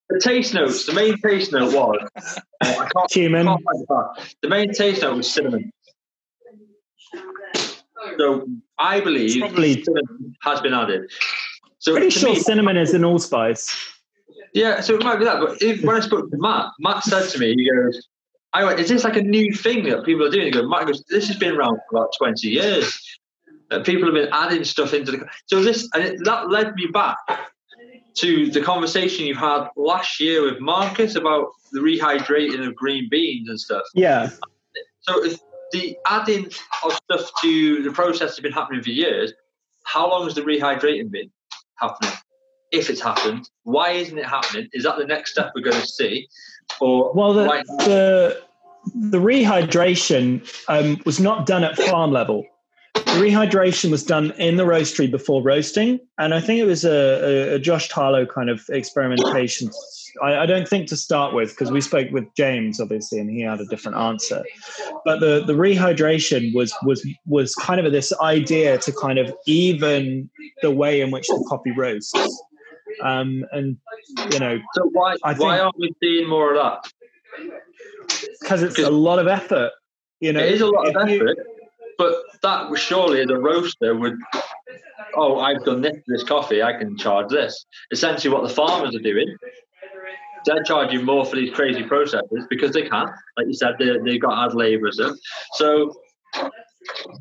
the 0.09 0.19
taste 0.19 0.53
notes, 0.53 0.85
the 0.85 0.93
main 0.93 1.17
taste 1.21 1.53
note 1.53 1.73
was, 1.73 2.09
uh, 2.17 2.39
I 2.61 2.73
can't, 2.73 2.91
I 2.97 3.05
Cumin. 3.09 3.45
can't 3.45 3.61
the 4.41 4.49
main 4.49 4.73
taste 4.73 5.01
note 5.03 5.15
was 5.17 5.31
cinnamon. 5.31 5.71
So 8.17 8.47
I 8.77 8.99
believe 8.99 9.39
Probably- 9.39 9.83
cinnamon 9.83 10.35
has 10.43 10.61
been 10.61 10.73
added. 10.73 11.09
So 11.79 11.93
Pretty 11.93 12.09
sure 12.09 12.33
me, 12.33 12.39
cinnamon 12.39 12.77
is 12.77 12.93
an 12.93 13.03
allspice. 13.05 13.75
yeah, 14.53 14.81
so 14.81 14.95
it 14.95 15.03
might 15.03 15.17
be 15.19 15.25
that. 15.25 15.39
But 15.39 15.61
if, 15.61 15.81
when 15.83 15.95
I 15.95 15.99
spoke 16.01 16.29
to 16.29 16.37
Matt, 16.37 16.67
Matt 16.79 17.03
said 17.03 17.29
to 17.29 17.39
me, 17.39 17.53
he 17.57 17.69
goes, 17.69 18.07
I 18.53 18.65
went, 18.65 18.79
is 18.79 18.89
this 18.89 19.03
like 19.03 19.15
a 19.15 19.21
new 19.21 19.53
thing 19.53 19.83
that 19.85 20.03
people 20.03 20.25
are 20.25 20.29
doing? 20.29 20.45
He 20.45 20.51
goes, 20.51 20.67
Matt 20.69 20.87
goes, 20.87 21.03
this 21.09 21.27
has 21.27 21.37
been 21.37 21.55
around 21.55 21.79
for 21.89 21.97
about 21.97 22.09
20 22.17 22.49
years. 22.49 22.99
That 23.71 23.85
people 23.85 24.05
have 24.05 24.13
been 24.13 24.29
adding 24.31 24.63
stuff 24.63 24.93
into 24.93 25.11
the. 25.11 25.25
So 25.47 25.63
this, 25.63 25.89
and 25.95 26.03
it, 26.03 26.23
that 26.25 26.51
led 26.51 26.75
me 26.75 26.87
back 26.87 27.17
to 28.17 28.51
the 28.51 28.61
conversation 28.61 29.25
you 29.25 29.35
had 29.35 29.67
last 29.75 30.19
year 30.19 30.43
with 30.43 30.59
Marcus 30.59 31.15
about 31.15 31.47
the 31.71 31.79
rehydrating 31.79 32.67
of 32.67 32.75
green 32.75 33.07
beans 33.09 33.49
and 33.49 33.59
stuff. 33.59 33.83
Yeah. 33.95 34.29
So 35.01 35.23
if 35.23 35.39
the 35.71 35.97
adding 36.05 36.51
of 36.83 36.93
stuff 36.93 37.31
to 37.41 37.83
the 37.83 37.91
process 37.91 38.31
has 38.31 38.39
been 38.39 38.51
happening 38.51 38.83
for 38.83 38.89
years, 38.89 39.33
how 39.83 40.09
long 40.09 40.25
has 40.25 40.35
the 40.35 40.41
rehydrating 40.41 41.09
been 41.09 41.31
happening? 41.77 42.13
If 42.71 42.89
it's 42.89 43.01
happened, 43.01 43.49
why 43.63 43.91
isn't 43.91 44.17
it 44.17 44.25
happening? 44.25 44.69
Is 44.73 44.83
that 44.83 44.97
the 44.97 45.05
next 45.05 45.31
step 45.31 45.51
we're 45.55 45.63
going 45.63 45.81
to 45.81 45.87
see? 45.87 46.27
Or 46.79 47.11
Well, 47.13 47.33
the 47.33 47.43
the, 47.79 48.41
the 48.95 49.17
rehydration 49.17 50.47
um, 50.69 51.01
was 51.05 51.19
not 51.19 51.45
done 51.45 51.63
at 51.63 51.75
farm 51.77 52.11
level. 52.11 52.45
The 52.93 53.01
rehydration 53.27 53.91
was 53.91 54.03
done 54.03 54.31
in 54.31 54.57
the 54.57 54.63
roastery 54.63 55.09
before 55.09 55.41
roasting, 55.43 55.99
and 56.17 56.33
I 56.33 56.41
think 56.41 56.59
it 56.59 56.65
was 56.65 56.83
a, 56.85 56.91
a, 56.91 57.55
a 57.55 57.59
Josh 57.59 57.89
Tarlow 57.89 58.27
kind 58.27 58.49
of 58.49 58.63
experimentation. 58.69 59.69
I, 60.21 60.39
I 60.39 60.45
don't 60.45 60.67
think 60.67 60.87
to 60.89 60.97
start 60.97 61.33
with 61.33 61.51
because 61.51 61.71
we 61.71 61.79
spoke 61.81 62.09
with 62.11 62.25
James 62.35 62.79
obviously, 62.81 63.19
and 63.19 63.29
he 63.29 63.41
had 63.41 63.59
a 63.61 63.65
different 63.65 63.97
answer. 63.97 64.43
But 65.05 65.19
the 65.19 65.43
the 65.45 65.53
rehydration 65.53 66.53
was 66.53 66.73
was 66.83 67.05
was 67.25 67.55
kind 67.55 67.85
of 67.85 67.91
this 67.91 68.11
idea 68.21 68.77
to 68.79 68.91
kind 68.91 69.19
of 69.19 69.33
even 69.45 70.29
the 70.61 70.71
way 70.71 71.01
in 71.01 71.11
which 71.11 71.27
the 71.27 71.45
coffee 71.49 71.71
roasts, 71.71 72.13
um, 73.01 73.45
and 73.51 73.77
you 74.31 74.39
know 74.39 74.59
so 74.73 74.89
why 74.91 75.15
I 75.23 75.33
why 75.33 75.59
aren't 75.59 75.77
we 75.79 75.93
seeing 76.01 76.27
more 76.29 76.55
of 76.55 76.61
that? 76.61 76.91
because 78.41 78.63
it's 78.63 78.79
a 78.79 78.89
lot 78.89 79.19
of 79.19 79.27
effort. 79.27 79.71
You 80.19 80.33
know, 80.33 80.39
it 80.41 80.53
is 80.53 80.61
a 80.61 80.67
lot 80.67 80.87
of 80.87 80.95
if 80.95 81.09
you- 81.09 81.29
effort, 81.29 81.37
but 82.01 82.41
that 82.41 82.67
was 82.67 82.79
surely 82.79 83.23
the 83.25 83.37
roaster 83.37 83.93
would. 83.93 84.17
Oh, 85.15 85.39
I've 85.39 85.63
done 85.63 85.81
this 85.81 85.97
this 86.07 86.23
coffee. 86.23 86.63
I 86.63 86.73
can 86.73 86.97
charge 86.97 87.29
this. 87.29 87.65
Essentially, 87.91 88.33
what 88.33 88.41
the 88.41 88.53
farmers 88.53 88.95
are 88.95 88.99
doing, 88.99 89.37
they're 90.45 90.63
charging 90.63 91.05
more 91.05 91.25
for 91.25 91.35
these 91.35 91.53
crazy 91.53 91.83
processes 91.83 92.47
because 92.49 92.71
they 92.71 92.89
can. 92.89 93.05
Like 93.37 93.45
you 93.45 93.53
said, 93.53 93.75
they 93.77 93.99
they've 94.03 94.21
got 94.21 94.43
ad 94.43 94.55
labour 94.55 94.87
and 94.87 94.93
stuff. 94.95 95.15
So 95.53 95.93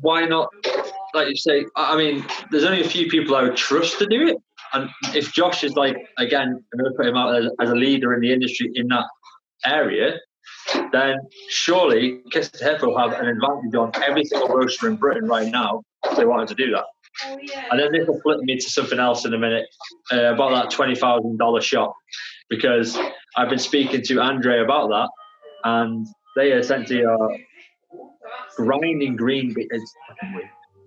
why 0.01 0.25
not? 0.25 0.49
Like 1.13 1.27
you 1.27 1.35
say, 1.35 1.65
I 1.75 1.95
mean, 1.95 2.25
there's 2.49 2.63
only 2.63 2.81
a 2.81 2.89
few 2.89 3.07
people 3.07 3.35
I 3.35 3.43
would 3.43 3.57
trust 3.57 3.99
to 3.99 4.07
do 4.07 4.29
it. 4.29 4.37
And 4.73 4.89
if 5.13 5.31
Josh 5.31 5.63
is 5.63 5.73
like, 5.73 5.97
again, 6.17 6.47
I'm 6.73 6.79
going 6.79 6.91
to 6.91 6.97
put 6.97 7.05
him 7.05 7.17
out 7.17 7.35
as 7.35 7.69
a 7.69 7.75
leader 7.75 8.13
in 8.15 8.21
the 8.21 8.31
industry 8.31 8.71
in 8.73 8.87
that 8.87 9.05
area, 9.65 10.17
then 10.91 11.19
surely 11.49 12.19
Kiss 12.31 12.49
the 12.49 12.63
Hippo 12.63 12.87
will 12.87 12.97
have 12.97 13.13
an 13.13 13.27
advantage 13.27 13.75
on 13.75 13.91
every 14.03 14.23
single 14.25 14.49
roaster 14.49 14.87
in 14.87 14.95
Britain 14.95 15.27
right 15.27 15.51
now 15.51 15.83
if 16.05 16.17
they 16.17 16.25
wanted 16.25 16.47
to 16.49 16.55
do 16.55 16.71
that. 16.71 16.85
And 17.71 17.79
then 17.79 17.91
this 17.91 18.07
will 18.07 18.19
flip 18.21 18.39
me 18.41 18.57
to 18.57 18.69
something 18.69 18.99
else 18.99 19.25
in 19.25 19.33
a 19.33 19.37
minute 19.37 19.67
uh, 20.11 20.33
about 20.33 20.51
that 20.51 20.75
$20,000 20.75 21.61
shop 21.61 21.93
because 22.49 22.97
I've 23.35 23.49
been 23.49 23.59
speaking 23.59 24.01
to 24.03 24.21
Andre 24.21 24.59
about 24.59 24.89
that 24.89 25.09
and 25.63 26.07
they 26.35 26.51
essentially 26.51 27.03
are 27.03 27.29
grinding 28.55 29.15
green 29.15 29.53
beans. 29.53 29.93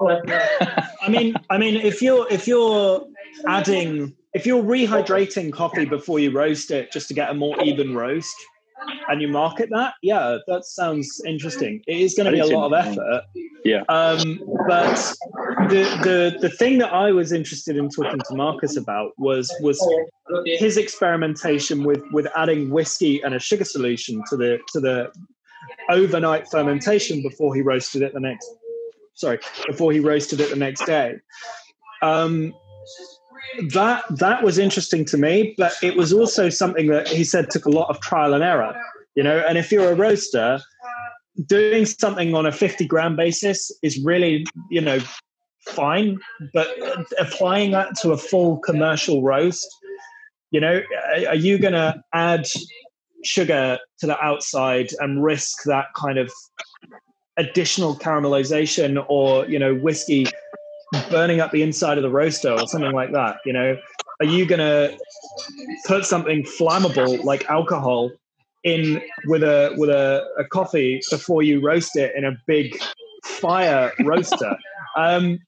I 0.01 1.09
mean, 1.09 1.35
I 1.51 1.59
mean, 1.59 1.76
if 1.76 2.03
you're 2.03 2.26
if 2.30 2.47
you're 2.49 3.07
adding 3.47 4.14
if 4.32 4.45
you're 4.45 4.62
rehydrating 4.62 5.53
coffee 5.53 5.85
before 5.85 6.18
you 6.18 6.32
roast 6.32 6.70
it 6.70 6.93
just 6.93 7.09
to 7.09 7.14
get 7.14 7.30
a 7.30 7.35
more 7.35 7.61
even 7.62 7.95
roast, 7.95 8.35
and 9.09 9.20
you 9.20 9.28
market 9.28 9.68
that, 9.70 9.95
yeah, 10.03 10.39
that 10.47 10.64
sounds 10.64 11.20
interesting. 11.26 11.82
It 11.87 12.01
is 12.01 12.14
going 12.14 12.26
to 12.26 12.32
be 12.32 12.41
a 12.41 12.47
lot 12.47 12.72
of 12.72 12.87
effort. 12.87 13.22
Yeah. 13.64 13.82
Um, 13.89 14.41
but 14.68 15.14
the 15.68 15.85
the 16.03 16.39
the 16.41 16.51
thing 16.51 16.78
that 16.78 16.93
I 16.93 17.12
was 17.12 17.32
interested 17.32 17.76
in 17.76 17.89
talking 17.89 18.20
to 18.28 18.35
Marcus 18.35 18.76
about 18.76 19.12
was 19.18 19.55
was 19.61 19.78
his 20.45 20.76
experimentation 20.76 21.85
with 21.85 22.03
with 22.12 22.26
adding 22.37 22.70
whiskey 22.70 23.22
and 23.22 23.35
a 23.35 23.39
sugar 23.39 23.64
solution 23.64 24.22
to 24.30 24.37
the 24.37 24.59
to 24.72 24.80
the 24.80 25.12
overnight 25.91 26.49
fermentation 26.49 27.22
before 27.22 27.55
he 27.55 27.62
roasted 27.62 28.03
it 28.03 28.12
the 28.12 28.20
next 28.20 28.51
sorry 29.14 29.39
before 29.66 29.93
he 29.93 30.01
roasted 30.01 30.41
it 30.41 30.51
the 30.51 30.57
next 30.57 30.85
day 30.87 31.14
um 32.03 32.55
that 33.73 34.05
that 34.11 34.43
was 34.43 34.59
interesting 34.59 35.05
to 35.05 35.17
me 35.17 35.55
but 35.59 35.73
it 35.83 35.97
was 35.97 36.13
also 36.13 36.49
something 36.49 36.89
that 36.89 37.09
he 37.09 37.25
said 37.25 37.51
took 37.51 37.67
a 37.67 37.71
lot 37.71 37.89
of 37.89 38.01
trial 38.01 38.35
and 38.35 38.43
error 38.43 38.75
you 39.15 39.23
know? 39.23 39.45
And 39.49 39.57
if 39.57 39.71
you're 39.71 39.93
a 39.93 39.95
roaster 39.95 40.61
doing 41.47 41.85
something 41.87 42.35
on 42.35 42.47
a 42.47 42.53
50 42.53 42.87
gram 42.87 43.17
basis 43.17 43.73
is 43.83 43.99
really 43.99 44.47
you 44.71 44.81
know 44.81 45.01
fine 45.67 46.19
but 46.53 46.69
applying 47.19 47.73
that 47.73 47.97
to 47.97 48.13
a 48.13 48.17
full 48.17 48.59
commercial 48.59 49.23
roast 49.23 49.67
you 50.53 50.61
know 50.61 50.81
are- 51.27 51.35
you 51.35 51.59
going 51.59 51.75
to 51.75 52.01
add 52.13 52.47
sugar 53.25 53.79
to 53.99 54.07
the 54.07 54.21
outside 54.23 54.91
and 55.01 55.25
risk 55.25 55.65
that 55.65 55.87
kind 55.97 56.19
of 56.19 56.31
additional 57.37 57.97
caramelization 57.97 59.05
or 59.09 59.45
you 59.47 59.59
know 59.59 59.75
whiskey 59.75 60.27
burning 61.11 61.41
up 61.41 61.51
the 61.51 61.62
inside 61.62 61.99
of 61.99 62.03
the 62.03 62.11
roaster 62.11 62.53
or 62.53 62.66
something 62.66 62.93
like 62.93 63.12
that 63.12 63.37
you 63.45 63.53
know 63.53 63.76
are 64.20 64.26
you 64.26 64.47
going 64.47 64.61
to 64.61 64.97
put 65.87 66.05
something 66.05 66.43
flammable 66.45 67.22
like 67.24 67.49
alcohol 67.51 68.11
in 68.64 69.01
with 69.26 69.43
a 69.43 69.74
with 69.76 69.91
a, 69.91 70.24
a 70.39 70.45
coffee 70.45 71.01
before 71.11 71.43
you 71.43 71.61
roast 71.61 71.97
it 71.97 72.14
in 72.16 72.24
a 72.24 72.32
big 72.47 72.76
fire 73.24 73.93
roaster. 74.01 74.57
Um, 74.97 75.41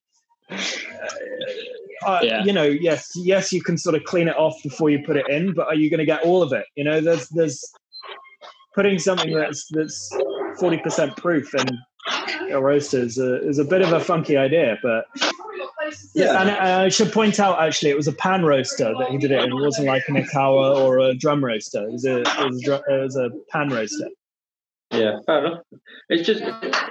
uh, 0.50 2.18
Yeah. 2.20 2.42
You 2.42 2.52
know, 2.52 2.64
yes, 2.64 3.12
yes, 3.14 3.52
you 3.52 3.62
can 3.62 3.78
sort 3.78 3.94
of 3.94 4.02
clean 4.02 4.26
it 4.26 4.36
off 4.36 4.60
before 4.60 4.90
you 4.90 5.04
put 5.06 5.16
it 5.16 5.28
in, 5.28 5.54
but 5.54 5.68
are 5.68 5.74
you 5.76 5.88
going 5.88 6.00
to 6.00 6.04
get 6.04 6.24
all 6.24 6.42
of 6.42 6.52
it? 6.52 6.64
You 6.74 6.82
know, 6.82 7.00
there's 7.00 7.28
there's 7.28 7.64
putting 8.74 8.98
something 8.98 9.32
that's 9.32 9.68
that's 9.70 10.12
forty 10.58 10.78
percent 10.78 11.16
proof 11.16 11.54
in 11.54 11.78
a 12.50 12.60
roaster 12.60 12.98
is 13.00 13.18
a, 13.18 13.46
is 13.46 13.58
a 13.58 13.64
bit 13.64 13.82
of 13.82 13.92
a 13.92 14.00
funky 14.00 14.36
idea, 14.36 14.78
but 14.82 15.06
Yeah. 16.14 16.40
and 16.40 16.50
I 16.50 16.88
should 16.88 17.12
point 17.12 17.38
out 17.40 17.60
actually 17.60 17.90
it 17.90 17.96
was 17.96 18.08
a 18.08 18.12
pan 18.12 18.44
roaster 18.44 18.94
that 18.98 19.10
he 19.10 19.18
did 19.18 19.30
it 19.30 19.42
in. 19.42 19.50
It 19.50 19.54
wasn't 19.54 19.86
like 19.88 20.08
an 20.08 20.16
Ikawa 20.16 20.76
or 20.76 20.98
a 20.98 21.14
drum 21.14 21.44
roaster. 21.44 21.86
It 21.86 21.92
was 21.92 22.04
a 22.04 22.20
it 22.20 22.50
was 22.50 22.68
a, 22.68 22.74
it 22.74 23.02
was 23.02 23.16
a 23.16 23.30
pan 23.50 23.68
roaster. 23.68 24.08
Yeah, 24.92 25.18
fair 25.26 25.44
enough. 25.44 25.62
It's 26.08 26.24
just, 26.26 26.42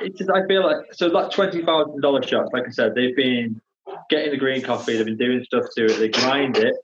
it's 0.01 0.17
just. 0.17 0.29
I 0.29 0.45
feel 0.47 0.65
like 0.65 0.93
so 0.93 1.09
that 1.09 1.31
twenty 1.31 1.63
thousand 1.63 2.01
dollar 2.01 2.21
shop. 2.21 2.47
Like 2.51 2.67
I 2.67 2.71
said, 2.71 2.93
they've 2.93 3.15
been 3.15 3.61
getting 4.09 4.31
the 4.31 4.37
green 4.37 4.61
coffee. 4.61 4.97
They've 4.97 5.05
been 5.05 5.17
doing 5.17 5.43
stuff 5.45 5.65
to 5.77 5.85
it. 5.85 5.97
They 5.97 6.09
grind 6.09 6.57
it, 6.57 6.75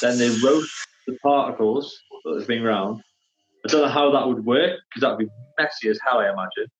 then 0.00 0.18
they 0.18 0.28
roast 0.44 0.72
the 1.06 1.18
particles 1.22 1.98
that 2.24 2.38
have 2.38 2.46
been 2.46 2.62
ground. 2.62 3.02
I 3.64 3.68
don't 3.68 3.82
know 3.82 3.88
how 3.88 4.12
that 4.12 4.26
would 4.28 4.44
work 4.44 4.78
because 4.88 5.00
that 5.00 5.16
would 5.16 5.26
be 5.26 5.32
messy 5.58 5.88
as 5.88 5.98
hell, 6.06 6.18
I 6.18 6.30
imagine. 6.30 6.70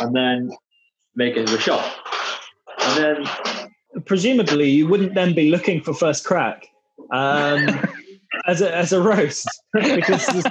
And 0.00 0.14
then 0.14 0.50
make 1.14 1.36
it 1.36 1.40
into 1.40 1.56
a 1.56 1.60
shot. 1.60 1.84
And 2.80 3.02
then 3.02 3.26
Presumably, 4.06 4.70
you 4.70 4.88
wouldn't 4.88 5.14
then 5.14 5.34
be 5.34 5.50
looking 5.50 5.80
for 5.80 5.94
first 5.94 6.24
crack 6.24 6.66
um, 7.12 7.80
as 8.46 8.60
a 8.60 8.74
as 8.74 8.92
a 8.92 9.00
roast 9.00 9.46
because 9.72 10.26
there's, 10.26 10.44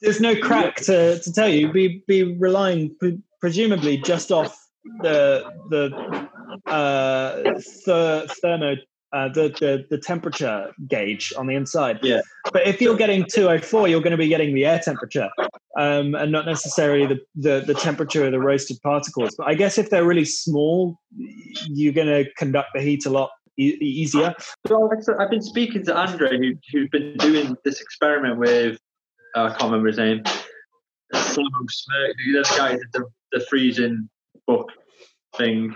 there's 0.00 0.20
no 0.20 0.34
crack 0.36 0.76
to, 0.76 1.20
to 1.20 1.32
tell 1.32 1.48
you. 1.48 1.72
Be 1.72 2.02
be 2.08 2.24
relying 2.24 2.94
pre- 2.98 3.20
presumably 3.40 3.98
just 3.98 4.32
off 4.32 4.58
the 5.00 5.44
the 5.70 6.28
uh, 6.70 7.42
th- 7.84 8.30
thermo 8.42 8.74
uh, 9.12 9.28
the, 9.28 9.48
the 9.60 9.84
the 9.90 9.98
temperature 9.98 10.72
gauge 10.88 11.32
on 11.36 11.46
the 11.46 11.54
inside. 11.54 12.00
Yeah. 12.02 12.22
But 12.52 12.66
if 12.66 12.80
you're 12.80 12.96
getting 12.96 13.24
204, 13.24 13.88
you're 13.88 14.00
going 14.00 14.12
to 14.12 14.16
be 14.16 14.28
getting 14.28 14.54
the 14.54 14.64
air 14.64 14.80
temperature, 14.82 15.28
um, 15.78 16.14
and 16.14 16.32
not 16.32 16.46
necessarily 16.46 17.06
the, 17.06 17.20
the 17.36 17.64
the 17.66 17.74
temperature 17.74 18.24
of 18.24 18.32
the 18.32 18.40
roasted 18.40 18.78
particles. 18.82 19.34
But 19.36 19.48
I 19.48 19.54
guess 19.54 19.78
if 19.78 19.90
they're 19.90 20.04
really 20.04 20.24
small, 20.24 20.98
you're 21.68 21.92
going 21.92 22.08
to 22.08 22.30
conduct 22.34 22.70
the 22.74 22.80
heat 22.80 23.06
a 23.06 23.10
lot 23.10 23.30
e- 23.58 23.78
easier. 23.80 24.34
So 24.66 24.90
I 24.90 25.00
said, 25.00 25.16
I've 25.18 25.30
been 25.30 25.42
speaking 25.42 25.84
to 25.86 25.96
Andre, 25.96 26.38
who, 26.38 26.52
who's 26.72 26.88
been 26.90 27.16
doing 27.18 27.56
this 27.64 27.80
experiment 27.80 28.38
with, 28.38 28.78
uh, 29.36 29.44
I 29.44 29.48
can't 29.50 29.64
remember 29.64 29.88
his 29.88 29.98
name, 29.98 30.22
Slow 31.14 31.44
Smirk, 31.68 32.16
the 32.16 32.54
guy 32.56 32.70
did 32.70 32.80
the, 32.92 33.04
the 33.32 33.40
freezing 33.48 34.08
book 34.46 34.70
thing. 35.36 35.74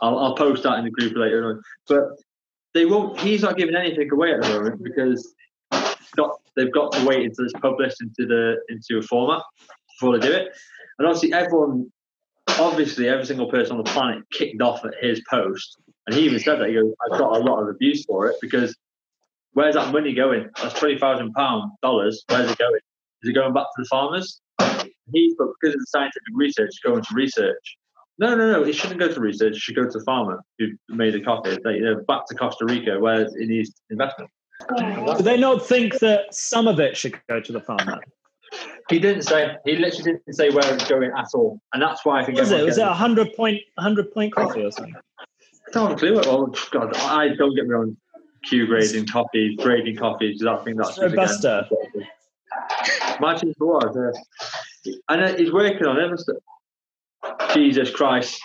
I'll, 0.00 0.18
I'll 0.18 0.34
post 0.34 0.64
that 0.64 0.78
in 0.78 0.84
the 0.84 0.90
group 0.90 1.16
later 1.16 1.50
on. 1.50 1.62
But 1.88 2.02
they 2.76 2.84
won't, 2.84 3.18
he's 3.18 3.42
not 3.42 3.56
giving 3.56 3.74
anything 3.74 4.10
away 4.12 4.34
at 4.34 4.42
the 4.42 4.48
moment 4.50 4.82
because 4.82 5.34
they've 6.56 6.72
got 6.72 6.92
to 6.92 7.06
wait 7.06 7.24
until 7.24 7.44
it's 7.44 7.54
published 7.54 8.02
into 8.02 8.26
the 8.26 8.56
into 8.68 8.98
a 8.98 9.02
format 9.02 9.42
before 9.98 10.18
they 10.18 10.26
do 10.26 10.32
it. 10.32 10.48
And 10.98 11.08
obviously, 11.08 11.32
everyone, 11.32 11.90
obviously, 12.48 13.08
every 13.08 13.24
single 13.24 13.50
person 13.50 13.76
on 13.76 13.84
the 13.84 13.90
planet 13.90 14.24
kicked 14.32 14.60
off 14.60 14.84
at 14.84 14.92
his 15.00 15.22
post. 15.28 15.78
And 16.06 16.14
he 16.14 16.22
even 16.22 16.38
said 16.38 16.60
that 16.60 16.68
he 16.68 16.74
goes, 16.74 16.92
I've 17.04 17.18
got 17.18 17.36
a 17.36 17.40
lot 17.40 17.62
of 17.62 17.68
abuse 17.68 18.04
for 18.04 18.26
it 18.28 18.36
because 18.40 18.76
where's 19.54 19.74
that 19.74 19.92
money 19.92 20.14
going? 20.14 20.48
That's 20.62 20.78
twenty 20.78 20.98
thousand 20.98 21.32
pound 21.32 21.72
dollars. 21.82 22.24
Where's 22.28 22.50
it 22.50 22.58
going? 22.58 22.80
Is 23.22 23.30
it 23.30 23.32
going 23.32 23.54
back 23.54 23.64
to 23.64 23.82
the 23.82 23.86
farmers? 23.86 24.40
He, 25.12 25.34
but 25.38 25.48
because 25.60 25.74
of 25.74 25.80
the 25.80 25.86
scientific 25.88 26.22
research, 26.34 26.72
going 26.84 27.02
to 27.02 27.14
research. 27.14 27.76
No, 28.18 28.34
no, 28.34 28.50
no. 28.52 28.64
It 28.64 28.74
shouldn't 28.74 28.98
go 29.00 29.08
to 29.12 29.20
research. 29.20 29.56
It 29.56 29.60
should 29.60 29.76
go 29.76 29.84
to 29.84 29.98
the 29.98 30.04
farmer 30.04 30.40
who 30.58 30.68
made 30.88 31.12
the 31.14 31.20
coffee. 31.20 31.58
They, 31.62 31.74
you 31.74 31.82
know, 31.82 32.02
back 32.08 32.26
to 32.28 32.34
Costa 32.34 32.64
Rica 32.64 32.98
where 32.98 33.22
it 33.22 33.32
needs 33.36 33.72
investment. 33.90 34.30
Do 34.70 35.22
they 35.22 35.36
not 35.36 35.66
think 35.66 35.98
that 35.98 36.34
some 36.34 36.66
of 36.66 36.80
it 36.80 36.96
should 36.96 37.20
go 37.28 37.40
to 37.40 37.52
the 37.52 37.60
farmer? 37.60 38.00
He 38.88 38.98
didn't 38.98 39.22
say. 39.22 39.56
He 39.66 39.76
literally 39.76 40.12
didn't 40.12 40.34
say 40.34 40.48
where 40.50 40.72
it's 40.72 40.88
going 40.88 41.10
at 41.16 41.28
all, 41.34 41.60
and 41.74 41.82
that's 41.82 42.04
why 42.06 42.22
I 42.22 42.24
think. 42.24 42.38
Was 42.38 42.52
it? 42.52 42.64
Was 42.64 42.78
it 42.78 42.86
a 42.86 42.92
hundred 42.94 43.34
point 43.34 43.60
hundred 43.78 44.12
point 44.12 44.32
coffee 44.34 44.64
or 44.64 44.70
something? 44.70 44.94
I 45.18 45.24
don't 45.72 45.88
have 45.90 45.96
a 45.96 46.00
clue. 46.00 46.20
Oh 46.24 46.46
God, 46.70 46.96
I 46.96 47.28
don't 47.34 47.54
get 47.54 47.66
me 47.66 47.74
on 47.74 47.96
Q 48.44 48.66
grading 48.66 49.06
coffees, 49.08 49.58
grading 49.58 49.96
coffees. 49.96 50.40
'cause 50.40 50.60
I 50.60 50.64
think 50.64 50.78
that's 50.78 50.98
Robusta. 50.98 51.68
Imagine 53.18 53.50
if 53.50 53.56
it. 53.60 54.16
Uh, 54.86 54.92
and 55.08 55.38
he's 55.38 55.52
working 55.52 55.86
on 55.86 55.98
it. 55.98 56.20
And 57.28 57.36
stuff. 57.40 57.54
Jesus 57.54 57.90
Christ! 57.90 58.40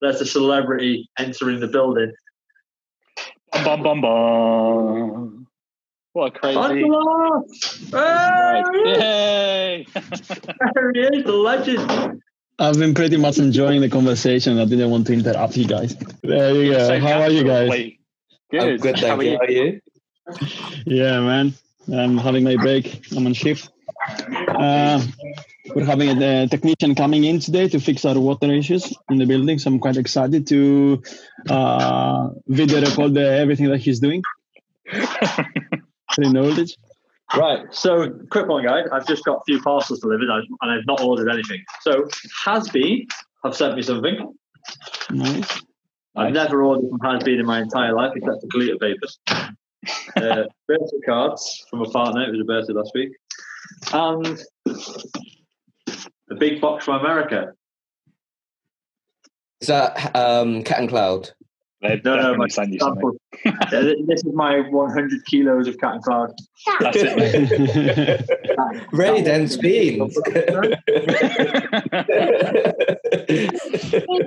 There's 0.00 0.20
a 0.20 0.26
celebrity 0.26 1.08
entering 1.18 1.60
the 1.60 1.68
building. 1.68 2.12
Bum, 3.52 3.64
bum, 3.64 3.82
bum, 3.82 4.00
bum. 4.00 5.46
What 6.12 6.36
a 6.36 6.38
crazy. 6.38 6.58
Angela! 6.58 7.42
Right. 7.92 8.64
Hey! 8.84 9.86
Yay! 9.86 9.86
There 10.74 10.92
he 10.92 11.00
is, 11.00 11.24
the 11.24 11.32
legend. 11.32 12.22
I've 12.58 12.78
been 12.78 12.94
pretty 12.94 13.16
much 13.16 13.38
enjoying 13.38 13.80
the 13.80 13.88
conversation. 13.88 14.58
I 14.58 14.64
didn't 14.66 14.90
want 14.90 15.06
to 15.06 15.12
interrupt 15.14 15.56
you 15.56 15.66
guys. 15.66 15.96
There 16.22 16.54
you 16.54 16.72
go. 16.72 16.88
So 16.88 17.00
How 17.00 17.22
are 17.22 17.30
you 17.30 17.44
guys? 17.44 17.68
naturally. 17.68 18.00
I'm 18.52 18.58
Good. 18.58 18.80
good, 18.80 18.98
How 18.98 19.16
thank 19.16 19.20
are 19.20 19.24
you. 19.24 19.30
you? 19.30 19.36
How 19.38 19.44
are 19.44 19.50
you? 19.50 19.80
Yeah, 20.86 21.20
man. 21.20 21.54
I'm 21.92 22.18
having 22.18 22.44
my 22.44 22.56
break. 22.56 23.02
I'm 23.16 23.26
on 23.26 23.32
shift. 23.34 23.70
Uh, 24.48 25.00
we're 25.74 25.84
having 25.84 26.08
a, 26.22 26.42
uh 26.42 26.46
technician 26.46 26.94
coming 26.94 27.24
in 27.24 27.40
today 27.40 27.68
to 27.68 27.80
fix 27.80 28.04
our 28.04 28.18
water 28.18 28.52
issues 28.52 28.92
in 29.10 29.18
the 29.18 29.26
building. 29.26 29.58
So 29.58 29.70
I'm 29.70 29.78
quite 29.78 29.96
excited 29.96 30.46
to 30.48 31.02
uh, 31.48 32.28
video 32.46 32.80
record 32.82 33.14
the, 33.14 33.26
everything 33.38 33.68
that 33.70 33.78
he's 33.78 34.00
doing. 34.00 34.22
Pretty 34.90 36.30
knowledge. 36.32 36.76
Right. 37.36 37.60
So, 37.70 38.10
quick 38.30 38.48
one, 38.48 38.64
guys. 38.64 38.86
I've 38.92 39.06
just 39.06 39.24
got 39.24 39.36
a 39.36 39.40
few 39.46 39.62
parcels 39.62 40.00
delivered, 40.00 40.22
and 40.24 40.32
I've- 40.32 40.48
and 40.62 40.70
I've 40.72 40.86
not 40.86 41.00
ordered 41.00 41.30
anything. 41.30 41.62
So, 41.82 42.08
Hasbean 42.44 43.06
have 43.44 43.54
sent 43.54 43.76
me 43.76 43.82
something. 43.82 44.34
Nice. 45.10 45.62
I've 46.16 46.32
never 46.32 46.64
ordered 46.64 46.88
from 46.90 46.98
Hasbean 46.98 47.38
in 47.38 47.46
my 47.46 47.60
entire 47.60 47.94
life, 47.94 48.12
except 48.16 48.40
for 48.40 48.46
glitter 48.48 48.76
papers. 48.78 49.18
uh, 49.28 50.42
birthday 50.66 51.00
cards 51.06 51.64
from 51.70 51.82
a 51.82 51.90
partner. 51.90 52.24
It 52.24 52.32
was 52.32 52.40
a 52.40 52.44
birthday 52.44 52.72
last 52.72 52.90
week, 52.96 53.10
and 53.92 54.42
a 56.30 56.34
big 56.34 56.60
box 56.60 56.84
from 56.84 57.00
America. 57.00 57.52
Is 59.60 59.68
that 59.68 60.14
um, 60.16 60.62
Cat 60.62 60.78
and 60.80 60.88
Cloud? 60.88 61.30
They 61.82 62.00
No, 62.04 62.16
no, 62.16 62.34
my 62.36 62.46
send 62.48 62.72
you 62.74 62.78
something. 62.80 63.10
sample. 63.44 63.70
Yeah, 63.72 63.80
th- 63.80 63.98
this 64.06 64.20
is 64.24 64.32
my 64.34 64.60
100 64.60 65.24
kilos 65.26 65.66
of 65.66 65.78
cat 65.78 65.94
and 65.94 66.02
cloud. 66.02 66.30
That's 66.80 66.96
it. 67.00 67.16
mate. 67.16 68.86
Very 68.92 69.22
dense 69.22 69.56
beans. 69.56 70.14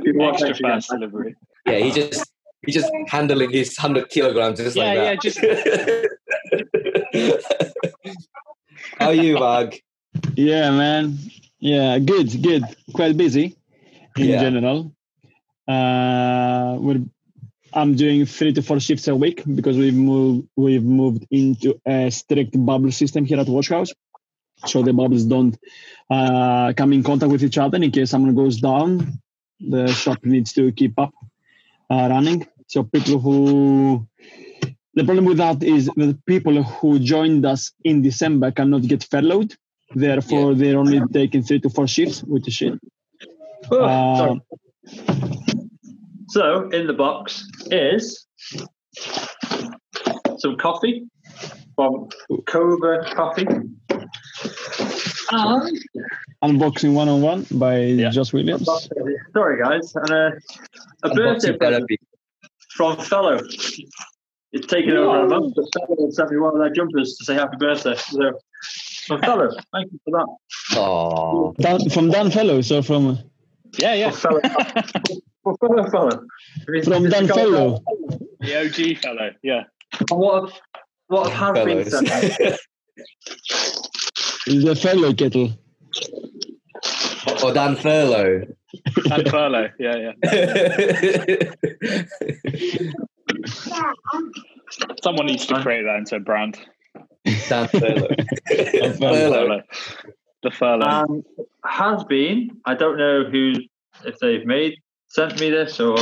People 0.04 0.20
want 0.20 0.34
Extra 0.36 0.50
extra 0.50 0.68
fast 0.68 0.90
delivery. 0.90 1.36
yeah, 1.68 1.78
he 1.78 1.92
just 1.92 2.32
he 2.66 2.72
just 2.72 2.92
handling 3.08 3.52
his 3.52 3.78
hundred 3.78 4.10
kilograms 4.10 4.58
just 4.60 4.76
Yeah, 4.76 4.94
yeah, 4.94 5.04
like 5.12 5.22
just 5.22 5.40
that. 5.42 6.10
How 9.00 9.08
are 9.08 9.14
you, 9.14 9.40
Mag? 9.40 9.80
yeah, 10.36 10.72
man. 10.72 11.18
Yeah, 11.64 11.98
good, 12.00 12.28
good. 12.44 12.64
Quite 12.94 13.16
busy 13.16 13.56
in 14.18 14.26
Yeah. 14.32 14.42
general. 14.42 14.94
Uh, 15.66 16.76
we're, 16.78 17.06
I'm 17.74 17.96
doing 17.96 18.26
three 18.26 18.52
to 18.52 18.62
four 18.62 18.82
shifts 18.82 19.08
a 19.08 19.16
week 19.16 19.44
because 19.56 19.78
we've 19.78 19.96
moved 19.96 20.50
we've 20.58 20.84
moved 20.84 21.26
into 21.32 21.80
a 21.86 22.12
strict 22.12 22.54
bubble 22.66 22.92
system 22.92 23.24
here 23.24 23.40
at 23.40 23.48
Watch 23.48 23.70
House. 23.70 23.92
So 24.66 24.84
the 24.84 24.92
bubbles 24.92 25.24
don't 25.24 25.58
uh, 26.10 26.74
come 26.76 26.92
in 26.92 27.02
contact 27.02 27.32
with 27.32 27.44
each 27.44 27.58
other. 27.58 27.78
In 27.78 27.92
case 27.92 28.10
someone 28.10 28.36
goes 28.36 28.60
down, 28.60 29.22
the 29.62 29.88
shop 29.88 30.20
needs 30.26 30.52
to 30.54 30.74
keep 30.74 31.00
up 31.00 31.14
uh, 31.90 32.08
running. 32.12 32.46
So 32.68 32.84
people 32.84 33.20
who 33.20 34.06
the 34.96 35.06
problem 35.06 35.24
with 35.24 35.38
that 35.38 35.64
is 35.64 35.86
that 35.96 36.20
people 36.26 36.62
who 36.62 37.00
joined 37.00 37.46
us 37.46 37.72
in 37.86 38.02
December 38.02 38.52
cannot 38.52 38.82
get 38.82 39.08
furloughed. 39.10 39.56
Therefore, 39.96 40.54
they're 40.56 40.78
only 40.78 41.02
taking 41.12 41.44
three 41.44 41.60
to 41.62 41.70
four 41.70 41.88
shifts, 41.88 42.24
which 42.24 42.48
is 42.48 42.54
shit. 42.54 42.80
Oh, 43.72 43.84
Uh. 43.84 44.36
So, 46.30 46.70
in 46.70 46.88
the 46.88 46.94
box 46.94 47.48
is 47.72 48.26
some 50.38 50.58
coffee 50.58 51.06
from 51.76 52.10
Cobra 52.48 53.14
Coffee. 53.14 53.46
And 55.32 55.80
Unboxing 56.44 56.94
one 56.94 57.08
on 57.08 57.22
one 57.22 57.46
by 57.52 57.80
Yeah. 57.80 58.10
Josh 58.10 58.34
Williams. 58.34 58.68
sorry, 59.34 59.62
guys, 59.62 59.94
and 59.96 60.10
a, 60.10 60.32
a 61.04 61.10
birthday 61.14 61.56
present 61.56 61.60
therapy. 61.88 61.98
from 62.76 62.98
Fellow. 62.98 63.40
It's 64.52 64.68
taken 64.68 64.96
over 64.98 65.22
a 65.26 65.28
month, 65.30 65.54
but 65.56 65.66
Fellow 65.74 66.10
sent 66.12 66.32
me 66.32 66.38
one 66.38 66.54
of 66.54 66.60
their 66.60 66.70
jumpers 66.72 67.16
to 67.18 67.26
say 67.26 67.34
happy 67.36 67.58
birthday. 67.58 67.96
So 67.96 68.34
So, 69.06 69.18
fellas, 69.20 69.56
thank 69.74 69.92
you 69.92 70.00
for 70.06 70.12
that. 70.12 70.28
Oh, 70.80 71.54
Dan, 71.60 71.90
from 71.90 72.10
Dan 72.10 72.32
Fellows 72.32 72.72
or 72.72 72.82
from 72.82 73.20
Yeah, 73.78 73.94
yeah. 73.96 74.06
Well, 74.08 74.16
fella, 74.16 74.40
well, 75.44 75.58
fella, 75.60 75.90
fella. 75.92 76.84
from 76.84 77.10
Dan 77.10 77.28
Fellow? 77.28 77.84
the 78.40 78.56
OG 78.62 78.98
fellow. 79.00 79.32
Yeah. 79.44 79.64
What 80.10 80.54
what 81.08 81.32
have 81.32 81.56
has 81.58 81.66
been 81.66 81.84
fellows. 81.86 82.36
sent? 82.38 82.60
The 84.46 84.76
fellow 84.76 85.14
kettle. 85.14 85.52
or 87.44 87.54
Dan 87.54 87.76
Furlow. 87.76 88.48
And 89.12 89.30
furlough. 89.30 89.70
Yeah, 89.80 90.14
yeah. 90.24 91.52
Someone 95.04 95.26
needs 95.28 95.46
to 95.48 95.62
create 95.62 95.84
that 95.84 95.98
into 95.98 96.16
a 96.16 96.20
brand. 96.20 96.58
Dan 97.26 97.68
Furlow. 97.68 98.08
Furlough. 98.98 99.62
The 100.44 100.52
furlough. 100.52 100.86
Um, 100.86 101.24
has 101.66 102.04
been. 102.06 102.50
I 102.66 102.76
don't 102.76 102.98
know 102.98 103.24
who, 103.30 103.54
if 104.06 104.20
they've 104.20 104.46
made 104.46 104.76
sent 105.08 105.40
me 105.40 105.50
this 105.52 105.80
or 105.80 105.96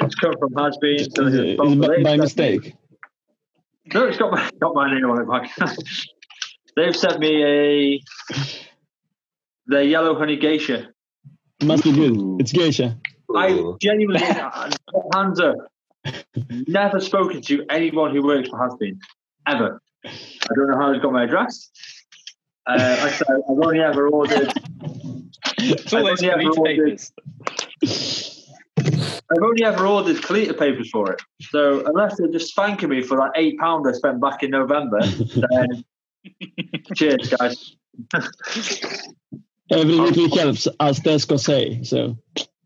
it's 0.00 0.14
come 0.16 0.34
from 0.38 0.52
Has 0.54 0.76
Bean. 0.80 0.98
So 1.10 1.26
Is 1.26 1.34
it's 1.34 1.44
it- 1.52 1.56
from 1.56 1.68
is 1.68 1.72
it 1.74 1.80
by, 1.80 1.88
they've 1.88 2.04
by 2.04 2.10
sent- 2.10 2.20
mistake? 2.20 2.74
No, 3.94 4.06
it's 4.06 4.16
got 4.18 4.30
my 4.30 4.50
got 4.60 4.74
my 4.74 4.92
name 4.92 5.04
on 5.10 5.20
it. 5.22 5.26
Mike. 5.26 5.50
they've 6.76 6.94
sent 6.96 7.18
me 7.18 7.42
a 7.44 8.00
the 9.66 9.84
yellow 9.84 10.14
honey 10.18 10.36
geisha. 10.36 10.88
Must 11.64 11.84
be 11.84 11.92
good. 11.92 12.40
It's 12.40 12.52
geisha. 12.52 12.98
I 13.34 13.48
genuinely, 13.80 14.20
hands 15.14 15.40
up, 15.40 15.54
never 16.66 17.00
spoken 17.00 17.40
to 17.42 17.64
anyone 17.70 18.14
who 18.14 18.22
works 18.22 18.50
for 18.50 18.58
Has 18.62 18.74
Bean 18.78 18.98
ever. 19.46 19.80
I 20.04 20.54
don't 20.54 20.70
know 20.70 20.78
how 20.78 20.92
they've 20.92 21.02
got 21.02 21.12
my 21.12 21.24
address. 21.24 21.70
Uh, 22.66 22.96
I 23.00 23.10
said, 23.10 23.26
I've 23.30 23.58
only 23.58 23.80
ever 23.80 24.08
ordered. 24.08 24.52
It's 25.58 25.92
all 25.92 26.06
I've 26.06 26.18
those 26.18 26.22
only 26.22 26.30
ever 26.30 26.58
ordered- 26.58 26.76
papers. 26.76 28.38
I've 29.30 29.42
only 29.42 29.64
ever 29.64 29.86
ordered 29.86 30.16
Kalita 30.18 30.58
papers 30.58 30.90
for 30.90 31.12
it. 31.12 31.22
So 31.40 31.84
unless 31.86 32.16
they're 32.18 32.28
just 32.28 32.54
thanking 32.54 32.88
me 32.90 33.02
for 33.02 33.16
that 33.16 33.32
eight 33.36 33.58
pound 33.58 33.86
I 33.88 33.92
spent 33.92 34.20
back 34.20 34.42
in 34.42 34.50
November, 34.50 35.00
then 35.02 35.84
cheers, 36.94 37.28
guys. 37.28 37.76
Every 39.70 39.94
little 39.94 40.36
helps, 40.36 40.68
as 40.80 41.00
Tesco 41.00 41.38
say. 41.38 41.82
So 41.82 42.16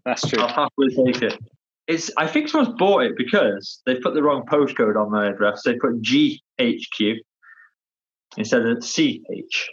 That's 0.04 0.26
true. 0.28 0.42
I'll 0.42 0.48
happily 0.48 0.94
take 1.12 1.22
it. 1.22 1.38
It's. 1.88 2.10
I 2.16 2.26
think 2.26 2.48
someone's 2.48 2.76
bought 2.78 3.02
it 3.04 3.16
because 3.16 3.80
they 3.86 3.96
put 3.96 4.14
the 4.14 4.22
wrong 4.22 4.44
postcode 4.50 4.96
on 5.00 5.10
my 5.10 5.28
address. 5.28 5.62
They 5.64 5.74
put 5.74 6.02
GHQ 6.02 7.16
instead 8.36 8.66
of 8.66 8.78
CH. 8.84 9.70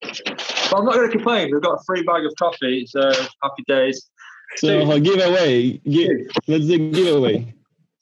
But 0.00 0.78
I'm 0.78 0.84
not 0.84 0.94
going 0.94 1.08
to 1.08 1.12
complain. 1.12 1.50
We've 1.52 1.62
got 1.62 1.74
a 1.74 1.84
free 1.84 2.02
bag 2.02 2.24
of 2.24 2.32
coffee, 2.38 2.86
so 2.86 3.10
happy 3.42 3.64
days. 3.66 4.08
so 4.56 4.80
a 4.80 4.84
uh, 4.84 4.98
giveaway. 4.98 5.78
Give, 5.78 6.10
let's 6.46 6.66
do 6.66 6.90
giveaway. 6.90 7.54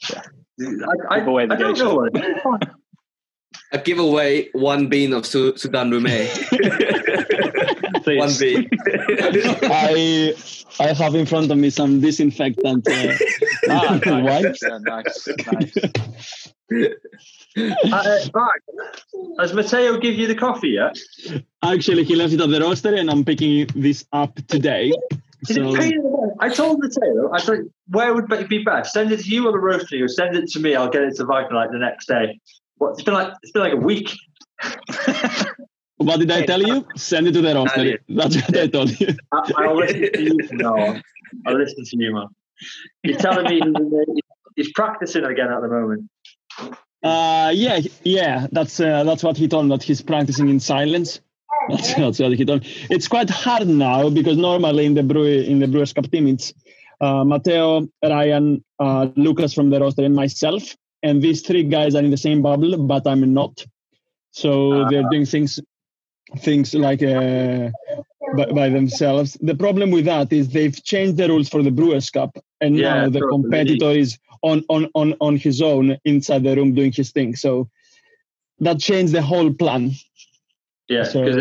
I, 0.05 0.21
I, 1.11 1.19
Give 1.19 1.29
away 1.29 1.47
the 1.47 1.55
I 1.55 1.57
don't 1.57 1.79
know 1.79 1.95
what 1.95 2.15
it 2.15 2.37
is. 2.63 2.69
A 3.73 3.79
giveaway 3.79 4.49
one 4.53 4.89
bean 4.89 5.13
of 5.13 5.27
Sudan 5.27 5.59
Sudan 5.59 5.91
Rume. 8.09 8.19
one 8.19 8.35
bean. 8.39 8.69
I 9.71 10.35
I 10.81 10.93
have 10.93 11.15
in 11.15 11.27
front 11.27 11.51
of 11.51 11.59
me 11.59 11.71
some 11.71 12.01
disinfectant 12.01 12.87
uh, 12.89 13.15
Ah, 13.71 14.01
nice. 14.07 14.25
wipes. 14.25 14.61
Yeah, 14.63 14.79
nice. 14.83 15.29
nice. 15.53 15.77
Uh, 17.57 18.19
back. 18.35 18.61
Has 19.41 19.53
Matteo 19.55 19.99
give 19.99 20.15
you 20.15 20.27
the 20.27 20.35
coffee 20.35 20.69
yet? 20.81 20.97
Actually, 21.63 22.05
he 22.05 22.15
left 22.15 22.33
it 22.35 22.41
at 22.41 22.51
the 22.51 22.61
roaster, 22.61 22.95
and 22.95 23.11
I'm 23.11 23.25
picking 23.25 23.67
this 23.75 24.05
up 24.13 24.37
today. 24.49 24.93
Did 25.47 25.57
So 25.57 25.75
it 25.75 25.79
pay 25.81 25.89
you 25.89 26.03
the- 26.03 26.37
I 26.41 26.51
told 26.51 26.79
Matteo, 26.81 27.33
I 27.33 27.39
said, 27.41 27.61
where 27.89 28.15
would 28.15 28.31
it 28.33 28.49
be 28.49 28.63
best? 28.63 28.93
Send 28.93 29.11
it 29.13 29.21
to 29.21 29.29
you 29.29 29.47
or 29.49 29.53
the 29.53 29.59
roastery, 29.59 30.03
or 30.05 30.09
send 30.09 30.37
it 30.37 30.47
to 30.51 30.61
me. 30.61 30.75
I'll 30.77 30.91
get 30.91 31.03
it 31.03 31.17
to 31.17 31.25
Viking 31.25 31.57
like 31.57 31.71
the 31.73 31.79
next 31.79 32.07
day. 32.07 32.39
What? 32.77 32.91
It's 32.93 33.03
been 33.03 33.15
like 33.15 33.33
it's 33.43 33.53
been 33.53 33.63
like 33.63 33.73
a 33.73 33.77
week. 33.77 34.13
What 35.99 36.21
did 36.21 36.31
I 36.31 36.47
tell 36.47 36.63
you? 36.63 36.87
Send 36.97 37.29
it 37.29 37.33
to 37.33 37.43
the 37.43 37.55
roaster. 37.55 37.99
That's 38.09 38.37
what 38.37 38.57
I 38.57 38.67
told 38.69 38.99
you. 39.01 39.09
I, 39.33 39.53
I'll 39.57 39.77
listen 39.77 40.13
to 40.13 40.23
you 40.23 40.39
now. 40.53 41.01
I'll 41.47 41.59
listen 41.59 41.85
to 41.85 41.97
you, 41.97 42.15
man. 42.15 42.27
You're 43.03 43.19
telling 43.19 43.45
me 43.47 43.61
he's, 43.61 44.23
he's 44.57 44.73
practicing 44.73 45.25
again 45.25 45.53
at 45.53 45.61
the 45.61 45.69
moment. 45.69 46.09
Uh, 47.03 47.53
yeah, 47.55 47.81
yeah. 48.03 48.47
That's 48.51 48.81
uh, 48.81 49.05
that's 49.05 49.23
what 49.23 49.37
he 49.37 49.49
told 49.49 49.67
me. 49.67 49.77
That 49.77 49.83
he's 49.83 50.03
practicing 50.03 50.49
in 50.49 50.61
silence. 50.61 51.21
That's, 51.69 51.95
that's 51.95 52.19
what 52.21 52.33
he 52.33 52.45
told 52.47 52.63
me. 52.63 52.87
It's 52.89 53.09
quite 53.09 53.29
hard 53.29 53.69
now 53.69 54.09
because 54.09 54.39
normally 54.39 54.87
in 54.87 54.95
the 54.95 55.03
brew 55.03 55.25
in 55.25 55.59
the 55.59 55.67
Brewers 55.67 55.93
Cup 55.93 56.11
team 56.11 56.27
it's 56.29 56.55
uh, 57.01 57.25
Matteo, 57.25 57.89
Ryan, 58.03 58.65
uh, 58.79 59.09
Lucas 59.17 59.53
from 59.53 59.69
the 59.69 59.79
roster, 59.79 60.05
and 60.05 60.15
myself. 60.15 60.77
And 61.03 61.21
these 61.21 61.43
three 61.43 61.65
guys 61.65 61.95
are 61.95 62.03
in 62.03 62.11
the 62.11 62.17
same 62.17 62.41
bubble, 62.41 62.79
but 62.79 63.07
I'm 63.07 63.35
not. 63.35 63.65
So 64.31 64.89
they're 64.89 65.09
doing 65.11 65.27
things 65.27 65.61
things 66.39 66.75
like 66.75 67.03
uh, 67.03 67.71
by, 68.37 68.47
by 68.47 68.69
themselves. 68.69 69.37
The 69.41 69.55
problem 69.55 69.91
with 69.91 70.05
that 70.05 70.33
is 70.33 70.49
they've 70.51 70.83
changed 70.85 71.17
the 71.17 71.29
rules 71.29 71.49
for 71.49 71.63
the 71.63 71.71
Brewers 71.71 72.11
Cup, 72.11 72.37
and 72.61 72.77
Yeah, 72.77 72.95
now 73.03 73.09
the 73.09 73.27
competitor 73.27 73.91
is 73.91 74.19
on, 74.43 74.65
on 74.69 74.89
on 74.95 75.15
on 75.21 75.37
his 75.37 75.63
own 75.63 75.97
inside 76.05 76.45
the 76.45 76.55
room 76.55 76.75
doing 76.75 76.93
his 76.93 77.11
thing. 77.11 77.35
So 77.37 77.69
that 78.61 78.79
changed 78.81 79.13
the 79.13 79.23
whole 79.23 79.53
plan. 79.53 79.93
Yeah, 80.89 81.05
So- 81.05 81.25
because 81.25 81.37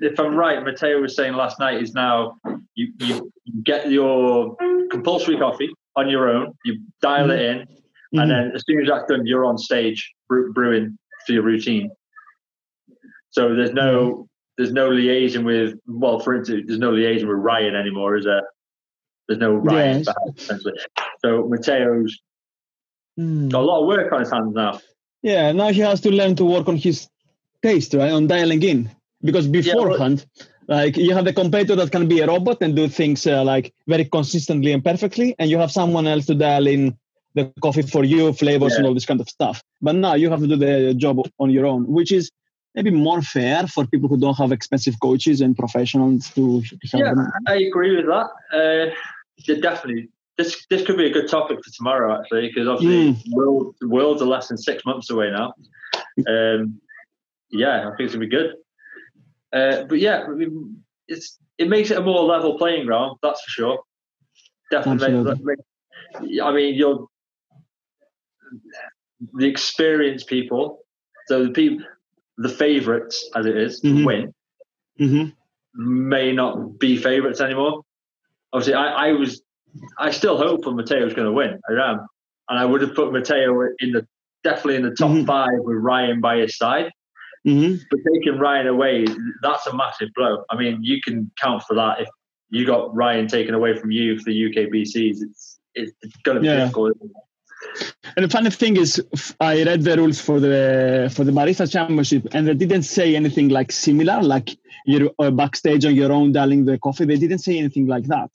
if 0.00 0.18
I'm 0.18 0.34
right, 0.34 0.62
Matteo 0.64 1.00
was 1.00 1.14
saying 1.14 1.34
last 1.34 1.58
night 1.60 1.82
is 1.82 1.94
now 1.94 2.38
you, 2.74 2.92
you 3.00 3.30
get 3.64 3.90
your 3.90 4.56
compulsory 4.90 5.36
coffee 5.36 5.70
on 5.96 6.08
your 6.08 6.28
own, 6.28 6.54
you 6.64 6.80
dial 7.02 7.30
it 7.30 7.40
in, 7.40 7.66
and 8.12 8.30
then 8.30 8.52
as 8.54 8.64
soon 8.66 8.80
as 8.82 8.88
that's 8.88 9.06
done, 9.08 9.26
you're 9.26 9.44
on 9.44 9.58
stage 9.58 10.12
brewing 10.28 10.98
for 11.26 11.32
your 11.32 11.42
routine. 11.42 11.90
So 13.30 13.54
there's 13.54 13.72
no 13.72 14.28
there's 14.56 14.72
no 14.72 14.88
liaison 14.88 15.44
with 15.44 15.74
well, 15.86 16.18
for 16.18 16.34
instance, 16.34 16.64
there's 16.66 16.80
no 16.80 16.90
liaison 16.90 17.28
with 17.28 17.38
Ryan 17.38 17.74
anymore, 17.74 18.16
is 18.16 18.24
there? 18.24 18.42
There's 19.26 19.40
no 19.40 19.54
Ryan 19.54 19.98
Yes. 19.98 20.14
essentially. 20.36 20.78
So 21.24 21.44
Matteo's 21.44 22.20
got 23.16 23.60
a 23.60 23.66
lot 23.66 23.80
of 23.82 23.86
work 23.86 24.12
on 24.12 24.20
his 24.20 24.30
hands 24.30 24.54
now. 24.54 24.80
Yeah, 25.22 25.52
now 25.52 25.72
he 25.72 25.80
has 25.80 26.00
to 26.02 26.10
learn 26.10 26.36
to 26.36 26.44
work 26.44 26.68
on 26.68 26.76
his 26.76 27.08
taste, 27.62 27.94
right? 27.94 28.12
On 28.12 28.26
dialing 28.26 28.62
in. 28.62 28.90
Because 29.22 29.48
beforehand, 29.48 30.24
like 30.68 30.96
you 30.96 31.12
have 31.14 31.24
the 31.24 31.32
competitor 31.32 31.74
that 31.76 31.90
can 31.90 32.06
be 32.06 32.20
a 32.20 32.26
robot 32.26 32.58
and 32.60 32.76
do 32.76 32.88
things 32.88 33.26
uh, 33.26 33.42
like 33.42 33.74
very 33.88 34.04
consistently 34.04 34.72
and 34.72 34.84
perfectly, 34.84 35.34
and 35.38 35.50
you 35.50 35.58
have 35.58 35.72
someone 35.72 36.06
else 36.06 36.26
to 36.26 36.34
dial 36.34 36.66
in 36.66 36.96
the 37.34 37.52
coffee 37.60 37.82
for 37.82 38.04
you, 38.04 38.32
flavors, 38.32 38.74
and 38.76 38.86
all 38.86 38.94
this 38.94 39.06
kind 39.06 39.20
of 39.20 39.28
stuff. 39.28 39.62
But 39.82 39.96
now 39.96 40.14
you 40.14 40.30
have 40.30 40.40
to 40.40 40.46
do 40.46 40.56
the 40.56 40.94
job 40.94 41.20
on 41.38 41.50
your 41.50 41.66
own, 41.66 41.86
which 41.86 42.12
is 42.12 42.30
maybe 42.78 42.90
more 42.92 43.20
fair 43.20 43.66
for 43.66 43.84
people 43.86 44.08
who 44.08 44.16
don't 44.16 44.38
have 44.38 44.52
expensive 44.52 45.00
coaches 45.00 45.40
and 45.40 45.56
professionals 45.58 46.30
to 46.30 46.62
help 46.92 47.02
Yeah, 47.02 47.14
them. 47.14 47.32
I 47.48 47.56
agree 47.56 47.96
with 47.96 48.06
that. 48.06 48.28
Uh, 48.52 48.94
yeah, 49.46 49.56
definitely. 49.60 50.10
This 50.36 50.64
this 50.70 50.86
could 50.86 50.96
be 50.96 51.06
a 51.06 51.10
good 51.10 51.28
topic 51.28 51.58
for 51.64 51.70
tomorrow, 51.72 52.16
actually, 52.16 52.46
because 52.48 52.68
obviously 52.68 53.32
world, 53.32 53.74
the 53.80 53.88
world's 53.88 54.22
are 54.22 54.26
less 54.26 54.46
than 54.46 54.56
six 54.56 54.84
months 54.84 55.10
away 55.10 55.28
now. 55.32 55.52
Um, 56.32 56.80
yeah, 57.50 57.88
I 57.88 57.96
think 57.96 58.06
it's 58.06 58.14
gonna 58.14 58.26
be 58.26 58.36
good. 58.38 58.54
Uh, 59.52 59.84
but 59.90 59.98
yeah, 59.98 60.22
I 60.28 60.28
mean, 60.28 60.84
it's 61.08 61.36
it 61.58 61.68
makes 61.68 61.90
it 61.90 61.98
a 61.98 62.00
more 62.00 62.22
level 62.22 62.56
playing 62.56 62.86
ground. 62.86 63.18
That's 63.24 63.40
for 63.42 63.50
sure. 63.50 63.78
Definitely. 64.70 65.24
Makes, 65.24 65.40
makes- 65.42 66.40
I 66.48 66.52
mean, 66.52 66.74
you're 66.76 67.08
the 69.34 69.46
experienced 69.48 70.28
people. 70.28 70.84
So 71.26 71.44
the 71.46 71.50
people, 71.50 71.84
the 72.38 72.48
favourites, 72.48 73.28
as 73.34 73.46
it 73.46 73.56
is, 73.56 73.82
Mhm. 73.82 74.06
win 74.06 74.34
hmm 74.98 75.24
may 75.74 76.32
not 76.32 76.78
be 76.78 76.96
favourites 76.96 77.40
anymore. 77.40 77.82
Obviously, 78.52 78.74
I, 78.74 79.08
I 79.08 79.12
was, 79.12 79.42
I 79.98 80.10
still 80.10 80.36
hope 80.36 80.64
for 80.64 80.72
Matteo's 80.72 81.14
going 81.14 81.26
to 81.26 81.32
win. 81.32 81.60
I 81.68 81.90
am, 81.90 82.00
and 82.48 82.58
I 82.58 82.64
would 82.64 82.80
have 82.80 82.94
put 82.96 83.12
Matteo 83.12 83.68
in 83.78 83.92
the 83.92 84.06
definitely 84.42 84.76
in 84.76 84.82
the 84.82 84.90
top 84.94 85.10
Mhm. 85.10 85.26
five 85.26 85.58
with 85.58 85.76
Ryan 85.76 86.20
by 86.20 86.38
his 86.38 86.56
side. 86.56 86.90
hmm 87.44 87.74
But 87.90 88.00
taking 88.12 88.38
Ryan 88.38 88.66
away, 88.68 89.04
that's 89.42 89.66
a 89.66 89.76
massive 89.76 90.08
blow. 90.16 90.44
I 90.50 90.56
mean, 90.56 90.78
you 90.82 91.00
can 91.00 91.30
count 91.40 91.62
for 91.64 91.74
that 91.74 92.00
if 92.00 92.08
you 92.50 92.64
got 92.66 92.92
Ryan 92.94 93.28
taken 93.28 93.54
away 93.54 93.76
from 93.78 93.90
you 93.90 94.16
for 94.18 94.24
the 94.24 94.32
UKBCs. 94.32 95.18
It's 95.22 95.60
it's, 95.74 95.92
it's 96.02 96.16
going 96.24 96.36
to 96.36 96.40
be 96.40 96.46
Yeah. 96.48 96.60
difficult. 96.60 96.96
And 98.16 98.24
the 98.24 98.28
funny 98.28 98.50
thing 98.50 98.76
is, 98.76 99.02
I 99.40 99.62
read 99.64 99.82
the 99.82 99.96
rules 99.96 100.20
for 100.20 100.40
the 100.40 101.12
for 101.14 101.24
the 101.24 101.32
barista 101.32 101.70
championship, 101.70 102.26
and 102.32 102.46
they 102.48 102.54
didn't 102.54 102.82
say 102.84 103.14
anything 103.14 103.48
like 103.48 103.70
similar, 103.72 104.22
like 104.22 104.56
you're 104.86 105.10
uh, 105.18 105.30
backstage 105.30 105.84
on 105.84 105.94
your 105.94 106.10
own 106.12 106.32
dialing 106.32 106.64
the 106.64 106.78
coffee. 106.78 107.04
They 107.04 107.16
didn't 107.18 107.38
say 107.38 107.58
anything 107.58 107.86
like 107.86 108.04
that. 108.08 108.30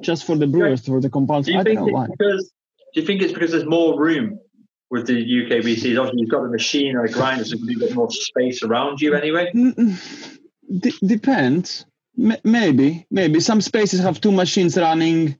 Just 0.00 0.24
for 0.26 0.36
the 0.36 0.46
brewers, 0.46 0.84
for 0.86 1.00
the 1.00 1.08
Do 1.08 1.12
compulsory. 1.12 1.54
you 1.54 1.60
I 1.60 1.62
don't 1.62 1.76
think 1.76 1.86
know 1.86 1.92
why. 1.92 2.06
because? 2.06 2.52
Do 2.94 3.00
you 3.00 3.06
think 3.06 3.22
it's 3.22 3.32
because 3.32 3.50
there's 3.52 3.66
more 3.66 3.98
room 4.00 4.38
with 4.90 5.06
the 5.06 5.14
UKBCs. 5.14 5.98
Obviously, 5.98 6.20
you've 6.20 6.30
got 6.30 6.42
the 6.42 6.48
machine 6.50 6.96
or 6.96 7.06
the 7.06 7.12
grinder, 7.12 7.44
so 7.44 7.56
you've 7.60 7.80
got 7.80 7.92
more 7.94 8.10
space 8.10 8.62
around 8.62 9.00
you 9.00 9.14
anyway. 9.14 9.50
Mm, 9.54 9.98
d- 10.80 10.94
depends. 11.04 11.84
M- 12.18 12.36
maybe, 12.44 13.06
maybe 13.10 13.40
some 13.40 13.60
spaces 13.60 14.00
have 14.00 14.20
two 14.20 14.30
machines 14.32 14.76
running 14.76 15.36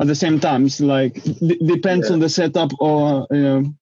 at 0.00 0.06
the 0.06 0.14
same 0.14 0.40
time. 0.40 0.66
It's 0.66 0.80
like 0.80 1.14
d- 1.22 1.58
depends 1.64 2.08
Yeah. 2.08 2.14
on 2.14 2.20
the 2.20 2.28
setup 2.28 2.72
or 2.80 3.26
you 3.30 3.42
know, 3.42 3.74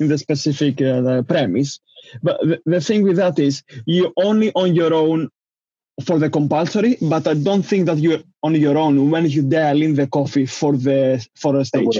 in 0.00 0.08
the 0.08 0.18
specific 0.18 0.80
uh, 0.82 1.22
premise. 1.22 1.80
But 2.22 2.40
the, 2.40 2.60
the 2.66 2.80
thing 2.80 3.02
with 3.02 3.16
that 3.16 3.38
is 3.38 3.62
you're 3.86 4.12
only 4.16 4.52
on 4.54 4.74
your 4.74 4.94
own 4.94 5.28
for 6.04 6.18
the 6.18 6.30
compulsory. 6.30 6.96
But 7.02 7.26
I 7.26 7.34
don't 7.34 7.62
think 7.64 7.86
that 7.86 7.98
you're 7.98 8.20
on 8.42 8.54
your 8.54 8.78
own 8.78 9.10
when 9.10 9.28
you 9.28 9.42
dial 9.42 9.82
in 9.82 9.94
the 9.94 10.06
coffee 10.06 10.46
for 10.46 10.72
the 10.76 11.24
for 11.36 11.56
a 11.56 11.64
stage 11.64 11.98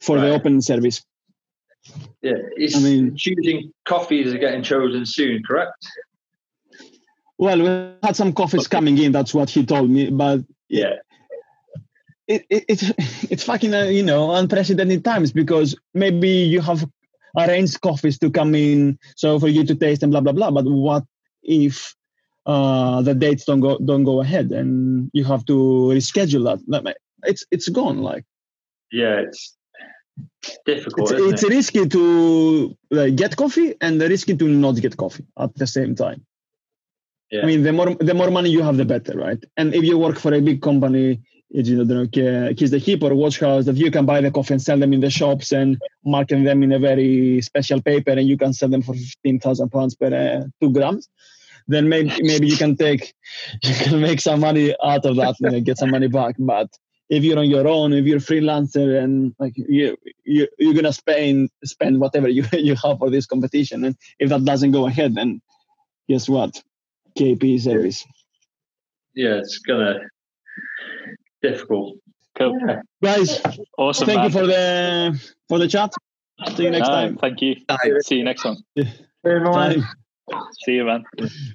for 0.00 0.20
the 0.20 0.30
open 0.30 0.60
service. 0.62 1.02
Yeah, 2.22 2.32
it's 2.56 2.76
I 2.76 2.80
mean- 2.80 3.16
choosing 3.16 3.72
coffees 3.84 4.32
are 4.32 4.38
getting 4.38 4.62
chosen 4.62 5.04
soon, 5.04 5.42
correct? 5.42 5.86
Well, 7.36 7.58
we 7.58 7.66
had 8.06 8.14
some 8.16 8.32
coffees 8.32 8.68
coming 8.68 8.96
in. 8.98 9.12
That's 9.12 9.34
what 9.34 9.50
he 9.50 9.66
told 9.66 9.90
me. 9.90 10.08
But 10.10 10.40
Yeah, 10.68 10.94
it, 12.28 12.44
it, 12.50 12.64
it's 12.68 12.82
it's 13.30 13.44
fucking 13.44 13.74
uh, 13.74 13.84
you 13.84 14.02
know 14.02 14.34
unprecedented 14.34 15.04
times 15.04 15.32
because 15.32 15.76
maybe 15.92 16.28
you 16.28 16.60
have 16.60 16.88
arranged 17.38 17.80
coffees 17.80 18.18
to 18.18 18.30
come 18.30 18.54
in 18.54 18.98
so 19.16 19.38
for 19.40 19.48
you 19.48 19.64
to 19.64 19.74
taste 19.74 20.02
and 20.02 20.12
blah 20.12 20.20
blah 20.20 20.32
blah 20.32 20.50
but 20.50 20.64
what 20.64 21.04
if 21.42 21.94
uh 22.46 23.02
the 23.02 23.14
dates 23.14 23.44
don't 23.44 23.60
go 23.60 23.78
don't 23.78 24.04
go 24.04 24.20
ahead 24.20 24.52
and 24.52 25.10
you 25.12 25.24
have 25.24 25.44
to 25.46 25.54
reschedule 25.92 26.44
that 26.68 26.96
it's 27.24 27.44
it's 27.50 27.68
gone 27.68 27.98
like 27.98 28.24
yeah, 28.92 29.22
it's 29.26 29.56
difficult. 30.64 31.10
it's, 31.10 31.20
it's 31.20 31.42
it? 31.42 31.48
risky 31.48 31.88
to 31.88 32.76
get 33.16 33.36
coffee 33.36 33.74
and 33.80 34.00
risky 34.00 34.36
to 34.36 34.46
not 34.46 34.76
get 34.76 34.96
coffee 34.96 35.26
at 35.38 35.54
the 35.56 35.66
same 35.66 35.94
time 35.94 36.24
Yeah. 37.32 37.42
i 37.42 37.46
mean 37.46 37.62
the 37.62 37.72
more 37.72 37.90
the 38.10 38.14
more 38.14 38.30
money 38.30 38.50
you 38.50 38.62
have 38.62 38.76
the 38.76 38.84
better 38.84 39.14
right 39.26 39.42
and 39.56 39.74
if 39.74 39.82
you 39.82 39.98
work 39.98 40.18
for 40.24 40.32
a 40.34 40.40
big 40.40 40.60
company 40.60 41.20
you 41.50 41.84
know, 41.84 42.02
uh, 42.02 42.52
Kiss 42.54 42.70
the 42.70 42.78
Hippo 42.78 43.10
or 43.10 43.14
Watch 43.14 43.40
House 43.40 43.66
that 43.66 43.76
you 43.76 43.90
can 43.90 44.06
buy 44.06 44.20
the 44.20 44.30
coffee 44.30 44.54
and 44.54 44.62
sell 44.62 44.78
them 44.78 44.92
in 44.92 45.00
the 45.00 45.10
shops 45.10 45.52
and 45.52 45.80
market 46.04 46.42
them 46.42 46.62
in 46.62 46.72
a 46.72 46.78
very 46.78 47.40
special 47.42 47.80
paper 47.80 48.10
and 48.10 48.26
you 48.26 48.36
can 48.36 48.52
sell 48.52 48.68
them 48.68 48.82
for 48.82 48.94
15,000 48.94 49.70
pounds 49.70 49.94
per 49.94 50.12
uh, 50.12 50.46
two 50.60 50.72
grams. 50.72 51.08
Then 51.66 51.88
maybe 51.88 52.12
maybe 52.20 52.48
you 52.48 52.56
can 52.56 52.76
take 52.76 53.14
you 53.62 53.74
can 53.74 54.00
make 54.00 54.20
some 54.20 54.40
money 54.40 54.74
out 54.82 55.06
of 55.06 55.16
that 55.16 55.36
and 55.40 55.64
get 55.64 55.78
some 55.78 55.90
money 55.90 56.08
back. 56.08 56.34
But 56.38 56.68
if 57.08 57.22
you're 57.22 57.38
on 57.38 57.48
your 57.48 57.66
own, 57.68 57.92
if 57.92 58.04
you're 58.04 58.18
a 58.18 58.20
freelancer 58.20 59.02
and 59.02 59.34
like 59.38 59.54
you, 59.56 59.96
you 60.24 60.48
you're 60.58 60.74
gonna 60.74 60.92
spend 60.92 61.50
spend 61.64 62.00
whatever 62.00 62.28
you 62.28 62.44
you 62.52 62.74
have 62.82 62.98
for 62.98 63.10
this 63.10 63.26
competition, 63.26 63.84
and 63.84 63.96
if 64.18 64.28
that 64.28 64.44
doesn't 64.44 64.72
go 64.72 64.86
ahead, 64.86 65.14
then 65.14 65.40
guess 66.08 66.28
what? 66.28 66.62
KP 67.18 67.60
service. 67.60 68.04
Yeah, 69.14 69.36
it's 69.36 69.58
gonna 69.58 70.00
difficult. 71.48 71.96
Cool. 72.36 72.58
Guys, 73.02 73.40
Awesome. 73.78 74.06
thank 74.06 74.18
man. 74.18 74.24
you 74.26 74.30
for 74.32 74.46
the 74.46 75.34
for 75.48 75.58
the 75.58 75.68
chat. 75.68 75.92
See 76.56 76.64
you 76.64 76.70
next 76.70 76.88
No, 76.88 76.94
time. 76.94 77.16
Thank 77.18 77.40
you. 77.42 77.56
Bye. 77.68 77.76
See 78.04 78.16
you 78.16 78.24
next 78.24 78.44
one. 78.44 78.56
Bye. 79.22 79.76
See 80.64 80.72
you, 80.72 80.84
man. 80.84 81.04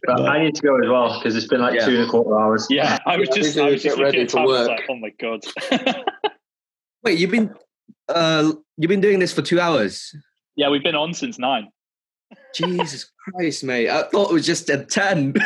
But 0.06 0.22
I 0.22 0.42
need 0.44 0.56
to 0.56 0.62
go 0.62 0.78
as 0.82 0.88
well 0.88 1.18
because 1.20 1.36
it's 1.36 1.48
been 1.48 1.60
like 1.62 1.74
Yeah. 1.74 1.86
two 1.86 1.96
and 1.98 2.06
a 2.08 2.08
quarter 2.08 2.40
hours. 2.40 2.68
Yeah, 2.70 2.98
I 3.06 3.18
was 3.18 3.28
just, 3.30 3.56
we 3.58 3.62
I 3.62 3.70
was 3.72 3.84
just 3.84 3.98
looking 3.98 4.04
ready 4.06 4.22
at 4.22 4.30
time. 4.30 4.46
Work. 4.46 4.68
like, 4.70 4.86
oh 4.90 4.96
my 4.96 5.10
god. 5.20 5.42
Wait, 7.04 7.18
you've 7.20 7.32
been 7.32 7.54
uh 8.08 8.52
you've 8.78 8.90
been 8.90 9.02
doing 9.02 9.20
this 9.20 9.34
for 9.34 9.42
two 9.42 9.60
hours. 9.60 10.16
yeah, 10.56 10.70
we've 10.70 10.84
been 10.84 10.96
on 10.96 11.14
since 11.14 11.38
nine. 11.40 11.68
Jesus 12.56 13.12
Christ, 13.34 13.64
mate. 13.64 13.90
I 13.90 14.04
thought 14.04 14.30
it 14.30 14.34
was 14.34 14.46
just 14.46 14.70
at 14.70 14.90
ten. 14.90 15.34